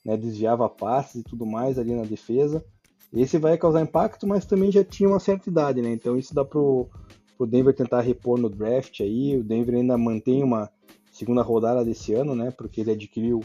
né, 0.05 0.17
desviava 0.17 0.69
passes 0.69 1.23
e 1.23 1.25
tudo 1.25 1.45
mais 1.45 1.79
ali 1.79 1.95
na 1.95 2.05
defesa. 2.05 2.65
Esse 3.13 3.39
vai 3.39 3.59
causar 3.59 3.83
impacto, 3.83 4.27
mas 4.27 4.47
também 4.47 4.71
já 4.71 4.85
tinha 4.85 5.09
uma 5.09 5.19
certa 5.19 5.49
idade, 5.49 5.83
né? 5.83 5.91
Então 5.91 6.17
isso 6.17 6.33
dá 6.33 6.45
pro, 6.45 6.89
pro 7.37 7.47
Denver 7.47 7.75
tentar 7.75 8.03
repor 8.03 8.39
no 8.39 8.49
draft 8.49 9.01
aí. 9.01 9.37
O 9.37 9.43
Denver 9.43 9.75
ainda 9.75 9.99
mantém 9.99 10.45
uma 10.45 10.71
segunda 11.11 11.43
rodada 11.43 11.85
desse 11.85 12.15
ano, 12.15 12.37
né? 12.37 12.53
Porque 12.53 12.83
ele 12.83 12.93
adquiriu 12.93 13.41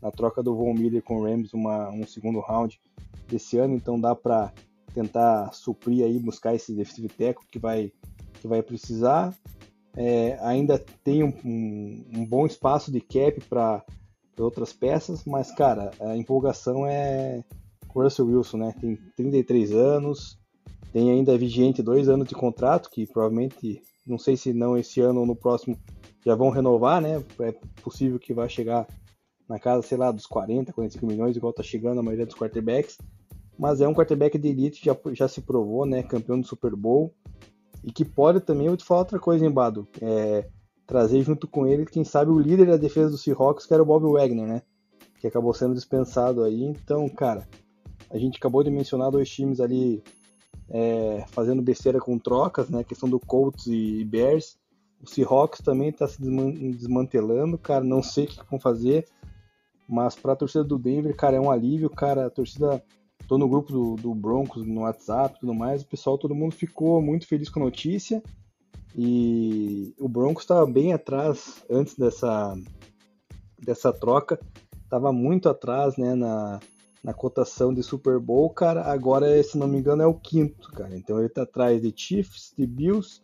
na 0.00 0.12
troca 0.12 0.42
do 0.42 0.54
Von 0.54 0.74
Miller 0.74 1.02
com 1.02 1.16
o 1.16 1.24
Rams 1.24 1.52
uma, 1.52 1.90
um 1.90 2.06
segundo 2.06 2.38
round 2.38 2.80
desse 3.28 3.58
ano, 3.58 3.74
então 3.74 3.98
dá 3.98 4.14
para 4.14 4.52
tentar 4.94 5.52
suprir 5.52 6.04
aí, 6.04 6.18
buscar 6.18 6.54
esse 6.54 6.72
defensive 6.72 7.08
tackle 7.08 7.46
que 7.50 7.58
vai, 7.58 7.92
que 8.40 8.46
vai 8.46 8.62
precisar. 8.62 9.34
É, 9.96 10.38
ainda 10.42 10.78
tem 11.02 11.22
um, 11.22 11.32
um, 11.44 12.04
um, 12.16 12.26
bom 12.26 12.44
espaço 12.44 12.92
de 12.92 13.00
cap 13.00 13.40
para 13.48 13.82
outras 14.38 14.72
peças, 14.72 15.24
mas 15.24 15.50
cara, 15.50 15.90
a 16.00 16.14
empolgação 16.16 16.86
é 16.86 17.42
o 17.94 18.02
Russell 18.02 18.26
Wilson, 18.26 18.58
né? 18.58 18.74
Tem 18.78 18.96
33 19.16 19.72
anos, 19.72 20.38
tem 20.92 21.10
ainda 21.10 21.38
vigente 21.38 21.82
dois 21.82 22.10
anos 22.10 22.28
de 22.28 22.34
contrato, 22.34 22.90
que 22.90 23.06
provavelmente, 23.06 23.82
não 24.06 24.18
sei 24.18 24.36
se 24.36 24.52
não 24.52 24.76
esse 24.76 25.00
ano 25.00 25.20
ou 25.20 25.26
no 25.26 25.34
próximo, 25.34 25.78
já 26.24 26.34
vão 26.34 26.50
renovar, 26.50 27.00
né? 27.00 27.24
É 27.40 27.52
possível 27.82 28.18
que 28.18 28.34
vá 28.34 28.46
chegar 28.46 28.86
na 29.48 29.58
casa, 29.58 29.86
sei 29.86 29.96
lá, 29.96 30.10
dos 30.10 30.26
40, 30.26 30.72
45 30.72 31.06
milhões, 31.06 31.36
igual 31.36 31.52
tá 31.52 31.62
chegando 31.62 32.00
a 32.00 32.02
maioria 32.02 32.26
dos 32.26 32.34
quarterbacks. 32.34 32.98
Mas 33.58 33.80
é 33.80 33.88
um 33.88 33.94
quarterback 33.94 34.36
de 34.36 34.48
elite, 34.48 34.84
já, 34.84 34.96
já 35.12 35.28
se 35.28 35.40
provou, 35.40 35.86
né? 35.86 36.02
Campeão 36.02 36.38
do 36.38 36.46
Super 36.46 36.76
Bowl. 36.76 37.14
E 37.86 37.92
que 37.92 38.04
pode 38.04 38.40
também, 38.40 38.66
eu 38.66 38.72
vou 38.72 38.76
te 38.76 38.84
falar 38.84 39.02
outra 39.02 39.20
coisa, 39.20 39.44
hein, 39.44 39.50
Bado? 39.50 39.86
É, 40.02 40.48
trazer 40.84 41.22
junto 41.22 41.46
com 41.46 41.68
ele, 41.68 41.86
quem 41.86 42.02
sabe, 42.02 42.32
o 42.32 42.38
líder 42.38 42.66
da 42.66 42.76
defesa 42.76 43.10
do 43.10 43.16
Seahawks, 43.16 43.64
que 43.64 43.72
era 43.72 43.82
o 43.82 43.86
Bob 43.86 44.10
Wagner, 44.12 44.46
né? 44.46 44.62
Que 45.20 45.28
acabou 45.28 45.54
sendo 45.54 45.72
dispensado 45.72 46.42
aí. 46.42 46.64
Então, 46.64 47.08
cara, 47.08 47.48
a 48.10 48.18
gente 48.18 48.38
acabou 48.38 48.64
de 48.64 48.70
mencionar 48.70 49.12
dois 49.12 49.30
times 49.30 49.60
ali 49.60 50.02
é, 50.68 51.24
fazendo 51.28 51.62
besteira 51.62 52.00
com 52.00 52.18
trocas, 52.18 52.68
né? 52.68 52.80
A 52.80 52.84
questão 52.84 53.08
do 53.08 53.20
Colts 53.20 53.68
e 53.68 54.04
Bears. 54.04 54.58
O 55.00 55.08
Seahawks 55.08 55.60
também 55.60 55.90
está 55.90 56.08
se 56.08 56.20
desmantelando, 56.20 57.56
cara. 57.56 57.84
Não 57.84 58.02
sei 58.02 58.24
o 58.24 58.28
que 58.28 58.50
vão 58.50 58.58
fazer. 58.58 59.06
Mas 59.88 60.16
para 60.16 60.32
a 60.32 60.36
torcida 60.36 60.64
do 60.64 60.76
Denver, 60.76 61.14
cara, 61.14 61.36
é 61.36 61.40
um 61.40 61.50
alívio, 61.52 61.88
cara. 61.88 62.26
A 62.26 62.30
torcida, 62.30 62.82
tô 63.26 63.36
no 63.38 63.48
grupo 63.48 63.72
do, 63.72 63.96
do 63.96 64.14
Broncos, 64.14 64.66
no 64.66 64.82
WhatsApp 64.82 65.36
e 65.36 65.40
tudo 65.40 65.54
mais. 65.54 65.82
O 65.82 65.86
pessoal, 65.86 66.16
todo 66.16 66.34
mundo 66.34 66.54
ficou 66.54 67.02
muito 67.02 67.26
feliz 67.26 67.48
com 67.48 67.60
a 67.60 67.64
notícia. 67.64 68.22
E 68.96 69.94
o 69.98 70.08
Broncos 70.08 70.44
estava 70.44 70.64
bem 70.66 70.92
atrás 70.92 71.64
antes 71.68 71.96
dessa, 71.96 72.56
dessa 73.60 73.92
troca. 73.92 74.40
Estava 74.82 75.12
muito 75.12 75.48
atrás, 75.48 75.96
né, 75.96 76.14
na, 76.14 76.60
na 77.02 77.12
cotação 77.12 77.74
de 77.74 77.82
Super 77.82 78.18
Bowl, 78.18 78.48
cara. 78.50 78.82
Agora, 78.82 79.42
se 79.42 79.58
não 79.58 79.66
me 79.66 79.78
engano, 79.78 80.02
é 80.02 80.06
o 80.06 80.14
quinto, 80.14 80.70
cara. 80.72 80.96
Então 80.96 81.18
ele 81.18 81.26
está 81.26 81.42
atrás 81.42 81.82
de 81.82 81.92
Chiefs, 81.94 82.54
de 82.56 82.66
Bills, 82.66 83.20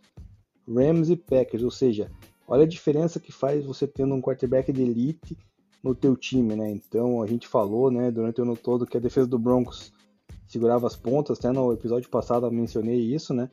Rams 0.68 1.09
e 1.09 1.16
Packers. 1.16 1.62
Ou 1.62 1.70
seja, 1.70 2.11
olha 2.46 2.64
a 2.64 2.68
diferença 2.68 3.20
que 3.20 3.32
faz 3.32 3.64
você 3.64 3.86
tendo 3.86 4.14
um 4.14 4.20
quarterback 4.20 4.72
de 4.72 4.82
elite 4.82 5.38
no 5.82 5.94
teu 5.94 6.16
time, 6.16 6.54
né? 6.54 6.70
Então 6.70 7.22
a 7.22 7.26
gente 7.26 7.48
falou, 7.48 7.90
né, 7.90 8.10
durante 8.10 8.40
o 8.40 8.44
ano 8.44 8.56
todo 8.56 8.86
que 8.86 8.96
a 8.96 9.00
defesa 9.00 9.26
do 9.26 9.38
Broncos 9.38 9.92
segurava 10.46 10.86
as 10.86 10.94
pontas, 10.94 11.38
até 11.38 11.50
no 11.50 11.72
episódio 11.72 12.08
passado 12.08 12.46
eu 12.46 12.52
mencionei 12.52 13.00
isso, 13.00 13.34
né? 13.34 13.50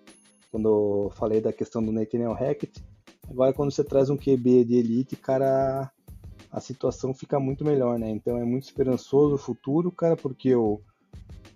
Quando 0.51 0.67
eu 0.67 1.11
falei 1.15 1.41
da 1.41 1.53
questão 1.53 1.83
do 1.83 1.91
Nathaniel 1.91 2.33
Hackett. 2.33 2.83
Agora 3.29 3.53
quando 3.53 3.71
você 3.71 3.83
traz 3.83 4.09
um 4.09 4.17
QB 4.17 4.65
de 4.65 4.75
elite, 4.75 5.15
cara, 5.15 5.91
a 6.51 6.59
situação 6.59 7.13
fica 7.13 7.39
muito 7.39 7.63
melhor, 7.63 7.97
né? 7.97 8.09
Então 8.09 8.37
é 8.37 8.43
muito 8.43 8.63
esperançoso 8.63 9.35
o 9.35 9.37
futuro, 9.37 9.91
cara, 9.91 10.15
porque 10.15 10.55
o, 10.55 10.81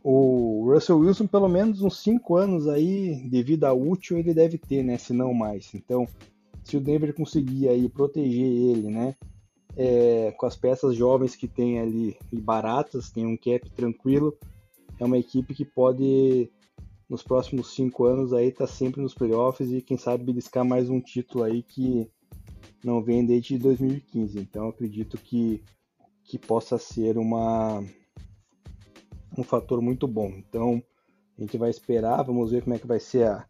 o 0.03 0.71
Russell 0.71 0.99
Wilson, 0.99 1.27
pelo 1.27 1.47
menos 1.47 1.81
uns 1.81 2.01
5 2.01 2.35
anos 2.35 2.67
aí 2.67 3.27
de 3.29 3.43
vida 3.43 3.73
útil, 3.73 4.17
ele 4.17 4.33
deve 4.33 4.57
ter, 4.57 4.83
né? 4.83 4.97
Se 4.97 5.13
não 5.13 5.33
mais. 5.33 5.73
Então, 5.73 6.07
se 6.63 6.77
o 6.77 6.81
Denver 6.81 7.13
conseguir 7.13 7.69
aí 7.69 7.89
proteger 7.89 8.45
ele, 8.45 8.89
né? 8.89 9.15
É, 9.75 10.33
com 10.37 10.45
as 10.45 10.55
peças 10.55 10.95
jovens 10.95 11.35
que 11.35 11.47
tem 11.47 11.79
ali 11.79 12.17
e 12.31 12.39
baratas, 12.39 13.09
tem 13.09 13.25
um 13.25 13.37
cap 13.37 13.69
tranquilo, 13.71 14.37
é 14.99 15.05
uma 15.05 15.17
equipe 15.17 15.53
que 15.53 15.65
pode 15.65 16.49
nos 17.09 17.21
próximos 17.21 17.73
cinco 17.73 18.05
anos 18.05 18.33
aí 18.33 18.51
tá 18.51 18.65
sempre 18.65 19.01
nos 19.01 19.13
playoffs 19.13 19.71
e 19.71 19.81
quem 19.81 19.97
sabe 19.97 20.23
beliscar 20.23 20.65
mais 20.65 20.89
um 20.89 20.99
título 20.99 21.43
aí 21.43 21.61
que 21.61 22.09
não 22.83 23.01
vem 23.01 23.25
desde 23.25 23.57
2015. 23.57 24.39
Então 24.39 24.69
acredito 24.69 25.17
que, 25.17 25.63
que 26.23 26.37
possa 26.37 26.77
ser 26.77 27.17
uma 27.17 27.83
um 29.37 29.43
fator 29.43 29.81
muito 29.81 30.07
bom. 30.07 30.29
Então 30.29 30.81
a 31.37 31.41
gente 31.41 31.57
vai 31.57 31.69
esperar, 31.69 32.23
vamos 32.23 32.51
ver 32.51 32.63
como 32.63 32.75
é 32.75 32.79
que 32.79 32.87
vai 32.87 32.99
ser 32.99 33.27
a, 33.27 33.45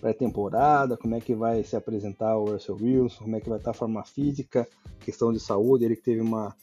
pré-temporada, 0.00 0.96
como 0.96 1.14
é 1.14 1.20
que 1.20 1.34
vai 1.34 1.62
se 1.64 1.76
apresentar 1.76 2.36
o 2.36 2.52
Russell 2.52 2.76
Wilson, 2.80 3.24
como 3.24 3.36
é 3.36 3.40
que 3.40 3.48
vai 3.48 3.58
estar 3.58 3.70
a 3.70 3.74
forma 3.74 4.04
física, 4.04 4.68
questão 5.00 5.32
de 5.32 5.40
saúde, 5.40 5.84
ele 5.84 5.96
que 5.96 6.02
teve 6.02 6.20
uma, 6.20 6.54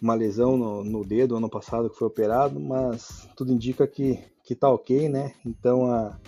uma 0.00 0.14
lesão 0.14 0.56
no, 0.56 0.84
no 0.84 1.04
dedo 1.04 1.36
ano 1.36 1.48
passado 1.48 1.90
que 1.90 1.98
foi 1.98 2.08
operado, 2.08 2.60
mas 2.60 3.28
tudo 3.36 3.52
indica 3.52 3.86
que, 3.86 4.18
que 4.44 4.54
tá 4.54 4.70
ok, 4.70 5.08
né? 5.08 5.34
Então 5.44 5.90
a, 5.90 6.18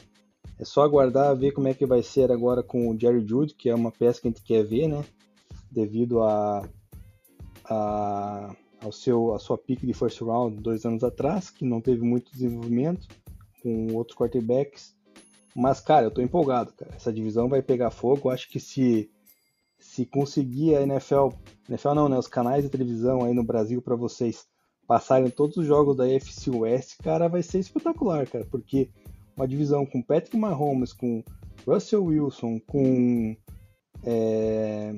é 0.59 0.64
só 0.64 0.82
aguardar 0.82 1.36
ver 1.36 1.52
como 1.52 1.68
é 1.68 1.74
que 1.74 1.86
vai 1.86 2.02
ser 2.02 2.32
agora 2.32 2.62
com 2.62 2.88
o 2.88 2.98
Jerry 2.98 3.26
Jude, 3.26 3.54
que 3.54 3.68
é 3.68 3.74
uma 3.74 3.92
peça 3.92 4.20
que 4.20 4.28
a 4.28 4.30
gente 4.30 4.42
quer 4.42 4.64
ver, 4.64 4.88
né? 4.88 5.04
Devido 5.70 6.22
a, 6.22 6.68
a 7.64 8.56
ao 8.80 8.92
seu 8.92 9.34
a 9.34 9.40
sua 9.40 9.59
pick 9.59 9.84
de 9.84 9.92
first 9.92 10.20
round 10.20 10.61
dois 10.62 10.84
anos 10.84 11.02
atrás, 11.02 11.50
que 11.50 11.64
não 11.64 11.80
teve 11.80 12.02
muito 12.02 12.30
desenvolvimento 12.32 13.09
com 13.61 13.94
outros 13.94 14.16
quarterbacks 14.16 14.94
mas, 15.59 15.80
cara, 15.80 16.06
eu 16.06 16.11
tô 16.12 16.22
empolgado, 16.22 16.72
cara. 16.72 16.94
Essa 16.94 17.12
divisão 17.12 17.48
vai 17.48 17.61
pegar 17.61 17.90
fogo. 17.90 18.28
Eu 18.28 18.32
acho 18.32 18.48
que 18.48 18.61
se, 18.61 19.11
se 19.76 20.06
conseguir 20.06 20.76
a 20.76 20.82
NFL, 20.82 21.30
NFL 21.68 21.94
não, 21.94 22.09
né? 22.09 22.16
Os 22.16 22.28
canais 22.28 22.62
de 22.62 22.70
televisão 22.70 23.24
aí 23.24 23.34
no 23.34 23.42
Brasil 23.42 23.82
para 23.82 23.96
vocês 23.96 24.46
passarem 24.86 25.28
todos 25.30 25.56
os 25.56 25.66
jogos 25.66 25.96
da 25.96 26.09
FC 26.09 26.48
West, 26.48 26.98
cara, 27.02 27.26
vai 27.26 27.42
ser 27.42 27.59
espetacular, 27.59 28.24
cara. 28.28 28.46
Porque 28.48 28.88
uma 29.36 29.48
divisão 29.48 29.84
com 29.84 30.00
Patrick 30.00 30.36
Mahomes, 30.36 30.92
com 30.92 31.24
Russell 31.66 32.04
Wilson, 32.04 32.61
com 32.61 33.36
é, 34.04 34.94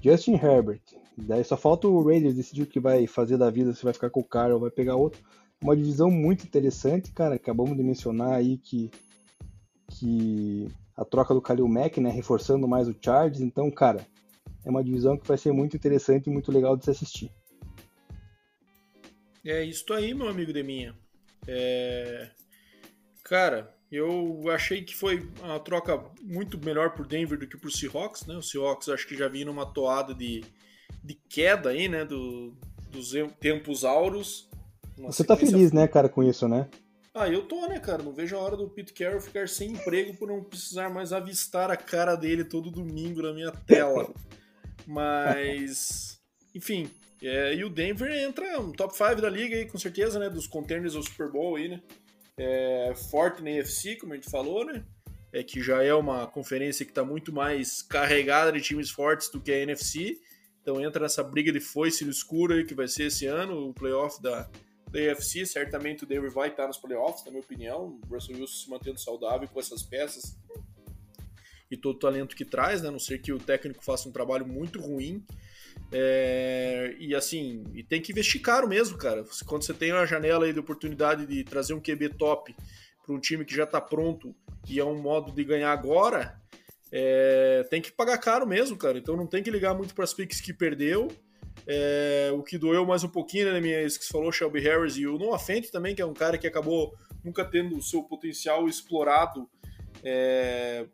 Justin 0.00 0.34
Herbert. 0.34 0.80
Daí 1.18 1.42
só 1.42 1.56
falta 1.56 1.88
o 1.88 2.06
Raiders 2.06 2.36
decidir 2.36 2.62
o 2.62 2.66
que 2.66 2.78
vai 2.78 3.08
fazer 3.08 3.36
da 3.36 3.50
vida, 3.50 3.74
se 3.74 3.82
vai 3.82 3.92
ficar 3.92 4.10
com 4.10 4.20
o 4.20 4.24
cara 4.24 4.54
ou 4.54 4.60
vai 4.60 4.70
pegar 4.70 4.94
outro 4.94 5.20
uma 5.62 5.76
divisão 5.76 6.10
muito 6.10 6.44
interessante, 6.44 7.12
cara. 7.12 7.36
Acabamos 7.36 7.76
de 7.76 7.82
mencionar 7.82 8.34
aí 8.34 8.58
que, 8.58 8.90
que 9.88 10.68
a 10.96 11.04
troca 11.04 11.32
do 11.32 11.40
Kalil 11.40 11.68
Mack, 11.68 12.00
né, 12.00 12.10
reforçando 12.10 12.66
mais 12.66 12.88
o 12.88 12.96
Chargers. 13.00 13.40
Então, 13.40 13.70
cara, 13.70 14.06
é 14.64 14.70
uma 14.70 14.82
divisão 14.82 15.16
que 15.16 15.26
vai 15.26 15.38
ser 15.38 15.52
muito 15.52 15.76
interessante 15.76 16.26
e 16.26 16.32
muito 16.32 16.50
legal 16.50 16.76
de 16.76 16.84
se 16.84 16.90
assistir. 16.90 17.30
É 19.44 19.64
isso 19.64 19.92
aí, 19.92 20.14
meu 20.14 20.28
amigo 20.28 20.52
Deminha. 20.52 20.94
É... 21.46 22.30
Cara, 23.24 23.74
eu 23.90 24.44
achei 24.50 24.82
que 24.82 24.94
foi 24.94 25.28
uma 25.42 25.58
troca 25.58 26.04
muito 26.22 26.62
melhor 26.64 26.94
por 26.94 27.06
Denver 27.06 27.38
do 27.38 27.46
que 27.46 27.56
por 27.56 27.70
Seahawks, 27.70 28.26
né? 28.26 28.36
O 28.36 28.42
Seahawks 28.42 28.88
acho 28.88 29.06
que 29.06 29.16
já 29.16 29.28
vinha 29.28 29.46
numa 29.46 29.66
toada 29.66 30.14
de, 30.14 30.44
de 31.02 31.14
queda 31.28 31.70
aí, 31.70 31.88
né? 31.88 32.04
Do, 32.04 32.56
dos 32.90 33.12
tempos 33.40 33.84
auros. 33.84 34.48
Você 34.98 35.24
tá 35.24 35.36
feliz, 35.36 35.72
né, 35.72 35.88
cara, 35.88 36.08
com 36.08 36.22
isso, 36.22 36.46
né? 36.48 36.68
Ah, 37.14 37.28
eu 37.28 37.42
tô, 37.42 37.66
né, 37.66 37.78
cara? 37.78 38.02
Não 38.02 38.12
vejo 38.12 38.36
a 38.36 38.40
hora 38.40 38.56
do 38.56 38.68
Pete 38.70 38.94
Carroll 38.94 39.20
ficar 39.20 39.46
sem 39.46 39.72
emprego 39.72 40.14
por 40.14 40.28
não 40.28 40.42
precisar 40.42 40.88
mais 40.88 41.12
avistar 41.12 41.70
a 41.70 41.76
cara 41.76 42.16
dele 42.16 42.42
todo 42.42 42.70
domingo 42.70 43.20
na 43.20 43.34
minha 43.34 43.52
tela. 43.52 44.10
Mas, 44.86 46.18
enfim. 46.54 46.90
É, 47.22 47.54
e 47.54 47.64
o 47.64 47.70
Denver 47.70 48.10
entra 48.10 48.58
no 48.60 48.72
top 48.72 48.96
5 48.96 49.20
da 49.20 49.28
liga 49.28 49.54
aí, 49.54 49.66
com 49.66 49.78
certeza, 49.78 50.18
né? 50.18 50.30
Dos 50.30 50.46
contenders 50.46 50.96
ao 50.96 51.02
Super 51.02 51.30
Bowl 51.30 51.56
aí, 51.56 51.68
né? 51.68 51.82
É, 52.36 52.94
forte 53.10 53.42
na 53.42 53.50
NFC, 53.50 53.96
como 53.96 54.14
a 54.14 54.16
gente 54.16 54.30
falou, 54.30 54.64
né? 54.64 54.82
É 55.32 55.42
que 55.42 55.62
já 55.62 55.82
é 55.82 55.94
uma 55.94 56.26
conferência 56.26 56.84
que 56.84 56.90
está 56.90 57.04
muito 57.04 57.32
mais 57.32 57.82
carregada 57.82 58.50
de 58.52 58.60
times 58.60 58.90
fortes 58.90 59.28
do 59.28 59.40
que 59.40 59.52
a 59.52 59.58
NFC. 59.58 60.18
Então 60.62 60.80
entra 60.80 61.02
nessa 61.02 61.22
briga 61.22 61.52
de 61.52 61.60
foice 61.60 62.04
no 62.04 62.10
escuro 62.10 62.54
aí 62.54 62.64
que 62.64 62.74
vai 62.74 62.88
ser 62.88 63.04
esse 63.04 63.26
ano, 63.26 63.68
o 63.68 63.74
playoff 63.74 64.20
da, 64.20 64.48
da 64.92 65.12
AFC, 65.12 65.46
certamente 65.46 66.04
o 66.04 66.06
Denver 66.06 66.30
vai 66.30 66.50
estar 66.50 66.66
nos 66.66 66.76
playoffs, 66.76 67.24
na 67.24 67.30
minha 67.30 67.42
opinião. 67.42 67.98
O 68.08 68.14
Russell 68.14 68.36
Wilson 68.36 68.64
se 68.64 68.70
mantendo 68.70 69.00
saudável 69.00 69.48
com 69.48 69.58
essas 69.58 69.82
peças 69.82 70.36
e 71.70 71.76
todo 71.76 71.96
o 71.96 71.98
talento 71.98 72.36
que 72.36 72.44
traz, 72.44 72.82
né? 72.82 72.88
A 72.88 72.92
não 72.92 72.98
ser 72.98 73.18
que 73.18 73.32
o 73.32 73.38
técnico 73.38 73.82
faça 73.82 74.06
um 74.06 74.12
trabalho 74.12 74.46
muito 74.46 74.78
ruim. 74.78 75.24
É, 75.90 76.94
e 76.98 77.14
assim, 77.14 77.64
e 77.74 77.82
tem 77.82 78.00
que 78.00 78.12
investir 78.12 78.42
caro 78.42 78.68
mesmo, 78.68 78.98
cara. 78.98 79.24
Quando 79.46 79.62
você 79.62 79.72
tem 79.72 79.90
uma 79.90 80.06
janela 80.06 80.44
aí 80.44 80.52
de 80.52 80.60
oportunidade 80.60 81.26
de 81.26 81.42
trazer 81.42 81.72
um 81.72 81.80
QB 81.80 82.10
top 82.10 82.54
para 83.04 83.14
um 83.14 83.18
time 83.18 83.44
que 83.44 83.54
já 83.54 83.64
está 83.64 83.80
pronto 83.80 84.34
e 84.68 84.78
é 84.78 84.84
um 84.84 85.00
modo 85.00 85.32
de 85.32 85.42
ganhar 85.42 85.72
agora, 85.72 86.38
é, 86.90 87.66
tem 87.70 87.80
que 87.80 87.90
pagar 87.90 88.18
caro 88.18 88.46
mesmo, 88.46 88.76
cara. 88.76 88.98
Então 88.98 89.16
não 89.16 89.26
tem 89.26 89.42
que 89.42 89.50
ligar 89.50 89.74
muito 89.74 89.94
para 89.94 90.04
as 90.04 90.12
picks 90.12 90.42
que 90.42 90.52
perdeu. 90.52 91.08
É, 91.66 92.30
o 92.34 92.42
que 92.42 92.58
doeu 92.58 92.84
mais 92.84 93.04
um 93.04 93.08
pouquinho, 93.08 93.52
né, 93.52 93.60
minha, 93.60 93.82
isso 93.82 93.98
que 93.98 94.04
você 94.04 94.12
falou, 94.12 94.32
Shelby 94.32 94.60
Harris 94.60 94.96
e 94.96 95.06
o 95.06 95.18
Noah 95.18 95.38
Fent 95.38 95.70
também, 95.70 95.94
que 95.94 96.02
é 96.02 96.06
um 96.06 96.14
cara 96.14 96.36
que 96.36 96.46
acabou 96.46 96.94
nunca 97.22 97.44
tendo 97.44 97.76
o 97.76 97.82
seu 97.82 98.02
potencial 98.02 98.68
explorado 98.68 99.48
é, 100.02 100.86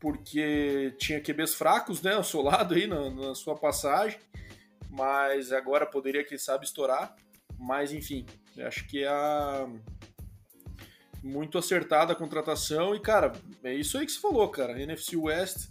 porque 0.00 0.94
tinha 0.98 1.20
QBs 1.20 1.54
fracos, 1.54 2.02
né, 2.02 2.14
ao 2.14 2.24
seu 2.24 2.42
lado 2.42 2.74
aí 2.74 2.86
na, 2.86 3.10
na 3.10 3.34
sua 3.34 3.54
passagem, 3.56 4.18
mas 4.90 5.52
agora 5.52 5.86
poderia, 5.86 6.24
quem 6.24 6.38
sabe, 6.38 6.64
estourar. 6.64 7.14
Mas 7.58 7.92
enfim, 7.92 8.26
acho 8.58 8.86
que 8.86 9.04
é 9.04 9.08
a 9.08 9.68
muito 11.22 11.56
acertada 11.56 12.12
a 12.12 12.16
contratação 12.16 12.94
e, 12.94 13.00
cara, 13.00 13.32
é 13.62 13.72
isso 13.72 13.96
aí 13.96 14.04
que 14.04 14.12
você 14.12 14.20
falou, 14.20 14.46
cara. 14.50 14.80
NFC 14.80 15.16
West, 15.16 15.70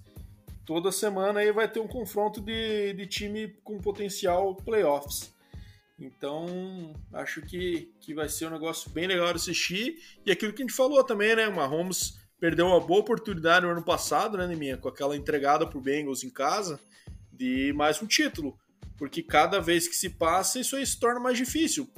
toda 0.66 0.92
semana 0.92 1.40
aí 1.40 1.52
vai 1.52 1.68
ter 1.68 1.80
um 1.80 1.88
confronto 1.88 2.42
de, 2.42 2.94
de 2.94 3.08
time 3.08 3.48
com 3.64 3.78
potencial 3.80 4.56
playoffs. 4.56 5.34
Então, 6.00 6.94
acho 7.14 7.42
que, 7.42 7.94
que 8.00 8.14
vai 8.14 8.28
ser 8.28 8.48
um 8.48 8.52
negócio 8.52 8.90
bem 8.90 9.08
legal 9.08 9.28
de 9.28 9.36
assistir. 9.38 10.00
E 10.26 10.32
aquilo 10.32 10.52
que 10.52 10.62
a 10.62 10.66
gente 10.66 10.76
falou 10.76 11.04
também, 11.04 11.36
né? 11.36 11.48
O 11.48 11.56
Mahomes 11.56 12.20
perdeu 12.40 12.68
uma 12.68 12.80
boa 12.80 13.00
oportunidade 13.00 13.66
no 13.66 13.72
ano 13.72 13.84
passado, 13.84 14.38
né, 14.38 14.48
Neminha? 14.48 14.76
Com 14.76 14.90
aquela 14.90 15.16
entregada 15.16 15.68
pro 15.68 15.80
Bengals 15.80 16.24
em 16.24 16.30
casa 16.30 16.80
de 17.32 17.72
mais 17.74 18.02
um 18.02 18.08
título. 18.08 18.58
Porque 18.98 19.22
cada 19.24 19.60
vez 19.60 19.88
que 19.88 19.96
se 19.96 20.10
passa, 20.10 20.60
isso 20.60 20.76
aí 20.76 20.86
se 20.86 21.00
torna 21.00 21.20
mais 21.20 21.38
difícil 21.38 21.90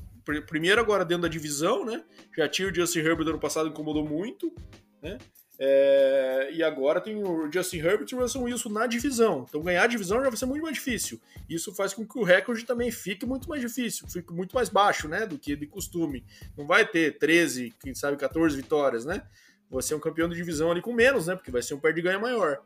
primeiro 0.48 0.82
agora 0.82 1.06
dentro 1.06 1.24
da 1.24 1.28
divisão, 1.28 1.86
né? 1.86 2.04
Já 2.36 2.50
tinha 2.50 2.68
o 2.68 2.74
Justin 2.74 3.00
Herbert 3.00 3.28
ano 3.28 3.40
passado, 3.40 3.70
incomodou 3.70 4.08
muito, 4.08 4.54
né? 5.02 5.18
É, 5.58 6.50
e 6.52 6.62
agora 6.62 7.00
tem 7.00 7.24
o 7.24 7.50
Justin 7.52 7.78
Herbert 7.78 8.08
e 8.12 8.16
o 8.16 8.20
Russell 8.20 8.44
Wilson 8.44 8.70
na 8.70 8.88
divisão. 8.88 9.46
Então 9.48 9.62
ganhar 9.62 9.84
a 9.84 9.88
divisão 9.88 10.22
já 10.22 10.30
vai 10.30 10.38
ser 10.38 10.46
muito 10.46 10.64
mais 10.64 10.76
difícil. 10.76 11.20
Isso 11.50 11.74
faz 11.74 11.94
com 11.94 12.06
que 12.06 12.18
o 12.18 12.24
recorde 12.24 12.66
também 12.66 12.92
fique 12.92 13.26
muito 13.26 13.48
mais 13.48 13.62
difícil, 13.62 14.08
fique 14.08 14.34
muito 14.34 14.54
mais 14.54 14.70
baixo, 14.70 15.08
né? 15.08 15.26
Do 15.26 15.38
que 15.38 15.56
de 15.56 15.66
costume. 15.66 16.26
Não 16.58 16.66
vai 16.68 16.86
ter 16.86 17.18
13, 17.18 17.74
quem 17.80 17.94
sabe 17.94 18.18
14 18.18 18.56
vitórias, 18.56 19.06
né? 19.06 19.22
Você 19.70 19.94
é 19.94 19.98
um 19.98 20.00
campeão 20.00 20.28
de 20.30 20.36
divisão 20.36 20.72
ali 20.72 20.82
com 20.82 20.94
menos, 20.94 21.28
né? 21.28 21.36
Porque 21.36 21.52
vai 21.52 21.62
ser 21.62 21.74
um 21.74 21.80
perde 21.80 22.02
ganha 22.02 22.20
maior. 22.20 22.62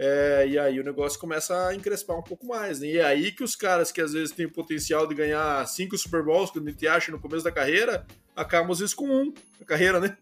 É, 0.00 0.46
e 0.48 0.56
aí 0.56 0.78
o 0.78 0.84
negócio 0.84 1.18
começa 1.18 1.66
a 1.66 1.74
encrespar 1.74 2.16
um 2.16 2.22
pouco 2.22 2.46
mais. 2.46 2.78
Né? 2.78 2.86
E 2.86 2.98
é 2.98 3.04
aí 3.04 3.32
que 3.32 3.42
os 3.42 3.56
caras 3.56 3.90
que 3.90 4.00
às 4.00 4.12
vezes 4.12 4.30
têm 4.30 4.46
o 4.46 4.52
potencial 4.52 5.08
de 5.08 5.14
ganhar 5.14 5.66
cinco 5.66 5.98
Super 5.98 6.22
Bowls, 6.22 6.52
que 6.52 6.60
a 6.60 6.62
gente 6.62 6.86
acha 6.86 7.10
no 7.10 7.18
começo 7.18 7.42
da 7.42 7.50
carreira, 7.50 8.06
acabam 8.36 8.70
às 8.70 8.78
vezes 8.78 8.94
com 8.94 9.10
um 9.10 9.34
na 9.58 9.66
carreira, 9.66 9.98
né? 9.98 10.16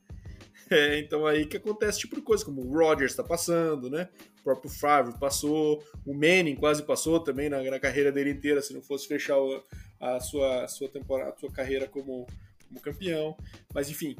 É, 0.70 0.98
então 0.98 1.24
aí 1.24 1.46
que 1.46 1.56
acontece 1.56 2.00
tipo 2.00 2.16
de 2.16 2.22
coisa, 2.22 2.44
como 2.44 2.60
o 2.60 2.72
Rodgers 2.72 3.12
está 3.12 3.22
passando, 3.22 3.88
né? 3.88 4.08
O 4.40 4.42
próprio 4.42 4.70
Favre 4.70 5.18
passou, 5.18 5.84
o 6.04 6.12
Manning 6.12 6.56
quase 6.56 6.82
passou 6.82 7.20
também 7.20 7.48
na, 7.48 7.62
na 7.62 7.78
carreira 7.78 8.10
dele 8.10 8.30
inteira, 8.30 8.60
se 8.60 8.74
não 8.74 8.82
fosse 8.82 9.06
fechar 9.06 9.38
o, 9.38 9.62
a 10.00 10.18
sua, 10.18 10.66
sua 10.66 10.88
temporada, 10.88 11.36
sua 11.38 11.52
carreira 11.52 11.86
como, 11.86 12.26
como 12.68 12.80
campeão. 12.80 13.36
Mas 13.72 13.88
enfim, 13.88 14.16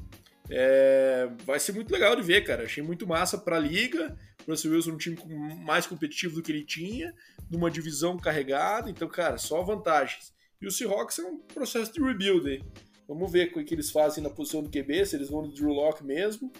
é, 0.49 1.29
vai 1.45 1.59
ser 1.59 1.73
muito 1.73 1.93
legal 1.93 2.15
de 2.15 2.23
ver, 2.23 2.43
cara. 2.45 2.65
Achei 2.65 2.83
muito 2.83 3.07
massa 3.07 3.37
para 3.37 3.57
a 3.57 3.61
liga. 3.61 4.17
O 4.47 4.51
Russell 4.53 4.73
Wilson 4.73 4.93
um 4.93 4.97
time 4.97 5.19
mais 5.65 5.87
competitivo 5.87 6.37
do 6.37 6.43
que 6.43 6.53
ele 6.53 6.65
tinha, 6.65 7.13
numa 7.51 7.71
divisão 7.71 8.17
carregada. 8.17 8.89
Então, 8.89 9.09
cara, 9.09 9.39
só 9.39 9.63
vantagens. 9.63 10.33
E 10.61 10.67
o 10.67 10.71
Seahawks 10.71 11.19
é 11.19 11.25
um 11.25 11.39
processo 11.39 11.93
de 11.93 12.01
rebuild. 12.01 12.65
Vamos 13.09 13.31
ver 13.31 13.53
o 13.55 13.65
que 13.65 13.75
eles 13.75 13.91
fazem 13.91 14.23
na 14.23 14.31
posição 14.31 14.63
do 14.63 14.71
QB, 14.71 15.07
se 15.07 15.17
eles 15.17 15.31
vão 15.31 15.43
no 15.43 15.53
Drew 15.53 15.73
Lock 15.73 16.05
mesmo, 16.05 16.53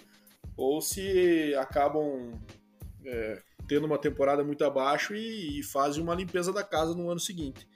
ou 0.55 0.81
se 0.81 1.53
acabam 1.55 2.33
é, 3.05 3.41
tendo 3.67 3.85
uma 3.85 3.97
temporada 3.97 4.43
muito 4.43 4.63
abaixo 4.63 5.13
e, 5.13 5.59
e, 5.59 5.63
fazem 5.63 6.01
uma 6.01 6.15
limpeza 6.15 6.53
da 6.53 6.63
casa 6.63 6.95
no 6.95 7.09
ano 7.09 7.19
seguinte. 7.19 7.67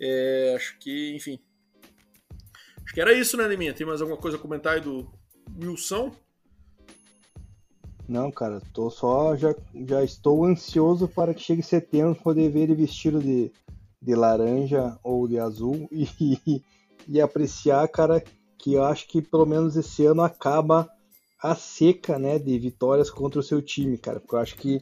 É, 0.00 0.54
acho 0.56 0.78
que, 0.78 1.14
enfim. 1.14 1.38
Acho 2.84 2.94
que 2.94 3.00
era 3.00 3.12
isso, 3.12 3.36
né, 3.36 3.48
Neminha? 3.48 3.74
Tem 3.74 3.86
mais 3.86 4.00
alguma 4.00 4.18
coisa 4.18 4.36
a 4.36 4.40
comentar 4.40 4.74
aí 4.74 4.80
do, 4.80 5.10
Wilson? 5.60 6.12
Não, 8.08 8.30
cara, 8.30 8.60
tô 8.72 8.90
só 8.90 9.36
já, 9.36 9.54
já 9.86 10.02
estou 10.02 10.44
ansioso 10.44 11.08
para 11.08 11.32
que 11.32 11.42
chegue 11.42 11.62
setembro 11.62 12.14
poder 12.14 12.50
ver 12.50 12.62
ele 12.62 12.74
vestido 12.74 13.20
de, 13.20 13.50
de 14.00 14.14
laranja 14.14 14.98
ou 15.02 15.26
de 15.28 15.38
azul 15.38 15.88
e, 15.92 16.62
e 17.08 17.20
apreciar, 17.20 17.86
cara, 17.88 18.22
que 18.58 18.74
eu 18.74 18.84
acho 18.84 19.08
que 19.08 19.20
pelo 19.20 19.46
menos 19.46 19.76
esse 19.76 20.04
ano 20.06 20.22
acaba 20.22 20.88
a 21.42 21.54
seca, 21.54 22.18
né, 22.18 22.38
de 22.38 22.58
vitórias 22.58 23.10
contra 23.10 23.40
o 23.40 23.42
seu 23.42 23.60
time, 23.60 23.98
cara, 23.98 24.20
porque 24.20 24.34
eu 24.34 24.40
acho 24.40 24.56
que 24.56 24.80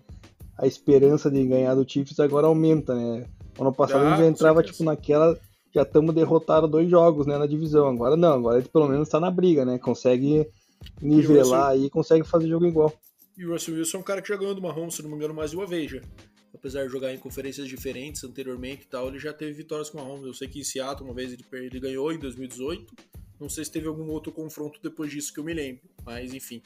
a 0.58 0.66
esperança 0.66 1.30
de 1.30 1.46
ganhar 1.46 1.74
do 1.74 1.90
Chiefs 1.90 2.20
agora 2.20 2.46
aumenta, 2.46 2.94
né? 2.94 3.26
Ano 3.58 3.72
passado 3.72 4.04
ah, 4.04 4.08
a 4.08 4.10
gente 4.10 4.18
já 4.20 4.26
entrava 4.26 4.62
tipo 4.62 4.84
naquela 4.84 5.38
já 5.74 5.82
estamos 5.82 6.14
derrotados 6.14 6.70
dois 6.70 6.90
jogos, 6.90 7.26
né, 7.26 7.38
na 7.38 7.46
divisão. 7.46 7.88
Agora 7.88 8.16
não, 8.16 8.34
agora 8.34 8.58
ele 8.58 8.68
pelo 8.68 8.88
menos 8.88 9.08
está 9.08 9.20
na 9.20 9.30
briga, 9.30 9.64
né? 9.64 9.78
Consegue 9.78 10.46
nivelar 11.00 11.76
e, 11.76 11.86
e 11.86 11.90
consegue 11.90 12.24
fazer 12.24 12.48
jogo 12.48 12.66
igual. 12.66 12.92
E 13.38 13.46
o 13.46 13.52
Russell 13.52 13.76
Wilson 13.76 13.98
é 13.98 14.00
um 14.00 14.04
cara 14.04 14.20
que 14.20 14.28
já 14.28 14.36
ganhou 14.36 14.54
do 14.54 14.60
Mahomes, 14.60 14.94
se 14.94 15.02
não 15.02 15.10
me 15.10 15.16
engano, 15.16 15.32
mais 15.32 15.50
de 15.50 15.56
uma 15.56 15.66
vez 15.66 15.90
já. 15.90 16.00
Apesar 16.52 16.84
de 16.84 16.92
jogar 16.92 17.14
em 17.14 17.18
conferências 17.18 17.68
diferentes 17.68 18.24
anteriormente 18.24 18.82
e 18.82 18.88
tal, 18.88 19.08
ele 19.08 19.18
já 19.18 19.32
teve 19.32 19.52
vitórias 19.52 19.88
com 19.88 19.98
o 19.98 20.04
Mahomes. 20.04 20.26
Eu 20.26 20.34
sei 20.34 20.48
que 20.48 20.60
em 20.60 20.64
Seattle 20.64 21.08
uma 21.08 21.14
vez 21.14 21.32
ele, 21.32 21.44
ele 21.52 21.80
ganhou 21.80 22.12
em 22.12 22.18
2018. 22.18 22.94
Não 23.38 23.48
sei 23.48 23.64
se 23.64 23.70
teve 23.70 23.86
algum 23.86 24.08
outro 24.10 24.32
confronto 24.32 24.80
depois 24.82 25.10
disso 25.10 25.32
que 25.32 25.40
eu 25.40 25.44
me 25.44 25.54
lembro. 25.54 25.82
Mas 26.04 26.34
enfim, 26.34 26.60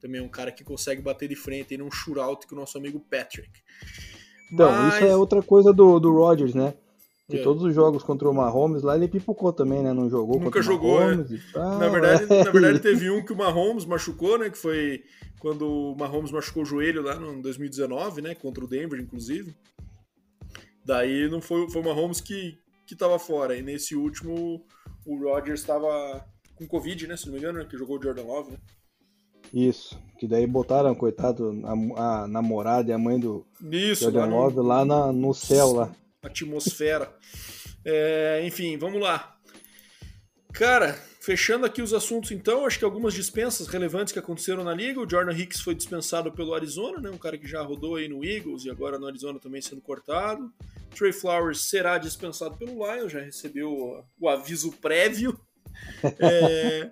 também 0.00 0.20
é 0.20 0.24
um 0.24 0.28
cara 0.28 0.50
que 0.50 0.64
consegue 0.64 1.02
bater 1.02 1.28
de 1.28 1.36
frente 1.36 1.74
aí 1.74 1.78
num 1.78 1.90
shootout 1.90 2.46
com 2.46 2.54
o 2.54 2.58
nosso 2.58 2.78
amigo 2.78 3.00
Patrick. 3.10 3.50
Então, 4.52 4.70
Mas... 4.70 4.94
isso 4.94 5.04
é 5.04 5.16
outra 5.16 5.42
coisa 5.42 5.72
do, 5.72 5.98
do 5.98 6.12
Rodgers, 6.12 6.54
né? 6.54 6.74
De 7.28 7.40
é. 7.40 7.42
todos 7.42 7.62
os 7.62 7.74
jogos 7.74 8.02
contra 8.02 8.28
o 8.28 8.32
Mahomes, 8.32 8.82
lá 8.82 8.96
ele 8.96 9.06
pipocou 9.06 9.52
também, 9.52 9.82
né? 9.82 9.92
Não 9.92 10.08
jogou 10.08 10.40
Nunca 10.40 10.62
jogou, 10.62 11.02
é. 11.02 11.14
Na 11.54 11.88
verdade, 11.88 12.26
na 12.26 12.50
verdade, 12.50 12.78
teve 12.80 13.10
um 13.10 13.22
que 13.22 13.34
o 13.34 13.36
Mahomes 13.36 13.84
machucou, 13.84 14.38
né? 14.38 14.48
Que 14.48 14.56
foi 14.56 15.02
quando 15.38 15.66
o 15.66 15.96
Mahomes 15.96 16.30
machucou 16.30 16.62
o 16.62 16.66
joelho 16.66 17.02
lá 17.02 17.14
no 17.14 17.40
2019, 17.42 18.22
né? 18.22 18.34
Contra 18.34 18.64
o 18.64 18.68
Denver, 18.68 19.00
inclusive. 19.00 19.54
Daí 20.84 21.28
não 21.28 21.40
foi, 21.40 21.70
foi 21.70 21.82
o 21.82 21.84
Mahomes 21.84 22.20
que, 22.20 22.58
que 22.86 22.96
tava 22.96 23.18
fora. 23.18 23.56
E 23.56 23.62
nesse 23.62 23.94
último, 23.94 24.64
o 25.06 25.18
Rodgers 25.18 25.60
estava 25.60 26.24
com 26.54 26.66
Covid, 26.66 27.06
né? 27.06 27.16
Se 27.16 27.26
não 27.26 27.32
me 27.32 27.38
engano, 27.38 27.58
né, 27.58 27.66
que 27.68 27.76
jogou 27.76 27.98
o 27.98 28.02
Jordan 28.02 28.24
Love, 28.24 28.52
né? 28.52 28.58
Isso, 29.52 29.98
que 30.18 30.26
daí 30.26 30.46
botaram, 30.46 30.94
coitado, 30.94 31.58
a, 31.96 32.22
a 32.22 32.28
namorada 32.28 32.90
e 32.90 32.92
a 32.92 32.98
mãe 32.98 33.18
do 33.18 33.46
Isso, 33.70 34.04
Jordan 34.04 34.26
no... 34.26 34.36
Love 34.36 34.60
lá 34.60 34.84
na, 34.84 35.10
no 35.10 35.32
céu 35.32 35.72
lá 35.72 35.94
atmosfera. 36.22 37.12
É, 37.84 38.42
enfim, 38.44 38.76
vamos 38.76 39.00
lá. 39.00 39.36
Cara, 40.52 40.98
fechando 41.28 41.66
aqui 41.66 41.82
os 41.82 41.92
assuntos 41.92 42.30
então, 42.30 42.64
acho 42.64 42.78
que 42.78 42.86
algumas 42.86 43.12
dispensas 43.12 43.66
relevantes 43.66 44.14
que 44.14 44.18
aconteceram 44.18 44.64
na 44.64 44.72
liga. 44.72 44.98
O 44.98 45.06
Jordan 45.06 45.36
Hicks 45.36 45.60
foi 45.60 45.74
dispensado 45.74 46.32
pelo 46.32 46.54
Arizona, 46.54 47.02
né? 47.02 47.10
Um 47.10 47.18
cara 47.18 47.36
que 47.36 47.46
já 47.46 47.60
rodou 47.60 47.96
aí 47.96 48.08
no 48.08 48.24
Eagles 48.24 48.64
e 48.64 48.70
agora 48.70 48.98
no 48.98 49.06
Arizona 49.06 49.38
também 49.38 49.60
sendo 49.60 49.82
cortado. 49.82 50.50
Trey 50.96 51.12
Flowers 51.12 51.68
será 51.68 51.98
dispensado 51.98 52.56
pelo 52.56 52.72
Lions, 52.72 53.12
já 53.12 53.20
recebeu 53.20 54.02
o 54.18 54.26
aviso 54.26 54.72
prévio. 54.72 55.38
É, 56.18 56.90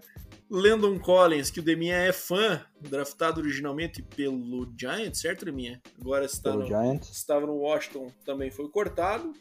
Landon 0.49 0.97
Collins, 1.01 1.51
que 1.51 1.59
o 1.59 1.62
Deminha 1.62 1.97
é 1.97 2.12
fã, 2.12 2.64
draftado 2.80 3.41
originalmente 3.41 4.01
pelo 4.01 4.72
Giants, 4.78 5.18
certo, 5.18 5.45
Deminha? 5.45 5.82
Agora 6.01 6.24
está 6.24 6.55
no, 6.55 6.64
estava 7.01 7.47
no 7.47 7.55
Washington, 7.55 8.12
também 8.24 8.49
foi 8.49 8.68
cortado. 8.68 9.32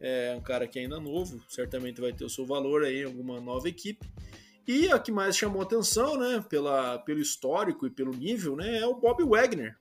É 0.00 0.34
um 0.36 0.42
cara 0.42 0.66
que 0.66 0.78
é 0.78 0.82
ainda 0.82 1.00
novo, 1.00 1.40
certamente 1.48 2.00
vai 2.00 2.12
ter 2.12 2.24
o 2.24 2.30
seu 2.30 2.44
valor 2.44 2.84
aí 2.84 3.00
em 3.00 3.04
alguma 3.04 3.40
nova 3.40 3.68
equipe. 3.68 4.06
E 4.66 4.88
a 4.88 4.98
que 4.98 5.12
mais 5.12 5.36
chamou 5.36 5.62
atenção, 5.62 6.18
né, 6.18 6.44
pela, 6.48 6.98
pelo 6.98 7.20
histórico 7.20 7.86
e 7.86 7.90
pelo 7.90 8.12
nível, 8.12 8.56
né, 8.56 8.78
é 8.78 8.86
o 8.86 8.94
Bob 8.94 9.22
Wagner, 9.24 9.76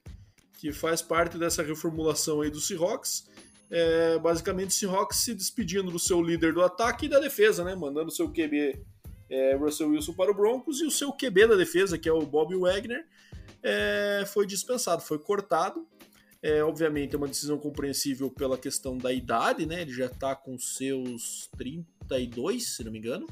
que 0.59 0.71
faz 0.71 1.01
parte 1.01 1.37
dessa 1.37 1.63
reformulação 1.63 2.41
aí 2.41 2.51
do 2.51 2.59
Seahawks. 2.59 3.27
É, 3.69 4.19
basicamente, 4.19 4.69
o 4.69 4.73
Seahawks 4.73 5.17
se 5.17 5.33
despedindo 5.33 5.89
do 5.89 5.97
seu 5.97 6.21
líder 6.21 6.53
do 6.53 6.63
ataque 6.63 7.07
e 7.07 7.09
da 7.09 7.19
defesa, 7.19 7.63
né, 7.63 7.75
mandando 7.75 8.11
seu 8.11 8.29
QB 8.29 8.79
é, 9.27 9.55
Russell 9.55 9.89
Wilson 9.89 10.13
para 10.13 10.31
o 10.31 10.35
Broncos 10.35 10.79
e 10.81 10.85
o 10.85 10.91
seu 10.91 11.11
QB 11.11 11.47
da 11.47 11.55
defesa, 11.55 11.97
que 11.97 12.07
é 12.07 12.13
o 12.13 12.21
Bob 12.21 12.55
Wagner, 12.55 13.05
é, 13.63 14.23
foi 14.27 14.45
dispensado, 14.45 15.01
foi 15.01 15.17
cortado. 15.17 15.87
É, 16.45 16.63
obviamente 16.63 17.15
é 17.15 17.17
uma 17.17 17.27
decisão 17.27 17.57
compreensível 17.57 18.29
pela 18.29 18.55
questão 18.55 18.95
da 18.95 19.11
idade, 19.11 19.65
né? 19.65 19.81
Ele 19.81 19.91
já 19.91 20.05
está 20.05 20.35
com 20.35 20.59
seus 20.59 21.49
32, 21.57 22.75
se 22.75 22.83
não 22.83 22.91
me 22.91 22.99
engano. 22.99 23.25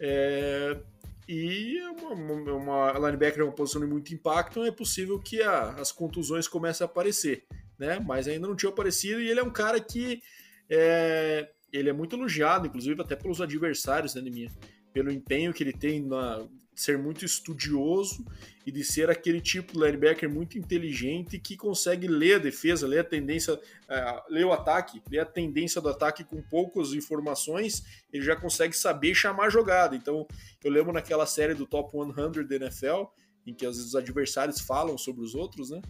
É, 0.00 0.80
e 1.28 1.78
uma, 1.82 2.54
uma, 2.54 2.92
linebacker 2.92 3.42
é 3.42 3.44
uma 3.44 3.52
posição 3.52 3.82
de 3.82 3.86
muito 3.86 4.14
impacto, 4.14 4.60
então 4.60 4.64
é 4.64 4.70
possível 4.70 5.18
que 5.18 5.42
a, 5.42 5.72
as 5.72 5.92
contusões 5.92 6.48
comecem 6.48 6.86
a 6.86 6.88
aparecer, 6.88 7.44
né? 7.78 8.00
Mas 8.00 8.26
ainda 8.26 8.48
não 8.48 8.56
tinha 8.56 8.70
aparecido 8.70 9.20
e 9.20 9.28
ele 9.28 9.40
é 9.40 9.44
um 9.44 9.52
cara 9.52 9.78
que 9.78 10.22
é, 10.70 11.50
ele 11.70 11.90
é 11.90 11.92
muito 11.92 12.16
elogiado, 12.16 12.66
inclusive 12.66 12.98
até 13.02 13.14
pelos 13.14 13.42
adversários, 13.42 14.14
né, 14.14 14.22
minha, 14.22 14.50
pelo 14.90 15.12
empenho 15.12 15.52
que 15.52 15.62
ele 15.62 15.74
tem 15.74 16.00
na 16.00 16.42
ser 16.74 16.96
muito 16.98 17.24
estudioso 17.24 18.24
e 18.66 18.70
de 18.70 18.84
ser 18.84 19.10
aquele 19.10 19.40
tipo 19.40 19.72
de 19.72 19.78
linebacker 19.78 20.28
muito 20.30 20.58
inteligente 20.58 21.38
que 21.38 21.56
consegue 21.56 22.06
ler 22.06 22.36
a 22.36 22.38
defesa, 22.38 22.86
ler 22.86 23.00
a 23.00 23.04
tendência, 23.04 23.54
uh, 23.54 24.22
ler 24.32 24.44
o 24.46 24.52
ataque, 24.52 25.02
ler 25.10 25.20
a 25.20 25.26
tendência 25.26 25.80
do 25.80 25.88
ataque 25.88 26.24
com 26.24 26.40
poucas 26.42 26.92
informações, 26.92 27.82
ele 28.12 28.22
já 28.22 28.36
consegue 28.36 28.76
saber 28.76 29.14
chamar 29.14 29.50
jogada. 29.50 29.96
Então, 29.96 30.26
eu 30.62 30.70
lembro 30.70 30.92
naquela 30.92 31.26
série 31.26 31.54
do 31.54 31.66
Top 31.66 31.90
100 31.90 32.46
da 32.46 32.56
NFL, 32.56 33.04
em 33.46 33.52
que 33.52 33.66
às 33.66 33.76
vezes 33.76 33.88
os 33.90 33.96
adversários 33.96 34.60
falam 34.60 34.96
sobre 34.96 35.24
os 35.24 35.34
outros, 35.34 35.70
né? 35.70 35.82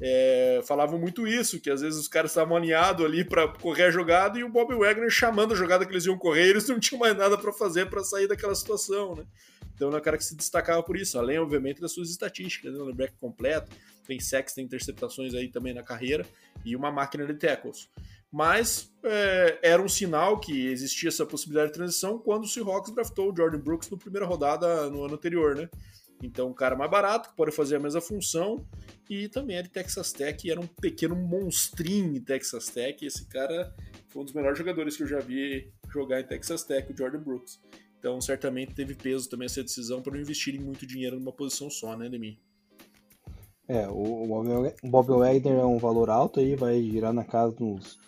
É, 0.00 0.60
falavam 0.64 0.98
muito 0.98 1.26
isso, 1.26 1.60
que 1.60 1.68
às 1.68 1.80
vezes 1.80 1.98
os 1.98 2.08
caras 2.08 2.30
estavam 2.30 2.56
alinhados 2.56 3.04
ali 3.04 3.24
para 3.24 3.48
correr 3.48 3.84
a 3.84 3.90
jogada 3.90 4.38
e 4.38 4.44
o 4.44 4.48
Bob 4.48 4.74
Wagner 4.74 5.10
chamando 5.10 5.52
a 5.52 5.56
jogada 5.56 5.84
que 5.84 5.92
eles 5.92 6.06
iam 6.06 6.16
correr, 6.16 6.48
eles 6.48 6.68
não 6.68 6.78
tinham 6.78 7.00
mais 7.00 7.16
nada 7.16 7.36
para 7.36 7.52
fazer 7.52 7.90
para 7.90 8.04
sair 8.04 8.28
daquela 8.28 8.54
situação, 8.54 9.16
né? 9.16 9.24
Então 9.80 9.90
é 9.90 9.96
um 9.96 10.00
cara 10.02 10.18
que 10.18 10.24
se 10.24 10.36
destacava 10.36 10.82
por 10.82 10.94
isso, 10.94 11.18
além, 11.18 11.38
obviamente, 11.38 11.80
das 11.80 11.94
suas 11.94 12.10
estatísticas, 12.10 12.74
né? 12.74 12.80
Linebacker 12.80 13.16
completo, 13.18 13.74
tem 14.06 14.20
sacks, 14.20 14.52
tem 14.52 14.66
interceptações 14.66 15.32
aí 15.32 15.48
também 15.48 15.72
na 15.72 15.82
carreira 15.82 16.26
e 16.62 16.76
uma 16.76 16.92
máquina 16.92 17.24
de 17.24 17.32
tackles. 17.32 17.88
Mas 18.30 18.92
é, 19.02 19.58
era 19.62 19.80
um 19.80 19.88
sinal 19.88 20.38
que 20.38 20.66
existia 20.66 21.08
essa 21.08 21.24
possibilidade 21.24 21.68
de 21.68 21.78
transição 21.78 22.18
quando 22.18 22.44
o 22.44 22.46
Seahawks 22.46 22.94
draftou 22.94 23.32
o 23.32 23.34
Jordan 23.34 23.58
Brooks 23.58 23.88
na 23.88 23.96
primeira 23.96 24.26
rodada 24.26 24.90
no 24.90 25.02
ano 25.02 25.14
anterior, 25.14 25.56
né? 25.56 25.66
Então, 26.22 26.50
um 26.50 26.54
cara 26.54 26.76
mais 26.76 26.90
barato, 26.90 27.30
que 27.30 27.34
pode 27.34 27.50
fazer 27.50 27.76
a 27.76 27.80
mesma 27.80 28.02
função, 28.02 28.68
e 29.08 29.30
também 29.30 29.56
era 29.56 29.62
de 29.62 29.72
Texas 29.72 30.12
Tech, 30.12 30.50
era 30.50 30.60
um 30.60 30.66
pequeno 30.66 31.16
monstrinho 31.16 32.12
de 32.12 32.20
Texas 32.20 32.68
Tech, 32.68 33.02
esse 33.02 33.26
cara 33.28 33.74
foi 34.10 34.20
um 34.20 34.24
dos 34.26 34.34
melhores 34.34 34.58
jogadores 34.58 34.94
que 34.94 35.04
eu 35.04 35.06
já 35.06 35.20
vi 35.20 35.72
jogar 35.90 36.20
em 36.20 36.24
Texas 36.24 36.64
Tech, 36.64 36.92
o 36.92 36.94
Jordan 36.94 37.20
Brooks. 37.20 37.58
Então, 38.00 38.18
certamente 38.18 38.74
teve 38.74 38.94
peso 38.94 39.28
também 39.28 39.44
essa 39.44 39.62
decisão 39.62 40.00
para 40.00 40.14
não 40.14 40.20
investirem 40.22 40.58
muito 40.58 40.86
dinheiro 40.86 41.20
numa 41.20 41.32
posição 41.32 41.68
só, 41.68 41.94
né, 41.94 42.08
Demi? 42.08 42.40
É, 43.68 43.86
o 43.88 44.26
Bob 44.82 45.12
Wagner 45.12 45.58
é 45.58 45.64
um 45.64 45.78
valor 45.78 46.08
alto 46.08 46.40
aí, 46.40 46.56
vai 46.56 46.82
girar 46.82 47.12
na 47.12 47.22
casa 47.22 47.54
dos 47.54 47.98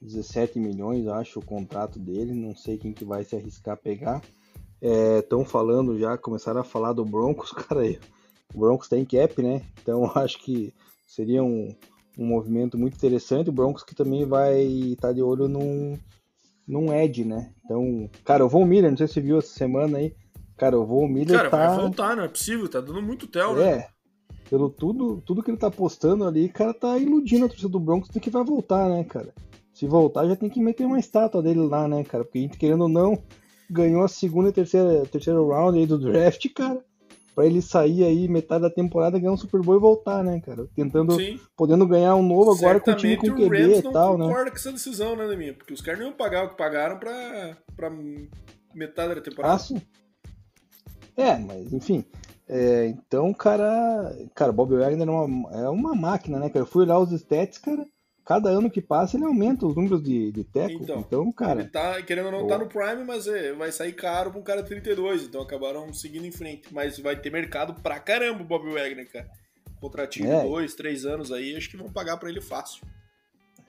17 0.00 0.58
milhões, 0.58 1.08
acho, 1.08 1.40
o 1.40 1.44
contrato 1.44 1.98
dele. 1.98 2.32
Não 2.32 2.54
sei 2.54 2.78
quem 2.78 2.92
que 2.92 3.04
vai 3.04 3.24
se 3.24 3.34
arriscar 3.34 3.74
a 3.74 3.76
pegar. 3.76 4.22
Estão 4.80 5.42
é, 5.42 5.44
falando 5.44 5.98
já, 5.98 6.16
começaram 6.16 6.60
a 6.60 6.64
falar 6.64 6.92
do 6.92 7.04
Broncos, 7.04 7.50
cara 7.68 7.80
aí. 7.80 7.98
O 8.54 8.60
Broncos 8.60 8.88
tem 8.88 9.04
cap, 9.04 9.42
né? 9.42 9.62
Então 9.82 10.10
acho 10.14 10.38
que 10.38 10.72
seria 11.06 11.42
um, 11.42 11.74
um 12.16 12.26
movimento 12.26 12.78
muito 12.78 12.94
interessante. 12.94 13.50
O 13.50 13.52
Broncos 13.52 13.82
que 13.82 13.96
também 13.96 14.24
vai 14.24 14.62
estar 14.62 15.08
tá 15.08 15.12
de 15.12 15.22
olho 15.22 15.48
num, 15.48 15.98
num 16.66 16.92
Ed, 16.92 17.24
né? 17.24 17.52
Então, 17.64 18.08
cara, 18.24 18.44
o 18.44 18.48
Von 18.48 18.64
Miller, 18.64 18.90
não 18.90 18.96
sei 18.96 19.06
se 19.06 19.14
você 19.14 19.20
viu 19.20 19.38
essa 19.38 19.52
semana 19.52 19.98
aí. 19.98 20.14
Cara, 20.56 20.78
o 20.78 20.86
Von 20.86 21.08
Miller 21.08 21.36
cara, 21.36 21.50
tá... 21.50 21.68
vai 21.68 21.76
voltar, 21.76 22.16
não 22.16 22.24
é 22.24 22.28
possível, 22.28 22.68
tá 22.68 22.80
dando 22.80 23.02
muito 23.02 23.26
tel, 23.26 23.54
né? 23.54 23.70
É, 23.70 23.88
pelo 24.48 24.70
tudo, 24.70 25.22
tudo 25.24 25.42
que 25.42 25.50
ele 25.50 25.58
tá 25.58 25.70
postando 25.70 26.24
ali, 26.24 26.48
cara, 26.48 26.72
tá 26.72 26.96
iludindo 26.98 27.46
a 27.46 27.48
torcida 27.48 27.68
do 27.68 27.80
Broncos 27.80 28.08
de 28.08 28.20
que 28.20 28.30
vai 28.30 28.44
voltar, 28.44 28.88
né, 28.88 29.02
cara? 29.04 29.34
Se 29.72 29.86
voltar, 29.86 30.26
já 30.28 30.36
tem 30.36 30.48
que 30.48 30.60
meter 30.60 30.86
uma 30.86 30.98
estátua 30.98 31.42
dele 31.42 31.60
lá, 31.60 31.88
né, 31.88 32.04
cara? 32.04 32.24
Porque 32.24 32.38
a 32.38 32.42
gente, 32.42 32.56
querendo 32.56 32.82
ou 32.82 32.88
não, 32.88 33.20
ganhou 33.68 34.04
a 34.04 34.08
segunda 34.08 34.50
e 34.50 34.52
terceira, 34.52 35.04
terceiro 35.06 35.48
round 35.48 35.78
aí 35.78 35.86
do 35.86 35.98
draft, 35.98 36.46
cara. 36.54 36.84
Pra 37.34 37.46
ele 37.46 37.60
sair 37.60 38.04
aí 38.04 38.28
metade 38.28 38.62
da 38.62 38.70
temporada, 38.70 39.18
ganhar 39.18 39.32
um 39.32 39.36
Super 39.36 39.60
Bowl 39.60 39.76
e 39.76 39.80
voltar, 39.80 40.22
né, 40.22 40.40
cara? 40.40 40.68
Tentando, 40.74 41.16
Sim. 41.16 41.40
podendo 41.56 41.86
ganhar 41.86 42.14
um 42.14 42.22
novo 42.22 42.52
agora 42.52 42.78
com 42.78 42.90
o 42.90 42.96
time 42.96 43.16
com 43.16 43.34
QB 43.34 43.78
e 43.78 43.82
tal, 43.82 44.12
né? 44.12 44.24
não 44.24 44.28
concorda 44.28 44.50
com 44.50 44.56
essa 44.56 44.72
decisão, 44.72 45.16
né, 45.16 45.26
Neminha? 45.26 45.54
Porque 45.54 45.74
os 45.74 45.80
caras 45.80 46.00
não 46.00 46.08
iam 46.08 46.16
pagar 46.16 46.44
o 46.44 46.50
que 46.50 46.56
pagaram 46.56 46.98
pra, 46.98 47.56
pra 47.74 47.90
metade 48.74 49.16
da 49.16 49.20
temporada. 49.20 49.54
Ah, 49.54 49.58
sim. 49.58 49.82
É, 51.16 51.36
mas 51.38 51.72
enfim. 51.72 52.04
É, 52.48 52.86
então, 52.86 53.32
cara, 53.32 54.16
cara, 54.34 54.52
Bob 54.52 54.76
Wagner 54.76 55.08
é 55.08 55.10
uma, 55.10 55.50
é 55.52 55.68
uma 55.68 55.94
máquina, 55.94 56.38
né, 56.38 56.48
cara? 56.48 56.60
Eu 56.60 56.66
fui 56.66 56.84
olhar 56.84 56.98
os 56.98 57.10
stats, 57.10 57.58
cara 57.58 57.84
cada 58.24 58.48
ano 58.48 58.70
que 58.70 58.80
passa 58.80 59.16
ele 59.16 59.24
aumenta 59.24 59.66
os 59.66 59.76
números 59.76 60.02
de, 60.02 60.32
de 60.32 60.44
teco. 60.44 60.82
Então, 60.82 61.00
então, 61.00 61.32
cara. 61.32 61.60
Ele 61.60 61.68
tá, 61.68 62.02
querendo 62.02 62.26
ou 62.26 62.32
não, 62.32 62.46
tá 62.46 62.58
no 62.58 62.66
Prime, 62.66 63.04
mas 63.04 63.26
é, 63.26 63.52
vai 63.52 63.70
sair 63.70 63.92
caro 63.92 64.30
pra 64.30 64.40
um 64.40 64.44
cara 64.44 64.62
32. 64.62 65.24
Então 65.24 65.42
acabaram 65.42 65.92
seguindo 65.92 66.26
em 66.26 66.32
frente. 66.32 66.72
Mas 66.72 66.98
vai 66.98 67.16
ter 67.16 67.30
mercado 67.30 67.74
pra 67.82 68.00
caramba 68.00 68.42
o 68.42 68.46
Bob 68.46 68.72
Wagner, 68.72 69.10
cara. 69.10 69.28
Contratinho 69.80 70.32
é. 70.32 70.42
de 70.42 70.48
dois, 70.48 70.74
três 70.74 71.04
anos 71.04 71.30
aí, 71.30 71.54
acho 71.54 71.68
que 71.68 71.76
vão 71.76 71.92
pagar 71.92 72.16
pra 72.16 72.30
ele 72.30 72.40
fácil. 72.40 72.82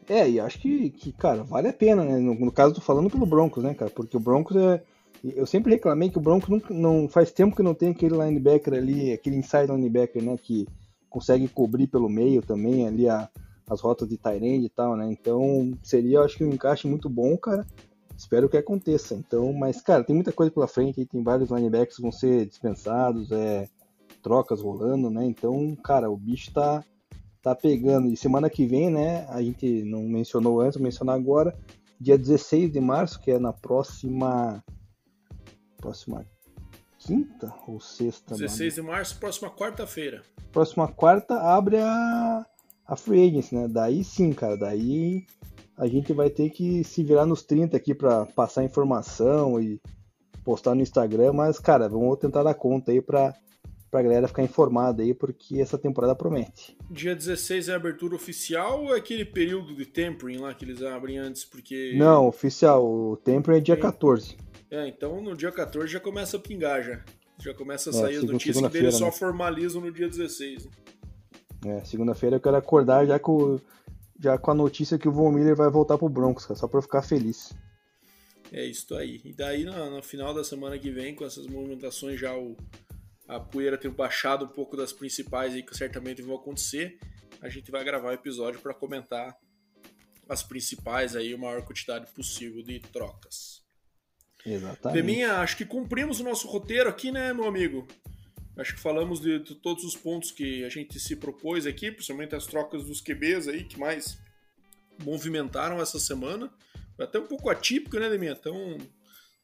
É, 0.08 0.30
e 0.30 0.40
acho 0.40 0.60
que, 0.60 0.92
que 0.92 1.12
cara, 1.12 1.44
vale 1.44 1.68
a 1.68 1.74
pena, 1.74 2.04
né? 2.04 2.18
No, 2.18 2.36
no 2.36 2.52
caso, 2.52 2.76
tô 2.76 2.82
falando 2.82 3.10
pelo 3.10 3.26
Broncos, 3.26 3.64
né, 3.64 3.74
cara? 3.74 3.92
Porque 3.92 4.16
o 4.16 4.20
Broncos 4.20 4.56
é. 4.56 4.82
Eu 5.24 5.46
sempre 5.48 5.74
reclamei 5.74 6.10
que 6.10 6.20
o 6.20 6.22
Broncos 6.22 6.50
não, 6.50 6.62
não 6.70 7.10
faz 7.10 7.32
tempo 7.32 7.56
que 7.56 7.64
não 7.64 7.74
tem 7.74 7.90
aquele 7.90 8.16
linebacker 8.16 8.76
ali, 8.76 9.12
aquele 9.12 9.36
inside 9.36 9.72
linebacker, 9.72 10.24
né? 10.24 10.38
Que 10.42 10.68
consegue 11.10 11.48
cobrir 11.48 11.88
pelo 11.88 12.08
meio 12.08 12.44
também 12.44 12.88
ali 12.88 13.10
a, 13.10 13.28
as 13.70 13.82
rotas 13.82 14.08
de 14.08 14.18
Tyrande 14.18 14.66
e 14.66 14.70
tal, 14.70 14.96
né? 14.96 15.08
Então 15.12 15.78
seria, 15.82 16.22
acho 16.22 16.38
que 16.38 16.44
um 16.44 16.54
encaixe 16.54 16.88
muito 16.88 17.10
bom, 17.10 17.38
cara. 17.38 17.66
Espero 18.18 18.48
que 18.48 18.58
aconteça. 18.58 19.14
Então, 19.14 19.52
mas, 19.52 19.82
cara, 19.82 20.04
tem 20.04 20.16
muita 20.16 20.32
coisa 20.32 20.52
pela 20.52 20.68
frente, 20.68 21.06
tem 21.06 21.24
vários 21.24 21.50
linebacks 21.50 21.98
que 21.98 22.02
vão 22.02 22.12
ser 22.12 22.46
dispensados, 22.46 23.32
é, 23.32 23.68
trocas 24.24 24.62
rolando, 24.62 25.10
né? 25.10 25.26
Então, 25.26 25.76
cara, 25.84 26.10
o 26.10 26.16
bicho 26.16 26.54
tá, 26.54 26.84
tá 27.42 27.54
pegando. 27.54 28.08
E 28.08 28.16
semana 28.16 28.50
que 28.50 28.66
vem, 28.66 28.90
né? 28.90 29.26
A 29.30 29.42
gente 29.42 29.84
não 29.84 30.04
mencionou 30.04 30.62
antes, 30.62 30.78
vou 30.78 30.84
mencionar 30.84 31.16
agora, 31.16 31.58
dia 32.00 32.18
16 32.18 32.72
de 32.72 32.80
março, 32.80 33.20
que 33.20 33.32
é 33.32 33.40
na 33.40 33.52
próxima. 33.52 34.64
Próxima 35.78 36.26
quinta 36.98 37.54
ou 37.68 37.80
sexta? 37.80 38.36
16 38.36 38.78
mano? 38.78 38.88
de 38.88 38.94
março, 38.94 39.20
próxima 39.20 39.52
quarta-feira. 39.52 40.24
Próxima 40.52 40.88
quarta 40.88 41.40
abre 41.40 41.78
a 41.78 42.46
a 42.88 42.96
free 42.96 43.28
agency, 43.28 43.56
né? 43.56 43.68
Daí 43.68 44.04
sim, 44.04 44.32
cara, 44.34 44.56
daí 44.56 45.26
a 45.78 45.88
gente 45.88 46.14
vai 46.14 46.30
ter 46.30 46.50
que 46.50 46.84
se 46.84 47.04
virar 47.04 47.26
nos 47.26 47.44
30 47.44 47.76
aqui 47.76 47.94
para 47.94 48.26
passar 48.28 48.64
informação 48.64 49.60
e 49.60 49.80
postar 50.44 50.76
no 50.76 50.82
Instagram, 50.82 51.34
mas, 51.34 51.60
cara, 51.60 51.90
vamos 51.90 52.20
tentar 52.20 52.44
dar 52.44 52.54
conta 52.54 52.92
aí 52.92 53.02
pra, 53.02 53.34
pra 53.90 54.04
galera 54.04 54.28
ficar 54.28 54.44
informada 54.44 55.02
aí, 55.02 55.14
porque 55.14 55.60
essa 55.60 55.78
temporada 55.78 56.16
promete. 56.16 56.78
Dia 56.90 57.16
16 57.16 57.68
é 57.70 57.74
a 57.74 57.76
abertura 57.76 58.16
oficial 58.16 58.84
ou 58.84 58.96
é 58.96 59.00
aquele 59.00 59.26
período 59.26 59.76
de 59.76 59.86
tempering 59.86 60.38
lá 60.38 60.54
que 60.54 60.64
eles 60.64 60.82
abrem 60.84 61.18
antes, 61.18 61.44
porque... 61.44 61.96
Não, 61.98 62.28
oficial, 62.28 62.86
o 62.86 63.18
tempering 63.18 63.58
é 63.58 63.62
dia 63.62 63.78
14. 63.78 64.38
É, 64.70 64.88
então 64.88 65.22
no 65.22 65.36
dia 65.36 65.52
14 65.52 65.92
já 65.92 66.00
começa 66.00 66.38
a 66.38 66.40
pingar 66.40 66.84
já. 66.84 67.02
Já 67.40 67.54
começa 67.54 67.90
a 67.90 67.92
é, 67.92 67.96
sair 67.96 68.16
é, 68.16 68.18
as 68.20 68.24
notícias 68.24 68.72
que 68.72 68.78
eles 68.78 68.96
só 68.96 69.06
né? 69.06 69.12
formalizam 69.12 69.82
no 69.82 69.92
dia 69.92 70.08
16. 70.08 70.66
Né? 70.66 70.72
É, 71.66 71.84
segunda-feira 71.84 72.36
eu 72.36 72.40
quero 72.40 72.56
acordar 72.56 73.08
já 73.08 73.18
com, 73.18 73.60
já 74.20 74.38
com 74.38 74.52
a 74.52 74.54
notícia 74.54 75.00
que 75.00 75.08
o 75.08 75.12
Von 75.12 75.32
Miller 75.32 75.56
vai 75.56 75.68
voltar 75.68 75.98
pro 75.98 76.08
Broncos, 76.08 76.46
cara, 76.46 76.60
só 76.60 76.68
pra 76.68 76.78
eu 76.78 76.84
ficar 76.84 77.02
feliz. 77.02 77.54
É 78.52 78.64
isso 78.64 78.94
aí. 78.94 79.20
E 79.26 79.34
daí 79.34 79.64
no, 79.64 79.90
no, 79.90 80.04
final 80.04 80.32
da 80.32 80.44
semana 80.44 80.78
que 80.78 80.92
vem, 80.92 81.16
com 81.16 81.26
essas 81.26 81.48
movimentações, 81.48 82.20
já 82.20 82.38
o, 82.38 82.56
a 83.28 83.40
poeira 83.40 83.80
ter 83.80 83.90
baixado 83.90 84.46
um 84.46 84.48
pouco 84.48 84.78
das 84.78 84.94
principais 84.94 85.56
aí 85.56 85.64
que 85.64 85.76
certamente 85.76 86.22
vão 86.22 86.36
acontecer, 86.36 87.00
a 87.42 87.50
gente 87.50 87.72
vai 87.72 87.84
gravar 87.84 88.10
o 88.10 88.12
um 88.12 88.14
episódio 88.14 88.60
para 88.62 88.74
comentar 88.74 89.36
as 90.30 90.44
principais 90.44 91.16
aí, 91.16 91.34
a 91.34 91.38
maior 91.38 91.64
quantidade 91.64 92.12
possível 92.12 92.62
de 92.62 92.80
trocas. 92.80 93.64
Exatamente. 94.46 95.02
Deminha, 95.02 95.40
acho 95.40 95.58
que 95.58 95.66
cumprimos 95.66 96.20
o 96.20 96.24
nosso 96.24 96.48
roteiro 96.48 96.88
aqui, 96.88 97.12
né, 97.12 97.34
meu 97.34 97.46
amigo? 97.46 97.88
Acho 98.58 98.74
que 98.74 98.80
falamos 98.80 99.20
de, 99.20 99.40
de, 99.40 99.56
todos 99.56 99.84
os 99.84 99.96
pontos 99.96 100.32
que 100.32 100.64
a 100.64 100.70
gente 100.70 101.00
se 101.00 101.16
propôs 101.16 101.66
aqui, 101.66 101.92
principalmente 101.92 102.36
as 102.36 102.46
trocas 102.46 102.86
dos 102.86 103.02
QBs 103.02 103.48
aí, 103.50 103.64
que 103.66 103.78
mais 103.78 104.18
movimentaram 105.04 105.82
essa 105.82 106.00
semana. 106.00 106.50
Foi 106.96 107.06
até 107.06 107.20
um 107.20 107.28
pouco 107.28 107.50
atípico, 107.50 108.00
né, 108.00 108.10
Deminha? 108.10 108.32
Então, 108.32 108.78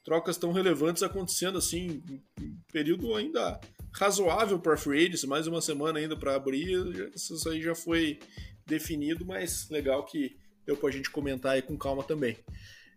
trocas 0.04 0.38
tão 0.38 0.54
relevantes 0.54 1.04
acontecendo 1.04 1.58
assim, 1.58 2.02
em 2.40 2.58
período 2.72 3.14
ainda 3.14 3.60
razoável 3.94 4.58
para 4.58 4.78
free 4.78 5.12
mais 5.28 5.46
uma 5.48 5.62
semana 5.62 6.00
ainda 6.00 6.16
para 6.16 6.36
abrir. 6.36 7.12
Isso 7.14 7.50
aí 7.50 7.62
já 7.62 7.76
foi 7.76 8.20
definido, 8.66 9.26
mas 9.26 9.70
legal 9.70 10.06
que 10.06 10.38
deu 10.66 10.78
para 10.78 10.88
a 10.88 10.92
gente 10.92 11.10
comentar 11.10 11.54
aí 11.54 11.62
com 11.62 11.78
calma 11.78 12.04
também. 12.04 12.38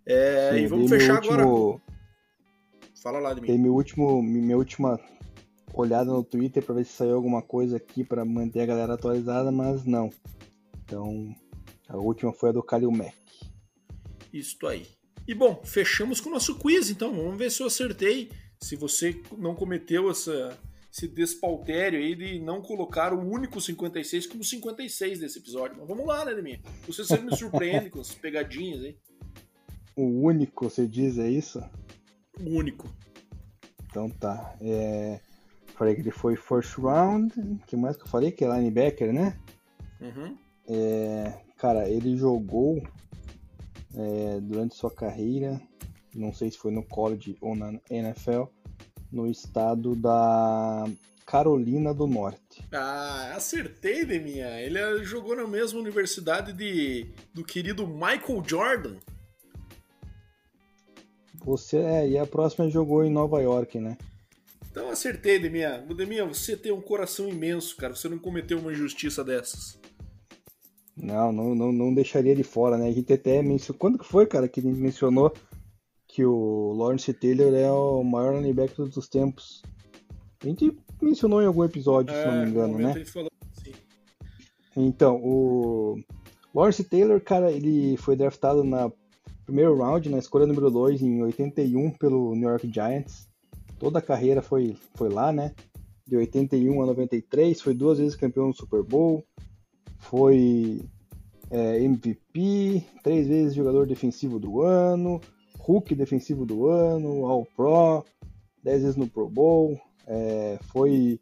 É, 0.07 0.51
Sim, 0.53 0.59
e 0.59 0.67
vamos 0.67 0.91
fechar 0.91 1.17
último... 1.17 1.35
agora. 1.35 1.81
Fala 3.03 3.19
lá 3.19 3.35
de 3.35 3.41
mim. 3.41 3.49
Tem 3.49 3.59
meu 3.59 3.75
último, 3.75 4.23
minha 4.23 4.57
última 4.57 4.99
olhada 5.73 6.11
no 6.11 6.23
Twitter 6.23 6.62
para 6.62 6.77
ver 6.77 6.85
se 6.85 6.93
saiu 6.93 7.15
alguma 7.15 7.43
coisa 7.43 7.77
aqui 7.77 8.05
para 8.05 8.25
manter 8.25 8.61
a 8.61 8.67
galera 8.67 8.95
atualizada, 8.95 9.51
mas 9.51 9.85
não. 9.85 10.11
Então, 10.85 11.35
a 11.89 11.97
última 11.97 12.33
foi 12.33 12.51
a 12.51 12.53
do 12.53 12.62
Kalil 12.62 12.91
Mac. 12.91 13.15
Isso 14.33 14.67
aí. 14.67 14.87
E 15.27 15.35
bom, 15.35 15.62
fechamos 15.65 16.21
com 16.21 16.29
o 16.29 16.33
nosso 16.33 16.59
quiz, 16.59 16.91
então 16.91 17.15
vamos 17.15 17.39
ver 17.39 17.51
se 17.51 17.62
eu 17.62 17.67
acertei 17.67 18.31
se 18.61 18.77
você 18.77 19.21
não 19.39 19.55
cometeu 19.55 20.11
essa, 20.11 20.59
esse 20.93 21.09
despautério 21.09 21.99
aí 21.99 22.15
de 22.15 22.39
não 22.39 22.62
colocar 22.62 23.12
o 23.12 23.21
único 23.21 23.61
56 23.61 24.27
como 24.27 24.45
56 24.45 25.21
desse 25.21 25.39
episódio. 25.39 25.77
Mas 25.79 25.89
vamos 25.89 26.07
lá, 26.07 26.25
né, 26.25 26.35
Deminha? 26.35 26.61
Você 26.87 27.05
sempre 27.05 27.27
me 27.27 27.37
surpreende 27.37 27.91
com 27.91 28.01
as 28.01 28.15
pegadinhas 28.15 28.83
aí. 28.83 28.97
O 29.97 30.27
único, 30.27 30.69
você 30.69 30.87
diz, 30.87 31.19
é 31.19 31.29
isso? 31.29 31.62
O 32.41 32.51
único. 32.51 32.93
Então 33.85 34.11
tá. 34.11 34.57
É... 34.61 35.21
Falei 35.75 35.95
que 35.95 36.01
ele 36.01 36.11
foi 36.11 36.37
first 36.37 36.79
round. 36.79 37.35
que 37.66 37.77
mais 37.77 37.97
que 37.97 38.03
eu 38.05 38.09
falei? 38.09 38.31
Que 38.31 38.45
é 38.45 38.49
linebacker, 38.49 39.12
né? 39.12 39.39
Uhum. 40.01 40.37
É... 40.68 41.35
Cara, 41.57 41.89
ele 41.89 42.16
jogou 42.16 42.83
é, 43.97 44.41
durante 44.41 44.75
sua 44.75 44.91
carreira, 44.91 45.61
não 46.14 46.33
sei 46.33 46.51
se 46.51 46.59
foi 46.59 46.70
no 46.70 46.83
college 46.83 47.37
ou 47.41 47.55
na 47.55 47.72
NFL, 47.89 48.45
no 49.11 49.31
estado 49.31 49.95
da 49.95 50.85
Carolina 51.25 51.95
do 51.95 52.07
Norte. 52.07 52.64
Ah, 52.72 53.33
acertei, 53.35 54.05
Deminha. 54.05 54.61
Ele 54.61 55.05
jogou 55.05 55.37
na 55.37 55.47
mesma 55.47 55.81
universidade 55.81 56.53
de, 56.53 57.07
do 57.33 57.45
querido 57.45 57.87
Michael 57.87 58.43
Jordan. 58.47 58.97
Você 61.45 61.79
é, 61.79 62.09
e 62.09 62.18
a 62.18 62.27
próxima 62.27 62.70
jogou 62.70 63.05
em 63.05 63.11
Nova 63.11 63.41
York, 63.41 63.79
né? 63.79 63.97
Então 64.75 64.91
acertei, 64.91 65.39
Deminha. 65.39 65.79
Deminha, 65.97 66.27
você 66.27 66.57
tem 66.57 66.72
um 66.72 66.81
coração 66.81 67.29
imenso, 67.29 67.77
cara. 67.77 67.95
Você 67.95 68.09
não 68.09 68.18
cometeu 68.18 68.59
uma 68.59 68.72
injustiça 68.72 69.22
dessas. 69.22 69.79
Não, 70.97 71.31
não, 71.31 71.55
não, 71.55 71.70
não 71.72 71.95
deixaria 71.95 72.35
de 72.35 72.43
fora, 72.43 72.77
né? 72.77 72.89
A 72.89 72.93
gente 72.93 73.12
até 73.12 73.41
mencionou. 73.41 73.79
Quando 73.79 73.99
que 73.99 74.05
foi, 74.05 74.27
cara, 74.27 74.49
que 74.49 74.59
a 74.59 74.62
gente 74.64 74.77
mencionou 74.77 75.33
que 76.09 76.25
o 76.25 76.72
Lawrence 76.72 77.14
Taylor 77.14 77.55
é 77.55 77.70
o 77.70 78.03
maior 78.03 78.35
linebacker 78.35 78.87
dos 78.87 79.09
tempos? 79.09 79.62
A 80.43 80.47
gente 80.49 80.77
mencionou 81.01 81.41
em 81.41 81.47
algum 81.47 81.62
episódio, 81.62 82.12
é, 82.12 82.20
se 82.20 82.27
não 82.27 82.35
me 82.35 82.45
é, 82.45 82.49
engano, 82.49 82.79
né? 82.79 83.05
Falou, 83.05 83.31
então, 84.77 85.20
o 85.22 86.01
Lawrence 86.53 86.83
Taylor, 86.83 87.20
cara, 87.20 87.53
ele 87.53 87.97
foi 87.97 88.16
draftado 88.16 88.64
na 88.64 88.91
primeiro 89.47 89.77
round, 89.77 90.09
na 90.09 90.18
escolha 90.18 90.47
número 90.47 90.68
2, 90.68 91.01
em 91.01 91.22
81, 91.22 91.93
pelo 91.93 92.35
New 92.35 92.49
York 92.49 92.68
Giants. 92.75 93.33
Toda 93.85 93.99
a 93.99 94.03
carreira 94.03 94.41
foi, 94.41 94.78
foi 94.95 95.11
lá, 95.11 95.30
né? 95.30 95.55
De 96.07 96.16
81 96.16 96.82
a 96.82 96.87
93, 96.87 97.61
foi 97.61 97.74
duas 97.74 97.99
vezes 97.99 98.16
campeão 98.16 98.49
do 98.49 98.57
Super 98.57 98.82
Bowl, 98.82 99.22
foi 99.99 100.80
é, 101.51 101.82
MVP, 101.82 102.82
três 103.03 103.28
vezes 103.28 103.55
jogador 103.55 103.87
defensivo 103.87 104.39
do 104.39 104.62
ano, 104.62 105.20
Hulk 105.59 105.95
defensivo 105.95 106.47
do 106.47 106.66
ano, 106.66 107.26
All 107.26 107.47
Pro, 107.55 108.07
dez 108.62 108.80
vezes 108.80 108.97
no 108.97 109.07
Pro 109.07 109.28
Bowl, 109.28 109.78
é, 110.07 110.59
foi 110.72 111.20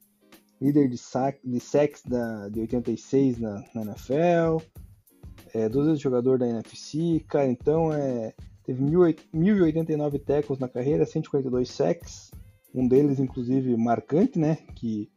líder 0.61 0.89
de, 0.89 0.99
sac, 0.99 1.41
de 1.45 1.59
sacks 1.59 2.05
da, 2.05 2.49
de 2.49 2.61
86 2.61 3.41
na, 3.41 3.65
na 3.75 3.83
NFL, 3.83 4.65
é, 5.53 5.69
duas 5.69 5.87
vezes 5.87 6.01
jogador 6.01 6.39
da 6.39 6.47
NFC, 6.47 7.25
cara, 7.27 7.49
então 7.49 7.93
é, 7.93 8.33
teve 8.63 8.85
1089 9.33 10.21
tackles 10.21 10.61
na 10.61 10.69
carreira, 10.69 11.05
142 11.05 11.69
sacks, 11.69 12.31
um 12.75 12.87
deles 12.87 13.19
inclusive 13.19 13.77
marcante, 13.77 14.39
né, 14.39 14.59
que 14.75 15.11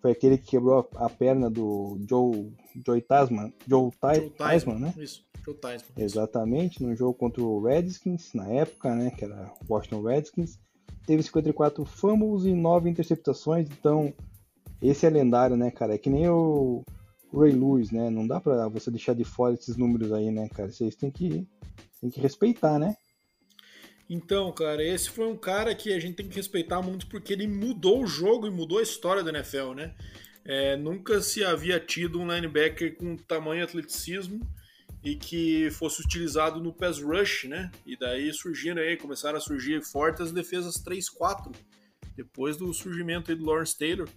foi 0.00 0.12
aquele 0.12 0.36
que 0.36 0.46
quebrou 0.46 0.88
a, 0.96 1.08
perna 1.08 1.50
do 1.50 1.98
Joe, 2.08 2.52
Joe 2.84 3.00
Tasman, 3.00 3.52
Joe, 3.66 3.90
Joe 4.14 4.30
Tasman, 4.30 4.78
né? 4.78 4.94
Isso, 4.98 5.24
Joe 5.44 5.54
Tasman. 5.54 5.92
Exatamente, 5.96 6.82
no 6.82 6.94
jogo 6.94 7.14
contra 7.14 7.42
o 7.42 7.62
Redskins, 7.62 8.34
na 8.34 8.46
época, 8.48 8.94
né, 8.94 9.10
que 9.10 9.24
era 9.24 9.52
Washington 9.68 10.02
Redskins. 10.02 10.58
Teve 11.06 11.22
54 11.22 11.84
fumbles 11.84 12.44
e 12.44 12.52
9 12.52 12.90
interceptações, 12.90 13.68
então 13.70 14.12
esse 14.80 15.06
é 15.06 15.10
lendário, 15.10 15.56
né, 15.56 15.70
cara? 15.70 15.94
É 15.94 15.98
que 15.98 16.10
nem 16.10 16.28
o 16.28 16.82
Ray 17.32 17.52
Lewis, 17.52 17.90
né? 17.90 18.10
Não 18.10 18.26
dá 18.26 18.40
pra 18.40 18.68
você 18.68 18.90
deixar 18.90 19.14
de 19.14 19.24
fora 19.24 19.54
esses 19.54 19.76
números 19.76 20.12
aí, 20.12 20.30
né, 20.30 20.48
cara? 20.50 20.70
Vocês 20.70 20.94
têm 20.94 21.10
que, 21.10 21.46
têm 22.00 22.10
que 22.10 22.20
respeitar, 22.20 22.78
né? 22.78 22.94
Então, 24.08 24.52
cara, 24.52 24.82
esse 24.82 25.08
foi 25.08 25.26
um 25.26 25.36
cara 25.36 25.74
que 25.74 25.92
a 25.92 25.98
gente 25.98 26.16
tem 26.16 26.28
que 26.28 26.36
respeitar 26.36 26.82
muito 26.82 27.06
porque 27.06 27.32
ele 27.32 27.46
mudou 27.46 28.02
o 28.02 28.06
jogo 28.06 28.46
e 28.46 28.50
mudou 28.50 28.78
a 28.78 28.82
história 28.82 29.22
da 29.22 29.30
NFL, 29.30 29.72
né? 29.74 29.94
É, 30.44 30.76
nunca 30.76 31.22
se 31.22 31.42
havia 31.42 31.80
tido 31.80 32.20
um 32.20 32.30
linebacker 32.30 32.96
com 32.96 33.16
tamanho 33.16 33.64
atleticismo 33.64 34.46
e 35.02 35.16
que 35.16 35.70
fosse 35.70 36.02
utilizado 36.02 36.60
no 36.60 36.72
pass 36.72 37.00
rush, 37.00 37.44
né? 37.44 37.70
E 37.86 37.96
daí 37.96 38.32
surgiram 38.32 38.82
aí, 38.82 38.96
começaram 38.96 39.38
a 39.38 39.40
surgir 39.40 39.82
fortes 39.82 40.20
as 40.20 40.32
defesas 40.32 40.76
3-4 40.82 41.54
depois 42.14 42.56
do 42.56 42.72
surgimento 42.74 43.34
do 43.34 43.44
Lawrence 43.44 43.76
Taylor. 43.76 44.08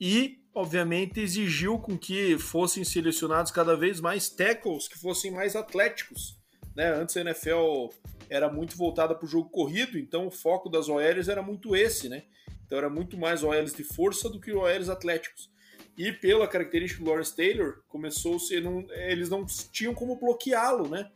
E, 0.00 0.40
obviamente, 0.54 1.20
exigiu 1.20 1.78
com 1.78 1.98
que 1.98 2.38
fossem 2.38 2.84
selecionados 2.84 3.50
cada 3.50 3.76
vez 3.76 4.00
mais 4.00 4.28
tackles 4.28 4.88
que 4.88 4.98
fossem 4.98 5.30
mais 5.30 5.54
atléticos. 5.56 6.36
Né? 6.74 6.92
Antes 6.92 7.16
a 7.16 7.20
NFL 7.20 7.88
era 8.28 8.50
muito 8.50 8.76
voltada 8.76 9.14
para 9.14 9.24
o 9.24 9.28
jogo 9.28 9.48
corrido, 9.50 9.98
então 9.98 10.26
o 10.26 10.30
foco 10.30 10.68
das 10.68 10.88
OLs 10.88 11.28
era 11.28 11.42
muito 11.42 11.76
esse, 11.76 12.08
né? 12.08 12.24
Então 12.66 12.78
era 12.78 12.88
muito 12.88 13.16
mais 13.16 13.42
OLs 13.42 13.74
de 13.74 13.84
força 13.84 14.28
do 14.28 14.40
que 14.40 14.52
OLs 14.52 14.88
atléticos. 14.88 15.50
E 15.96 16.12
pela 16.12 16.48
característica 16.48 17.02
do 17.02 17.08
Lawrence 17.08 17.34
Taylor, 17.34 17.82
começou 17.88 18.36
a 18.36 18.38
ser. 18.40 18.60
Não, 18.62 18.84
eles 18.90 19.28
não 19.28 19.46
tinham 19.70 19.94
como 19.94 20.16
bloqueá-lo, 20.16 20.88
né? 20.88 21.10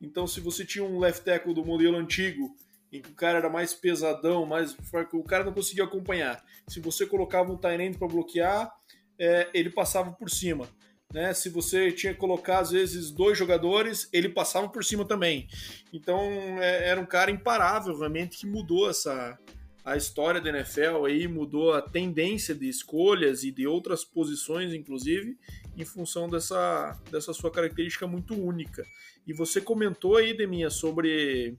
Então, 0.00 0.26
se 0.26 0.40
você 0.40 0.64
tinha 0.64 0.84
um 0.84 0.98
left 0.98 1.24
tackle 1.24 1.54
do 1.54 1.64
modelo 1.64 1.96
antigo, 1.96 2.56
em 2.92 3.00
que 3.00 3.10
o 3.10 3.14
cara 3.14 3.38
era 3.38 3.48
mais 3.48 3.72
pesadão, 3.72 4.44
mais 4.44 4.76
o 5.12 5.22
cara 5.22 5.44
não 5.44 5.52
conseguia 5.52 5.84
acompanhar. 5.84 6.44
Se 6.68 6.80
você 6.80 7.06
colocava 7.06 7.52
um 7.52 7.56
tight 7.56 7.96
para 7.96 8.08
bloquear, 8.08 8.72
é, 9.18 9.48
ele 9.54 9.70
passava 9.70 10.12
por 10.12 10.28
cima. 10.28 10.68
Né? 11.12 11.32
Se 11.32 11.48
você 11.48 11.92
tinha 11.92 12.12
que 12.12 12.18
colocar, 12.18 12.58
às 12.58 12.70
vezes, 12.70 13.10
dois 13.10 13.38
jogadores, 13.38 14.08
ele 14.12 14.28
passava 14.28 14.68
por 14.68 14.84
cima 14.84 15.04
também. 15.04 15.46
Então, 15.92 16.20
é, 16.60 16.88
era 16.88 17.00
um 17.00 17.06
cara 17.06 17.30
imparável, 17.30 17.96
realmente, 17.96 18.38
que 18.38 18.46
mudou 18.46 18.90
essa 18.90 19.38
a 19.84 19.98
história 19.98 20.40
da 20.40 20.48
NFL 20.48 21.04
aí, 21.04 21.28
mudou 21.28 21.74
a 21.74 21.82
tendência 21.82 22.54
de 22.54 22.66
escolhas 22.66 23.44
e 23.44 23.50
de 23.50 23.66
outras 23.66 24.02
posições, 24.02 24.72
inclusive, 24.72 25.36
em 25.76 25.84
função 25.84 26.26
dessa, 26.28 26.98
dessa 27.10 27.34
sua 27.34 27.50
característica 27.50 28.06
muito 28.06 28.34
única. 28.34 28.82
E 29.26 29.34
você 29.34 29.60
comentou 29.60 30.16
aí, 30.16 30.34
Deminha, 30.34 30.70
sobre 30.70 31.58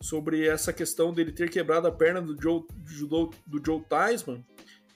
sobre 0.00 0.46
essa 0.46 0.72
questão 0.72 1.12
dele 1.12 1.32
ter 1.32 1.50
quebrado 1.50 1.88
a 1.88 1.90
perna 1.90 2.20
do 2.20 2.40
Joe, 2.40 2.62
do, 3.08 3.30
do 3.46 3.62
Joe 3.64 3.82
Theismann, 3.82 4.44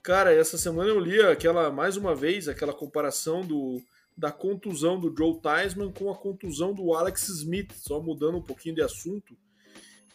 Cara, 0.03 0.33
essa 0.33 0.57
semana 0.57 0.89
eu 0.89 0.99
li 0.99 1.21
aquela, 1.21 1.71
mais 1.71 1.95
uma 1.95 2.15
vez, 2.15 2.47
aquela 2.47 2.73
comparação 2.73 3.41
do, 3.41 3.81
da 4.17 4.31
contusão 4.31 4.99
do 4.99 5.13
Joe 5.15 5.39
Theismann 5.39 5.91
com 5.91 6.09
a 6.09 6.15
contusão 6.15 6.73
do 6.73 6.93
Alex 6.93 7.29
Smith, 7.29 7.71
só 7.75 8.01
mudando 8.01 8.37
um 8.37 8.41
pouquinho 8.41 8.75
de 8.75 8.81
assunto. 8.81 9.37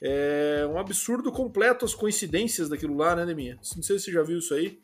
É 0.01 0.67
um 0.71 0.79
absurdo 0.79 1.33
completo 1.33 1.85
as 1.85 1.95
coincidências 1.95 2.69
daquilo 2.69 2.97
lá, 2.97 3.17
né, 3.17 3.25
Neminha? 3.25 3.57
Não 3.77 3.83
sei 3.83 3.99
se 3.99 4.07
você 4.07 4.13
já 4.13 4.23
viu 4.23 4.39
isso 4.39 4.55
aí, 4.55 4.79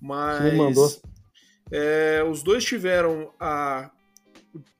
mas. 0.00 0.50
Sim, 0.50 0.56
mandou. 0.56 1.00
É, 1.70 2.24
os 2.28 2.42
dois 2.42 2.64
tiveram 2.64 3.32
a. 3.38 3.90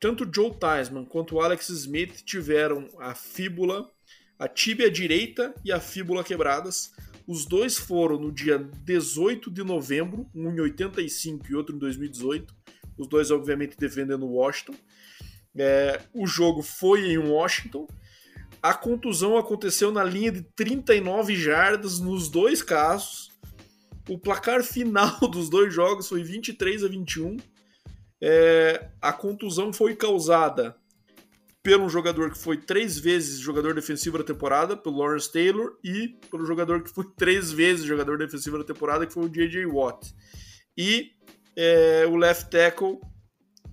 Tanto 0.01 0.25
o 0.25 0.35
Joe 0.35 0.53
Theismann 0.53 1.05
quanto 1.05 1.37
o 1.37 1.41
Alex 1.41 1.68
Smith 1.68 2.23
tiveram 2.25 2.89
a 2.99 3.14
fíbula, 3.14 3.89
a 4.37 4.49
tíbia 4.49 4.91
direita 4.91 5.55
e 5.64 5.71
a 5.71 5.79
fíbula 5.79 6.25
quebradas. 6.25 6.93
Os 7.31 7.47
dois 7.47 7.78
foram 7.78 8.18
no 8.18 8.33
dia 8.33 8.59
18 8.59 9.53
de 9.53 9.62
novembro, 9.62 10.28
um 10.35 10.51
em 10.51 10.59
85 10.59 11.47
e 11.49 11.55
outro 11.55 11.76
em 11.76 11.78
2018. 11.78 12.53
Os 12.99 13.07
dois, 13.07 13.31
obviamente, 13.31 13.76
defendendo 13.78 14.26
Washington. 14.26 14.74
É, 15.55 16.01
o 16.12 16.26
jogo 16.26 16.61
foi 16.61 17.09
em 17.12 17.18
Washington. 17.18 17.87
A 18.61 18.74
contusão 18.74 19.39
aconteceu 19.39 19.93
na 19.93 20.03
linha 20.03 20.33
de 20.33 20.43
39 20.43 21.37
jardas 21.37 22.01
nos 22.01 22.28
dois 22.28 22.64
casos. 22.64 23.31
O 24.09 24.18
placar 24.18 24.64
final 24.64 25.16
dos 25.31 25.49
dois 25.49 25.72
jogos 25.72 26.09
foi 26.09 26.24
23 26.24 26.83
a 26.83 26.89
21. 26.89 27.37
É, 28.20 28.89
a 29.01 29.12
contusão 29.12 29.72
foi 29.72 29.95
causada 29.95 30.74
pelo 31.63 31.89
jogador 31.89 32.31
que 32.31 32.39
foi 32.39 32.57
três 32.57 32.99
vezes 32.99 33.39
jogador 33.39 33.75
defensivo 33.75 34.19
da 34.19 34.25
temporada, 34.25 34.77
pelo 34.77 34.99
Lawrence 34.99 35.31
Taylor, 35.31 35.77
e 35.85 36.09
pelo 36.31 36.47
jogador 36.47 36.83
que 36.83 36.91
foi 36.91 37.05
três 37.17 37.53
vezes 37.53 37.85
jogador 37.85 38.19
defensivo 38.19 38.59
da 38.59 38.65
temporada, 38.65 39.07
que 39.07 39.13
foi 39.13 39.25
o 39.25 39.29
J.J. 39.29 39.67
Watt. 39.67 40.15
E 40.77 41.11
é, 41.57 42.07
o 42.07 42.17
left 42.17 42.51
tackle, 42.51 42.99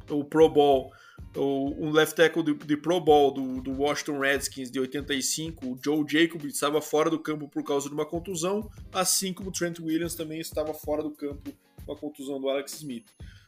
o 0.09 0.23
Pro 0.25 0.49
Bowl, 0.49 0.91
o, 1.33 1.89
left 1.89 2.15
tackle 2.15 2.43
de, 2.43 2.53
de 2.53 2.75
Pro 2.75 2.99
Bowl 2.99 3.31
do, 3.31 3.61
do, 3.61 3.71
Washington 3.71 4.19
Redskins 4.19 4.69
de 4.69 4.79
85, 4.79 5.65
o 5.65 5.79
Joe 5.81 6.05
Jacob, 6.07 6.43
estava 6.45 6.81
fora 6.81 7.09
do 7.09 7.19
campo 7.19 7.47
por 7.47 7.63
causa 7.63 7.87
de 7.87 7.93
uma 7.93 8.05
contusão, 8.05 8.69
assim 8.91 9.31
como 9.31 9.49
o 9.49 9.53
Trent 9.53 9.79
Williams 9.79 10.15
também 10.15 10.39
estava 10.39 10.73
fora 10.73 11.01
do 11.01 11.11
campo 11.11 11.53
com 11.85 11.93
a 11.93 11.97
contusão 11.97 12.41
do 12.41 12.49
Alex 12.49 12.73
Smith. 12.73 13.05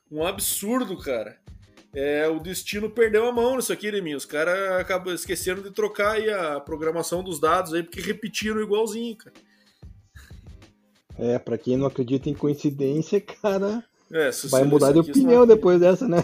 Um 0.10 0.26
absurdo, 0.26 0.98
cara 0.98 1.38
é, 1.94 2.28
o 2.28 2.40
destino 2.40 2.90
perdeu 2.90 3.28
a 3.28 3.32
mão 3.32 3.56
nisso 3.56 3.74
aqui, 3.74 3.90
Leminho. 3.90 4.18
Os 4.18 4.26
caras 4.26 4.86
esqueceram 5.16 5.62
de 5.62 5.72
trocar 5.72 6.18
a 6.18 6.60
programação 6.60 7.24
dos 7.24 7.40
dados 7.40 7.74
aí, 7.74 7.84
porque 7.84 8.02
repetiram 8.02 8.62
igualzinho, 8.62 9.16
cara. 9.16 9.34
É, 11.18 11.38
pra 11.38 11.58
quem 11.58 11.76
não 11.76 11.88
acredita 11.88 12.30
em 12.30 12.34
coincidência, 12.34 13.20
cara. 13.20 13.84
É, 14.12 14.32
vai 14.50 14.64
mudar 14.64 14.92
de 14.92 15.00
opinião 15.00 15.46
depois 15.46 15.80
dessa, 15.80 16.08
né? 16.08 16.24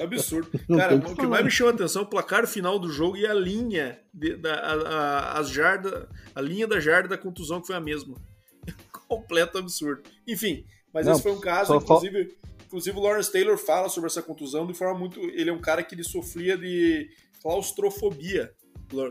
Absurdo. 0.00 0.48
Cara, 0.76 0.94
o 0.94 1.16
que 1.16 1.26
mais 1.26 1.44
me 1.44 1.50
chamou 1.50 1.72
a 1.72 1.74
atenção 1.74 2.02
é 2.02 2.04
o 2.04 2.08
placar 2.08 2.46
final 2.46 2.78
do 2.78 2.88
jogo 2.88 3.16
e 3.16 3.26
a 3.26 3.34
linha 3.34 3.98
de, 4.14 4.36
da, 4.36 4.54
a, 4.54 5.40
a, 5.40 5.42
jarda, 5.42 6.08
a 6.36 6.40
linha 6.40 6.68
da 6.68 6.78
jarda 6.78 7.08
da 7.08 7.18
contusão 7.18 7.60
que 7.60 7.66
foi 7.66 7.74
a 7.74 7.80
mesma. 7.80 8.14
Completo 9.08 9.58
absurdo. 9.58 10.02
Enfim, 10.24 10.64
mas 10.94 11.06
Não, 11.06 11.14
esse 11.14 11.22
foi 11.22 11.32
um 11.32 11.40
caso, 11.40 11.74
inclusive, 11.74 12.26
fal... 12.26 12.49
inclusive 12.70 12.96
o 12.96 13.00
Lawrence 13.00 13.32
Taylor 13.32 13.58
fala 13.58 13.88
sobre 13.88 14.06
essa 14.08 14.22
contusão 14.22 14.64
de 14.64 14.74
forma 14.74 14.96
muito. 14.96 15.18
Ele 15.20 15.50
é 15.50 15.52
um 15.52 15.60
cara 15.60 15.82
que 15.82 15.92
ele 15.92 16.04
sofria 16.04 16.56
de 16.56 17.10
claustrofobia. 17.42 18.54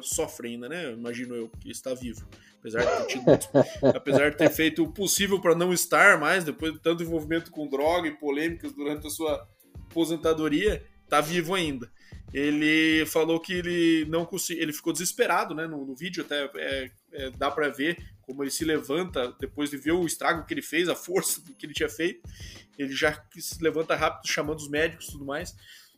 Sofre 0.01 0.49
ainda, 0.49 0.69
né? 0.69 0.93
Imagino 0.93 1.35
eu, 1.35 1.49
que 1.59 1.69
está 1.69 1.93
vivo. 1.93 2.25
Apesar 2.59 2.83
de 2.83 3.05
ter, 3.05 3.37
tido, 3.37 3.55
apesar 3.95 4.31
de 4.31 4.37
ter 4.37 4.49
feito 4.49 4.83
o 4.83 4.91
possível 4.91 5.41
para 5.41 5.55
não 5.55 5.73
estar 5.73 6.17
mais, 6.17 6.45
depois 6.45 6.73
de 6.73 6.79
tanto 6.79 7.03
envolvimento 7.03 7.51
com 7.51 7.67
droga 7.67 8.07
e 8.07 8.17
polêmicas 8.17 8.71
durante 8.71 9.07
a 9.07 9.09
sua 9.09 9.45
aposentadoria, 9.89 10.81
tá 11.09 11.19
vivo 11.19 11.53
ainda. 11.53 11.91
Ele 12.33 13.05
falou 13.07 13.39
que 13.39 13.53
ele 13.53 14.05
não 14.05 14.23
conseguiu, 14.25 14.63
ele 14.63 14.73
ficou 14.73 14.93
desesperado, 14.93 15.53
né? 15.53 15.67
No, 15.67 15.85
no 15.85 15.95
vídeo 15.95 16.23
até 16.23 16.49
é, 16.55 16.91
é, 17.11 17.29
dá 17.31 17.51
para 17.51 17.67
ver 17.69 17.97
como 18.29 18.43
ele 18.43 18.51
se 18.51 18.63
levanta 18.63 19.35
depois 19.39 19.71
de 19.71 19.77
ver 19.77 19.93
o 19.93 20.05
estrago 20.05 20.45
que 20.45 20.53
ele 20.53 20.61
fez, 20.61 20.87
a 20.87 20.95
força 20.95 21.41
que 21.57 21.65
ele 21.65 21.73
tinha 21.73 21.89
feito. 21.89 22.21
Ele 22.77 22.93
já 22.93 23.19
se 23.35 23.59
levanta 23.59 23.95
rápido, 23.95 24.29
chamando 24.29 24.59
os 24.59 24.69
médicos 24.69 25.07
e 25.07 25.11
tudo 25.13 25.25
mais, 25.25 25.55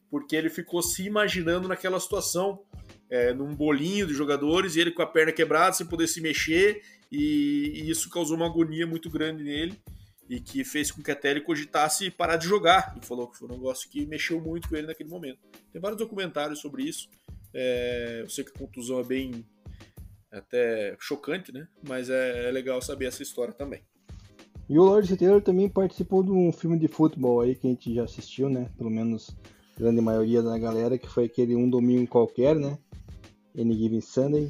porque 0.10 0.34
ele 0.34 0.50
ficou 0.50 0.82
se 0.82 1.04
imaginando 1.04 1.68
naquela 1.68 2.00
situação 2.00 2.64
é, 3.10 3.34
num 3.34 3.54
bolinho 3.54 4.08
de 4.08 4.14
jogadores 4.14 4.78
e 4.78 4.80
ele 4.80 4.92
com 4.92 5.02
a 5.02 5.08
perna 5.08 5.34
quebrada, 5.34 5.74
sem 5.74 5.86
poder 5.86 6.08
se 6.08 6.22
mexer, 6.22 6.82
e, 7.12 7.82
e, 7.84 7.90
isso 7.90 8.10
causou 8.10 8.38
uma 8.38 8.46
agonia 8.46 8.88
muito 8.88 9.10
grande 9.10 9.44
nele 9.44 9.78
e 10.30 10.40
que 10.40 10.64
fez 10.64 10.90
com 10.90 11.04
que 11.04 11.12
até 11.12 11.32
ele 11.32 11.42
cogitasse 11.42 12.10
parar 12.10 12.38
de 12.38 12.48
jogar. 12.48 12.94
Ele 12.96 13.06
falou 13.06 13.28
que 13.28 13.38
foi 13.38 13.50
um 13.50 13.52
negócio 13.52 13.90
que 13.90 14.06
mexeu 14.06 14.40
muito 14.40 14.70
com 14.70 14.78
ele 14.78 14.88
naquele 14.88 15.10
momento. 15.10 15.40
Tem 15.70 15.82
vários 15.82 16.00
documentários 16.00 16.60
sobre 16.60 16.84
isso. 16.84 17.10
É, 17.54 18.22
eu 18.22 18.30
sei 18.30 18.46
que 18.46 18.52
a 18.52 18.58
contusão 18.58 19.02
é 19.02 19.04
bem 19.04 19.46
até 20.32 20.96
chocante, 21.00 21.52
né? 21.52 21.68
Mas 21.88 22.10
é, 22.10 22.48
é 22.48 22.52
legal 22.52 22.82
saber 22.82 23.06
essa 23.06 23.22
história 23.22 23.54
também. 23.54 23.82
E 24.70 24.80
o 24.80 24.84
Lord 24.84 25.18
Taylor 25.18 25.42
também 25.42 25.68
participou 25.68 26.24
de 26.24 26.32
um 26.32 26.52
filme 26.52 26.80
de 26.80 26.88
futebol 26.88 27.42
aí 27.42 27.56
que 27.56 27.68
a 27.68 27.70
gente 27.70 27.94
já 27.94 28.04
assistiu, 28.04 28.50
né? 28.50 28.70
Pelo 28.78 28.90
menos 28.90 29.36
a 29.76 29.80
grande 29.80 30.00
maioria 30.00 30.42
da 30.42 30.58
galera, 30.58 30.98
que 30.98 31.10
foi 31.10 31.26
aquele 31.26 31.56
Um 31.56 31.70
Domingo 31.70 32.08
Qualquer, 32.10 32.56
né? 32.56 32.78
Any 33.58 33.78
Given 33.78 34.00
Sunday, 34.00 34.50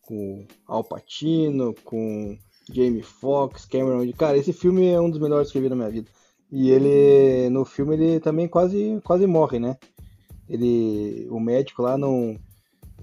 com 0.00 0.46
Al 0.66 0.82
Pacino, 0.82 1.74
com 1.84 2.38
Jamie 2.72 3.02
Foxx, 3.02 3.66
Cameron. 3.66 4.10
Cara, 4.12 4.38
esse 4.38 4.52
filme 4.52 4.88
é 4.88 5.00
um 5.00 5.10
dos 5.10 5.20
melhores 5.20 5.52
que 5.52 5.58
eu 5.58 5.62
vi 5.62 5.68
na 5.68 5.76
minha 5.76 5.90
vida. 5.90 6.10
E 6.50 6.70
ele, 6.70 7.50
no 7.50 7.64
filme, 7.64 7.94
ele 7.94 8.20
também 8.20 8.48
quase, 8.48 9.00
quase 9.04 9.26
morre, 9.26 9.58
né? 9.58 9.76
Ele, 10.48 11.26
o 11.30 11.40
médico 11.40 11.82
lá 11.82 11.98
não 11.98 12.38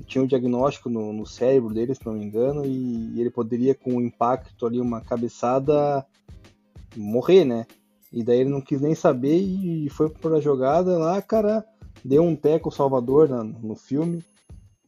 tinha 0.05 0.23
um 0.23 0.27
diagnóstico 0.27 0.89
no, 0.89 1.13
no 1.13 1.25
cérebro 1.25 1.73
dele, 1.73 1.95
se 1.95 2.05
não 2.05 2.13
me 2.13 2.23
engano, 2.23 2.65
e, 2.65 3.13
e 3.15 3.21
ele 3.21 3.29
poderia, 3.29 3.75
com 3.75 3.95
um 3.95 4.01
impacto 4.01 4.65
ali, 4.65 4.79
uma 4.79 5.01
cabeçada, 5.01 6.05
morrer, 6.95 7.45
né? 7.45 7.65
E 8.11 8.23
daí 8.23 8.39
ele 8.39 8.49
não 8.49 8.61
quis 8.61 8.81
nem 8.81 8.93
saber 8.93 9.37
e 9.37 9.89
foi 9.89 10.09
para 10.09 10.37
a 10.37 10.41
jogada 10.41 10.97
lá, 10.97 11.21
cara, 11.21 11.65
deu 12.03 12.23
um 12.23 12.35
teco 12.35 12.71
Salvador 12.71 13.29
no, 13.29 13.43
no 13.43 13.75
filme 13.75 14.23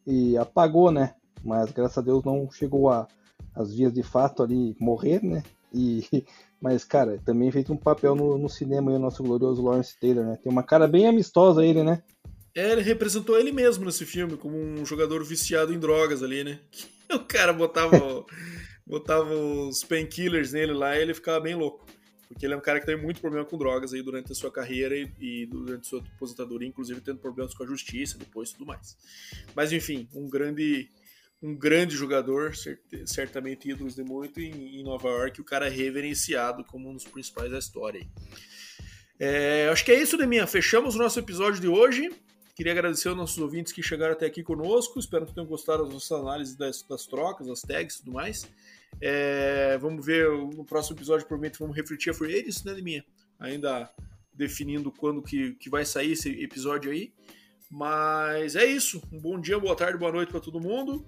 e 0.05 0.37
apagou, 0.37 0.91
né? 0.91 1.15
Mas 1.43 1.71
graças 1.71 1.97
a 1.97 2.01
Deus 2.01 2.23
não 2.23 2.49
chegou 2.51 2.89
a 2.89 3.07
as 3.55 3.73
vias 3.73 3.93
de 3.93 4.01
fato 4.01 4.41
ali 4.41 4.75
morrer, 4.79 5.23
né? 5.23 5.43
E 5.73 6.03
mas 6.59 6.83
cara, 6.83 7.19
também 7.25 7.51
fez 7.51 7.69
um 7.69 7.77
papel 7.77 8.15
no, 8.15 8.37
no 8.37 8.49
cinema 8.49 8.91
aí, 8.91 8.97
o 8.97 8.99
nosso 8.99 9.23
glorioso 9.23 9.61
Lawrence 9.61 9.97
Taylor, 9.99 10.25
né? 10.25 10.37
Tem 10.41 10.51
uma 10.51 10.63
cara 10.63 10.87
bem 10.87 11.07
amistosa 11.07 11.65
ele, 11.65 11.83
né? 11.83 12.01
É, 12.55 12.71
ele 12.71 12.81
representou 12.81 13.39
ele 13.39 13.51
mesmo 13.51 13.85
nesse 13.85 14.05
filme 14.05 14.37
como 14.37 14.57
um 14.57 14.85
jogador 14.85 15.23
viciado 15.23 15.73
em 15.73 15.79
drogas 15.79 16.21
ali, 16.21 16.43
né? 16.43 16.59
O 17.11 17.19
cara 17.19 17.53
botava 17.53 18.25
botava 18.87 19.35
os 19.35 19.83
painkillers 19.83 20.51
nele 20.53 20.73
lá 20.73 20.97
e 20.97 21.01
ele 21.01 21.13
ficava 21.13 21.39
bem 21.39 21.53
louco. 21.53 21.85
Porque 22.27 22.45
ele 22.45 22.55
é 22.55 22.57
um 22.57 22.61
cara 22.61 22.79
que 22.79 22.87
tem 22.87 22.97
muito 22.99 23.21
problema 23.21 23.45
com 23.45 23.57
drogas 23.57 23.93
aí 23.93 24.01
durante 24.01 24.31
a 24.31 24.35
sua 24.35 24.51
carreira 24.51 24.95
e, 24.95 25.11
e 25.19 25.45
durante 25.45 25.81
a 25.81 25.89
sua 25.89 25.99
aposentadoria, 26.15 26.67
inclusive 26.67 27.01
tendo 27.01 27.19
problemas 27.19 27.53
com 27.53 27.63
a 27.63 27.67
justiça 27.67 28.17
depois 28.17 28.49
e 28.49 28.53
tudo 28.53 28.65
mais. 28.65 28.97
Mas 29.53 29.71
enfim, 29.71 30.07
um 30.13 30.27
grande 30.27 30.89
um 31.43 31.53
grande 31.53 31.93
jogador, 31.93 32.53
certamente 33.05 33.69
ídolos 33.69 33.95
de 33.95 34.03
muito 34.03 34.39
em, 34.39 34.79
em 34.79 34.83
Nova 34.83 35.09
York, 35.09 35.41
o 35.41 35.43
cara 35.43 35.67
é 35.67 35.69
reverenciado 35.69 36.63
como 36.63 36.89
um 36.89 36.93
dos 36.93 37.03
principais 37.03 37.51
da 37.51 37.59
história. 37.59 38.07
É, 39.19 39.67
acho 39.69 39.83
que 39.83 39.91
é 39.91 40.01
isso, 40.01 40.17
Deminha. 40.17 40.47
Fechamos 40.47 40.95
o 40.95 40.97
nosso 40.97 41.19
episódio 41.19 41.59
de 41.59 41.67
hoje. 41.67 42.09
Queria 42.55 42.71
agradecer 42.71 43.07
aos 43.07 43.17
nossos 43.17 43.37
ouvintes 43.39 43.73
que 43.73 43.81
chegaram 43.81 44.13
até 44.13 44.27
aqui 44.27 44.43
conosco. 44.43 44.99
Espero 44.99 45.25
que 45.25 45.33
tenham 45.33 45.47
gostado 45.47 45.83
das 45.83 45.93
nossas 45.93 46.11
análises 46.11 46.55
das, 46.55 46.83
das 46.83 47.07
trocas, 47.07 47.47
das 47.47 47.61
tags 47.61 47.95
e 47.95 47.99
tudo 47.99 48.13
mais. 48.13 48.47
É, 49.01 49.75
vamos 49.79 50.05
ver 50.05 50.29
no 50.29 50.63
próximo 50.63 50.95
episódio, 50.95 51.25
provavelmente 51.25 51.57
vamos 51.57 51.75
refletir 51.75 52.11
a 52.11 52.13
Free 52.13 52.31
Agents, 52.31 52.63
né, 52.63 52.73
Liminha? 52.73 53.03
Ainda 53.39 53.89
definindo 54.31 54.91
quando 54.91 55.21
que, 55.23 55.53
que 55.55 55.69
vai 55.69 55.83
sair 55.83 56.11
esse 56.11 56.29
episódio 56.43 56.91
aí. 56.91 57.11
Mas 57.71 58.55
é 58.55 58.65
isso. 58.65 59.01
Um 59.11 59.19
bom 59.19 59.39
dia, 59.39 59.57
boa 59.59 59.75
tarde, 59.75 59.97
boa 59.97 60.11
noite 60.11 60.29
para 60.29 60.39
todo 60.39 60.61
mundo. 60.61 61.03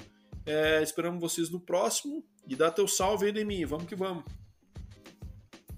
É, 0.47 0.81
esperamos 0.81 1.21
vocês 1.21 1.51
no 1.51 1.59
próximo. 1.59 2.23
E 2.47 2.55
dá 2.55 2.71
teu 2.71 2.87
salve 2.87 3.27
aí, 3.27 3.31
Demi. 3.31 3.65
Vamos 3.65 3.85
que 3.85 3.95
vamos. 3.95 4.23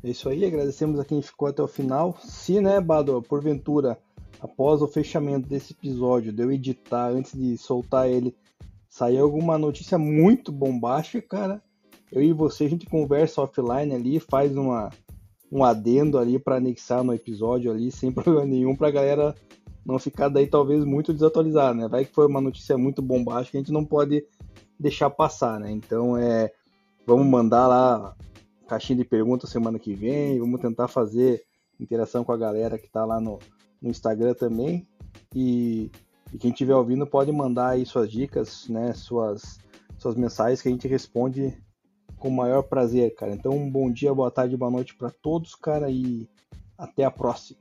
É 0.02 0.10
isso 0.10 0.30
aí, 0.30 0.46
agradecemos 0.46 0.98
a 1.00 1.04
quem 1.06 1.22
ficou 1.22 1.50
até 1.50 1.62
o 1.62 1.68
final. 1.68 2.18
Se, 2.24 2.62
né, 2.62 2.80
Bado, 2.80 3.22
porventura, 3.22 3.98
após 4.40 4.82
o 4.82 4.88
fechamento 4.88 5.48
desse 5.48 5.74
episódio, 5.74 6.32
de 6.32 6.42
eu 6.42 6.52
editar 6.52 7.10
antes 7.10 7.34
de 7.34 7.58
soltar 7.58 8.10
ele, 8.10 8.36
sair 8.90 9.18
alguma 9.18 9.58
notícia 9.58 9.98
muito 9.98 10.52
bombástica, 10.52 11.22
cara, 11.22 11.62
eu 12.12 12.22
e 12.22 12.32
você 12.32 12.66
a 12.66 12.70
gente 12.70 12.86
conversa 12.86 13.42
offline 13.42 13.94
ali, 13.94 14.20
faz 14.20 14.56
uma, 14.56 14.90
um 15.52 15.64
adendo 15.64 16.18
ali 16.18 16.40
para 16.40 16.58
anexar 16.58 17.04
no 17.04 17.14
episódio 17.14 17.72
ali, 17.72 17.92
sem 17.92 18.12
problema 18.14 18.46
nenhum, 18.46 18.76
pra 18.76 18.92
galera 18.92 19.36
não 19.86 19.98
ficar 19.98 20.30
daí 20.30 20.48
talvez 20.48 20.84
muito 20.84 21.14
desatualizada, 21.14 21.74
né? 21.74 21.88
Vai 21.88 22.06
que 22.06 22.14
foi 22.14 22.28
uma 22.28 22.42
notícia 22.42 22.78
muito 22.78 23.02
bombástica, 23.02 23.58
a 23.58 23.62
gente 23.62 23.72
não 23.72 23.86
pode 23.86 24.26
deixar 24.80 25.10
passar, 25.10 25.60
né? 25.60 25.72
Então 25.72 26.18
é, 26.18 26.52
vamos 27.06 27.26
mandar 27.26 27.68
lá 27.68 28.16
caixinha 28.68 28.98
de 28.98 29.06
perguntas 29.06 29.50
semana 29.50 29.80
que 29.80 29.94
vem, 29.94 30.40
vamos 30.40 30.60
tentar 30.60 30.90
fazer 30.90 31.42
interação 31.80 32.24
com 32.24 32.34
a 32.34 32.38
galera 32.38 32.78
que 32.78 32.88
está 32.88 33.06
lá 33.06 33.20
no, 33.20 33.40
no 33.82 33.90
Instagram 33.90 34.34
também. 34.34 34.88
E, 35.34 35.92
e, 36.34 36.38
quem 36.38 36.52
estiver 36.52 36.76
ouvindo 36.76 37.06
pode 37.06 37.32
mandar 37.32 37.70
aí 37.70 37.86
suas 37.86 38.12
dicas, 38.12 38.68
né? 38.68 38.94
Suas, 38.94 39.60
suas 39.98 40.16
mensagens 40.16 40.62
que 40.62 40.68
a 40.68 40.72
gente 40.72 40.88
responde 40.88 41.58
com 42.18 42.30
o 42.30 42.36
maior 42.36 42.64
prazer, 42.64 43.14
cara. 43.16 43.34
Então, 43.34 43.52
um 43.52 43.70
bom 43.70 43.92
dia, 43.92 44.14
boa 44.14 44.32
tarde, 44.32 44.58
boa 44.58 44.72
noite 44.72 44.96
para 44.96 45.10
todos, 45.10 45.56
cara, 45.56 45.90
e 45.90 46.28
até 46.78 47.04
a 47.04 47.12
próxima. 47.12 47.60